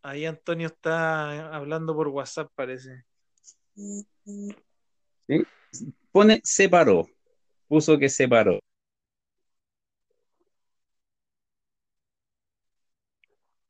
Ahí 0.01 0.25
Antonio 0.25 0.67
está 0.67 1.55
hablando 1.55 1.95
por 1.95 2.07
WhatsApp, 2.09 2.51
parece. 2.55 3.03
¿Sí? 5.27 5.43
Pone 6.11 6.41
separó. 6.43 7.07
Puso 7.67 7.97
que 7.97 8.09
separó. 8.09 8.59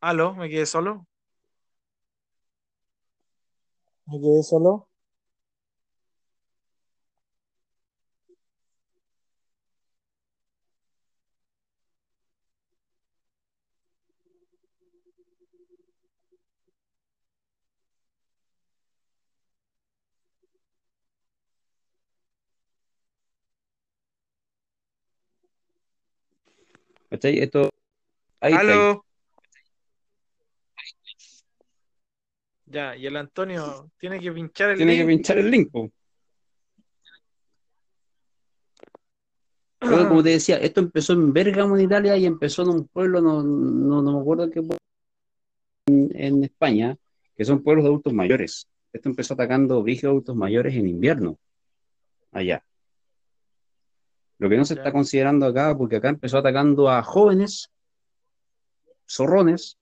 ¿Aló? 0.01 0.33
¿Me 0.35 0.49
quedé 0.49 0.65
solo? 0.65 1.05
¿Me 4.07 4.19
quedé 4.19 4.43
solo? 4.43 4.88
Esto, 27.09 27.69
ahí 28.39 28.53
¿Aló? 28.53 29.05
Ya, 32.65 32.95
y 32.95 33.07
el 33.07 33.15
Antonio 33.15 33.89
tiene 33.97 34.19
que 34.19 34.31
pinchar 34.31 34.69
el 34.69 34.77
tiene 34.77 34.91
link. 34.91 34.99
Tiene 34.99 35.11
que 35.11 35.17
pinchar 35.17 35.37
el 35.39 35.49
link. 35.49 35.71
como 39.79 40.21
te 40.21 40.29
decía, 40.29 40.57
esto 40.57 40.81
empezó 40.81 41.13
en 41.13 41.33
Bergamo, 41.33 41.75
en 41.75 41.85
Italia, 41.85 42.15
y 42.15 42.25
empezó 42.25 42.61
en 42.61 42.69
un 42.69 42.87
pueblo, 42.87 43.21
no, 43.21 43.41
no, 43.41 44.01
me 44.03 44.19
acuerdo 44.19 44.49
qué 44.51 44.61
en, 45.87 46.11
en 46.13 46.43
España, 46.43 46.95
que 47.35 47.45
son 47.45 47.63
pueblos 47.63 47.83
de 47.83 47.89
adultos 47.89 48.13
mayores. 48.13 48.67
Esto 48.93 49.09
empezó 49.09 49.33
atacando 49.33 49.81
de 49.83 49.99
adultos 50.03 50.35
mayores 50.35 50.75
en 50.75 50.87
invierno, 50.87 51.39
allá. 52.31 52.63
Lo 54.39 54.49
que 54.49 54.57
no 54.57 54.65
se 54.65 54.73
está 54.73 54.91
considerando 54.91 55.45
acá, 55.45 55.77
porque 55.77 55.97
acá 55.97 56.09
empezó 56.09 56.37
atacando 56.37 56.89
a 56.89 57.03
jóvenes, 57.03 57.71
zorrones, 59.07 59.77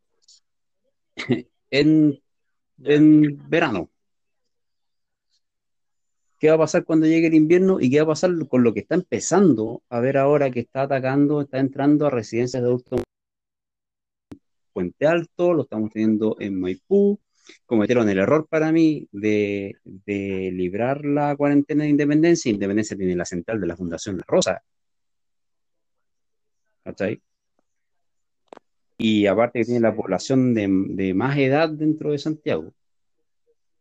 en, 1.72 2.20
en 2.84 3.49
verano. 3.49 3.89
¿Qué 6.39 6.49
va 6.49 6.55
a 6.55 6.60
pasar 6.60 6.84
cuando 6.86 7.08
llegue 7.08 7.28
el 7.28 7.34
invierno 7.34 7.80
y 7.80 7.89
qué 7.89 7.97
va 7.97 8.03
a 8.03 8.08
pasar 8.08 8.32
con 8.47 8.64
lo 8.64 8.74
que 8.74 8.82
está 8.82 8.95
empezando 8.95 9.82
a 9.89 9.99
ver 9.99 10.18
ahora 10.18 10.51
que 10.51 10.60
está 10.60 10.84
atacando, 10.84 11.41
está 11.41 11.60
entrando 11.60 12.05
a 12.05 12.12
residencias 12.12 12.62
de 12.62 12.68
adultos 12.68 13.01
Puente 14.74 15.08
Alto, 15.08 15.55
lo 15.55 15.64
estamos 15.64 15.89
teniendo 15.91 16.36
en 16.39 16.60
Maipú, 16.60 17.20
cometieron 17.66 18.10
el 18.10 18.20
error 18.20 18.48
para 18.50 18.72
mí 18.72 19.08
de, 19.12 19.76
librar 20.06 21.06
la 21.06 21.36
cuarentena 21.36 21.84
de 21.84 21.89
Independencia. 21.89 22.52
Independencia 22.52 22.98
tiene 22.98 23.16
la 23.16 23.26
central 23.26 23.60
de 23.62 23.68
la 23.68 23.76
Fundación 23.78 24.18
La 24.18 24.26
Rosa. 24.28 24.64
¿Cachai? 26.84 27.22
Y 28.98 29.28
aparte 29.28 29.60
que 29.60 29.66
tiene 29.66 29.82
la 29.82 29.95
población 29.95 30.54
de, 30.54 31.14
más 31.14 31.38
edad 31.38 31.70
dentro 31.70 32.12
de 32.12 32.18
Santiago. 32.18 32.74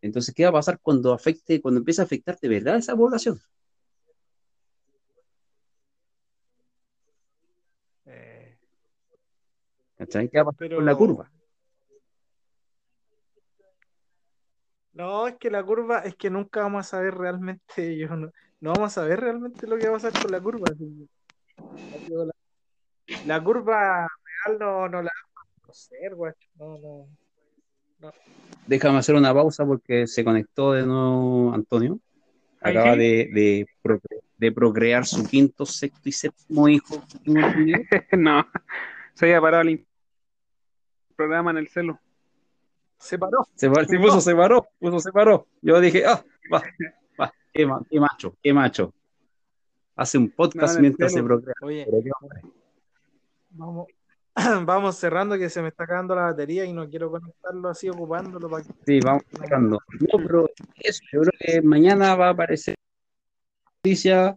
Entonces, 0.02 0.34
¿qué 0.34 0.44
va 0.44 0.50
a 0.50 0.52
pasar 0.52 0.78
cuando 0.80 1.12
afecte, 1.12 1.60
cuando 1.60 1.78
empiece 1.80 2.00
a 2.02 2.04
afectar 2.04 2.38
de 2.38 2.48
verdad 2.48 2.76
esa 2.76 2.96
población? 2.96 3.40
Eh. 8.06 8.58
¿Cachai? 9.96 10.28
¿Qué 10.28 10.38
va 10.38 10.42
a 10.42 10.52
pasar 10.52 10.74
con 10.74 10.84
la 10.84 10.94
curva? 10.94 11.30
No, 14.96 15.28
es 15.28 15.36
que 15.36 15.50
la 15.50 15.62
curva, 15.62 15.98
es 15.98 16.14
que 16.16 16.30
nunca 16.30 16.60
vamos 16.60 16.86
a 16.86 16.88
saber 16.88 17.14
realmente, 17.14 17.60
yo 17.98 18.16
no, 18.16 18.32
vamos 18.60 18.86
a 18.86 19.02
saber 19.02 19.20
realmente 19.20 19.66
lo 19.66 19.76
que 19.76 19.88
va 19.88 19.96
a 19.96 20.00
pasar 20.00 20.22
con 20.22 20.32
la 20.32 20.40
curva. 20.40 20.72
La, 23.26 23.44
curva 23.44 24.08
real 24.46 24.58
no, 24.58 24.88
no 24.88 25.02
la 25.02 25.10
vamos 25.12 25.36
a 25.36 25.60
conocer, 25.60 26.14
guacho. 26.14 26.48
No, 26.58 26.78
no, 26.78 28.12
Déjame 28.66 28.98
hacer 28.98 29.14
una 29.14 29.34
pausa 29.34 29.66
porque 29.66 30.06
se 30.06 30.24
conectó 30.24 30.72
de 30.72 30.86
nuevo 30.86 31.52
Antonio. 31.52 32.00
Acaba 32.62 32.96
de, 32.96 33.66
de, 34.38 34.52
procrear 34.52 35.04
su 35.04 35.24
quinto, 35.26 35.66
sexto 35.66 36.08
y 36.08 36.12
séptimo 36.12 36.68
hijo. 36.70 37.04
no, 38.16 38.46
se 39.12 39.26
había 39.26 39.40
parado 39.42 39.62
el 39.68 39.86
programa 41.14 41.50
en 41.50 41.58
el 41.58 41.68
celo. 41.68 42.00
Se 42.98 43.18
paró. 43.18 43.46
Se 43.54 43.68
paró, 43.68 43.86
sí, 43.86 43.98
puso, 43.98 44.20
se 44.20 44.34
paró, 44.34 44.68
puso, 44.78 45.00
se 45.00 45.12
paró. 45.12 45.46
Yo 45.62 45.80
dije, 45.80 46.04
ah, 46.06 46.24
va, 46.52 46.62
va, 47.20 47.32
qué, 47.52 47.66
macho, 48.00 48.36
qué 48.42 48.52
macho. 48.52 48.92
Hace 49.94 50.18
un 50.18 50.30
podcast 50.30 50.78
mientras 50.80 51.12
se 51.12 51.22
procrea. 51.22 51.54
Oye, 51.62 51.86
vamos, 53.50 53.86
vamos 54.66 54.96
cerrando 54.96 55.38
que 55.38 55.48
se 55.48 55.62
me 55.62 55.68
está 55.68 55.84
acabando 55.84 56.14
la 56.14 56.22
batería 56.22 56.64
y 56.64 56.72
no 56.72 56.88
quiero 56.88 57.10
conectarlo 57.10 57.68
así 57.68 57.88
ocupándolo 57.88 58.48
para 58.50 58.64
Sí, 58.84 59.00
vamos 59.00 59.22
cerrando. 59.30 59.78
No, 60.00 60.18
pero 60.26 60.50
eso, 60.76 61.02
yo 61.12 61.20
creo 61.20 61.32
que 61.38 61.62
mañana 61.62 62.14
va 62.16 62.28
a 62.28 62.30
aparecer 62.30 62.74
noticia 63.82 64.36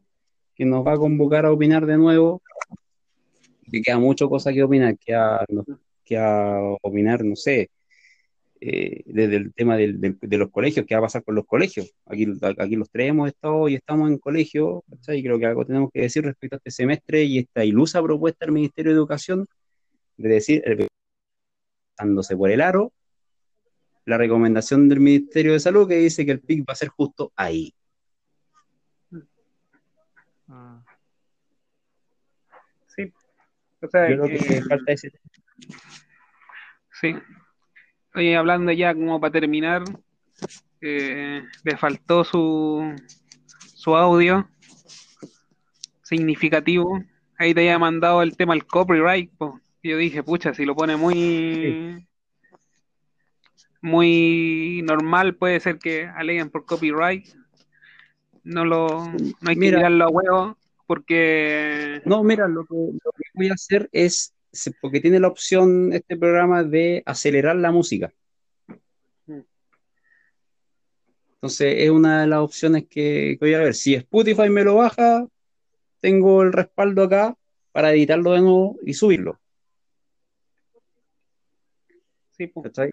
que 0.55 0.65
nos 0.65 0.85
va 0.85 0.93
a 0.93 0.97
convocar 0.97 1.45
a 1.45 1.51
opinar 1.51 1.85
de 1.85 1.97
nuevo. 1.97 2.41
Que 3.71 3.81
queda 3.81 3.99
mucho 3.99 4.29
cosa 4.29 4.51
que 4.51 4.63
opinar, 4.63 4.97
que 4.97 5.13
a, 5.13 5.45
que 6.03 6.17
a 6.17 6.59
opinar, 6.81 7.23
no 7.23 7.35
sé, 7.35 7.69
eh, 8.61 9.03
desde 9.05 9.37
el 9.37 9.53
tema 9.53 9.77
de 9.77 10.37
los 10.37 10.51
colegios, 10.51 10.85
qué 10.85 10.95
va 10.95 10.99
a 10.99 11.03
pasar 11.03 11.23
con 11.23 11.35
los 11.35 11.45
colegios. 11.45 11.93
Aquí, 12.05 12.27
aquí 12.57 12.75
los 12.75 12.89
tres 12.89 13.09
hemos 13.09 13.29
estado 13.29 13.69
y 13.69 13.75
estamos 13.75 14.09
en 14.09 14.17
colegio, 14.17 14.83
y 15.07 15.23
creo 15.23 15.39
que 15.39 15.45
algo 15.45 15.65
tenemos 15.65 15.89
que 15.93 16.01
decir 16.01 16.23
respecto 16.25 16.55
a 16.55 16.57
este 16.57 16.71
semestre 16.71 17.23
y 17.23 17.39
esta 17.39 17.63
ilusa 17.63 18.03
propuesta 18.03 18.45
del 18.45 18.53
Ministerio 18.53 18.91
de 18.91 18.97
Educación 18.97 19.47
de 20.17 20.29
decir, 20.29 20.61
dándose 21.97 22.35
por 22.35 22.51
el 22.51 22.59
aro, 22.59 22.91
la 24.05 24.17
recomendación 24.17 24.89
del 24.89 24.99
Ministerio 24.99 25.53
de 25.53 25.59
Salud 25.59 25.87
que 25.87 25.95
dice 25.95 26.25
que 26.25 26.31
el 26.31 26.41
PIC 26.41 26.67
va 26.67 26.73
a 26.73 26.75
ser 26.75 26.89
justo 26.89 27.31
ahí. 27.35 27.73
Ah. 30.49 30.83
Sí. 32.87 33.13
O 33.81 33.87
sea, 33.87 34.09
Yo 34.09 34.21
creo 34.23 34.39
que 34.39 34.61
falta 34.63 34.91
ese. 34.91 35.11
Sí, 36.99 37.15
Oye, 38.15 38.35
hablando 38.35 38.71
ya 38.71 38.93
como 38.93 39.19
para 39.19 39.31
terminar, 39.31 39.83
eh, 40.81 41.43
le 41.63 41.77
faltó 41.77 42.23
su, 42.23 42.95
su 43.75 43.95
audio 43.95 44.49
significativo. 46.03 47.03
Ahí 47.37 47.53
te 47.53 47.61
había 47.61 47.79
mandado 47.79 48.21
el 48.21 48.35
tema 48.35 48.53
del 48.53 48.65
copyright. 48.65 49.31
po. 49.37 49.59
Y 49.81 49.89
yo 49.91 49.97
dije, 49.97 50.23
pucha, 50.23 50.53
si 50.53 50.65
lo 50.65 50.75
pone 50.75 50.97
muy 50.97 52.05
muy 53.81 54.81
normal, 54.83 55.35
puede 55.35 55.59
ser 55.59 55.79
que 55.79 56.07
aleguen 56.07 56.49
por 56.49 56.65
copyright. 56.65 57.27
No 58.43 58.65
lo 58.65 59.11
no 59.11 59.49
hay 59.49 59.55
que 59.55 59.59
Mira. 59.59 59.77
tirarlo 59.77 60.05
a 60.05 60.09
huevo 60.09 60.57
porque 60.87 62.01
No, 62.05 62.23
mira, 62.23 62.47
lo 62.47 62.65
que, 62.65 62.73
lo 62.75 63.11
que 63.11 63.23
voy 63.35 63.49
a 63.49 63.53
hacer 63.53 63.89
es, 63.91 64.33
porque 64.81 65.01
tiene 65.01 65.19
la 65.19 65.27
opción 65.27 65.93
este 65.93 66.17
programa 66.17 66.63
de 66.63 67.03
acelerar 67.05 67.55
la 67.55 67.71
música. 67.71 68.13
Entonces 71.35 71.75
es 71.77 71.89
una 71.89 72.21
de 72.21 72.27
las 72.27 72.39
opciones 72.39 72.83
que, 72.89 73.37
que 73.39 73.45
voy 73.45 73.53
a 73.53 73.59
ver. 73.59 73.73
Si 73.73 73.95
Spotify 73.95 74.49
me 74.49 74.63
lo 74.63 74.75
baja, 74.75 75.25
tengo 76.01 76.43
el 76.43 76.51
respaldo 76.51 77.03
acá 77.03 77.35
para 77.71 77.93
editarlo 77.93 78.33
de 78.33 78.41
nuevo 78.41 78.77
y 78.85 78.93
subirlo. 78.93 79.39
sí. 82.73 82.89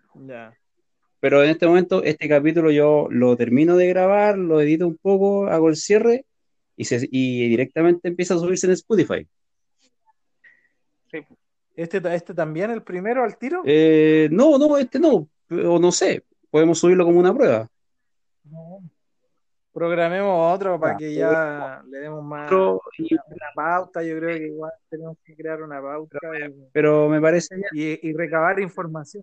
Pero 1.21 1.43
en 1.43 1.51
este 1.51 1.67
momento, 1.67 2.03
este 2.03 2.29
capítulo 2.29 2.71
yo 2.71 3.09
lo 3.11 3.37
termino 3.37 3.77
de 3.77 3.89
grabar, 3.89 4.37
lo 4.37 4.61
edito 4.61 4.87
un 4.87 4.97
poco, 4.97 5.47
hago 5.47 5.69
el 5.69 5.77
cierre 5.77 6.27
y, 6.77 6.85
se, 6.85 7.09
y 7.11 7.49
directamente 7.49 8.09
empieza 8.09 8.35
a 8.35 8.39
subirse 8.39 8.67
en 8.67 8.75
Spotify. 8.75 9.27
¿Este, 11.77 12.01
este 12.15 12.33
también, 12.35 12.71
el 12.71 12.83
primero 12.83 13.23
al 13.23 13.37
tiro? 13.37 13.63
Eh, 13.65 14.29
no, 14.33 14.57
no, 14.59 14.77
este 14.79 14.99
no, 14.99 15.29
o 15.51 15.79
no 15.79 15.93
sé, 15.93 16.25
podemos 16.51 16.79
subirlo 16.79 17.05
como 17.05 17.21
una 17.21 17.35
prueba. 17.35 17.69
No. 18.45 18.81
Programemos 19.73 20.55
otro 20.55 20.81
para 20.81 20.97
que 20.97 21.13
ya 21.13 21.83
le 21.87 21.99
demos 21.99 22.25
más 22.25 22.49
Pero, 22.49 22.81
y- 22.97 23.13
una 23.15 23.47
pauta. 23.55 24.03
Yo 24.03 24.17
creo 24.19 24.39
que 24.39 24.47
igual 24.47 24.73
tenemos 24.89 25.19
que 25.23 25.37
crear 25.37 25.63
una 25.63 25.83
pauta 25.83 26.19
y, 26.49 26.55
pero 26.73 27.11
me 27.11 27.21
parece 27.21 27.55
bien. 27.57 27.69
y- 27.75 28.09
y 28.09 28.13
recabar 28.15 28.59
información. 28.59 29.23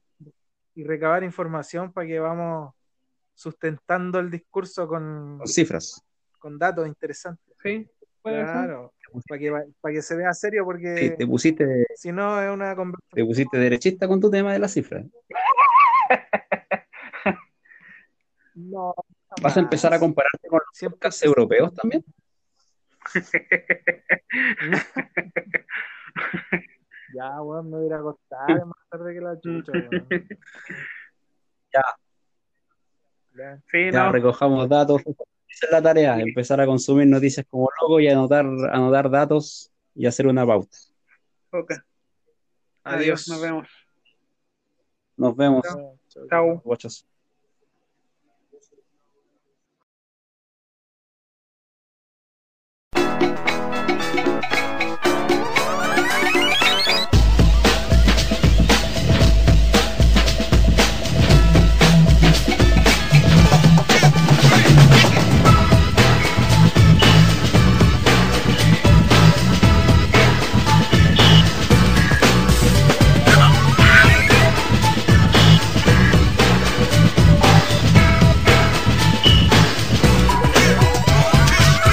Y 0.75 0.83
recabar 0.83 1.23
información 1.23 1.91
para 1.91 2.05
que 2.05 2.19
vamos 2.19 2.71
sustentando 3.33 4.19
el 4.19 4.29
discurso 4.29 4.87
con, 4.87 5.39
con 5.39 5.47
cifras. 5.47 6.03
con 6.37 6.59
datos 6.59 6.87
interesantes. 6.87 7.55
Sí. 7.63 7.87
Claro, 8.21 8.93
para 9.27 9.39
que, 9.39 9.51
para 9.81 9.93
que 9.93 10.01
se 10.01 10.15
vea 10.15 10.33
serio, 10.33 10.61
Sí, 10.61 10.65
porque 10.65 11.15
te 11.17 11.27
pusiste, 11.27 11.85
si 11.95 12.11
no 12.11 12.41
es 12.41 12.49
una 12.51 12.71
te 12.71 12.75
conversación. 12.75 13.27
pusiste 13.27 13.57
derechista 13.57 14.07
con 14.07 14.19
tu 14.19 14.29
tema 14.31 14.53
de 14.53 14.59
las 14.59 14.73
cifras. 14.73 15.05
No, 18.55 18.93
¿Vas 19.41 19.57
a 19.57 19.61
empezar 19.61 19.93
a 19.93 19.99
compararte 19.99 20.47
con 20.47 20.59
los 20.59 20.67
Siempre 20.73 20.95
podcasts 20.97 21.23
europeos 21.23 21.73
también? 21.73 22.03
Ya, 27.15 27.41
weón, 27.41 27.69
me 27.69 27.77
voy 27.77 27.83
a 27.83 27.87
ir 27.87 27.93
a 27.93 27.97
acostar 27.97 28.65
más 28.65 28.77
tarde 28.89 29.13
que 29.13 29.21
la 29.21 29.39
chucha, 29.39 29.71
weón. 29.71 30.07
Ya. 31.71 31.83
Ya. 33.35 33.57
Sí, 33.71 33.91
Ya 33.91 34.05
no. 34.05 34.11
recojamos 34.11 34.67
datos. 34.67 35.01
Esa 35.53 35.67
es 35.67 35.71
la 35.71 35.81
tarea, 35.83 36.19
empezar 36.19 36.59
a 36.59 36.65
consumir 36.65 37.05
noticias 37.05 37.45
como 37.47 37.69
loco 37.79 37.99
y 37.99 38.07
anotar, 38.07 38.43
anotar 38.71 39.07
datos 39.07 39.71
y 39.93 40.07
hacer 40.07 40.25
una 40.25 40.47
pauta. 40.47 40.75
Ok. 41.51 41.73
Adiós. 42.83 43.27
Nos 43.27 43.39
vemos. 43.39 43.69
Nos 45.15 45.35
vemos, 45.35 45.61
Chao, 45.63 45.99
chao. 46.27 46.63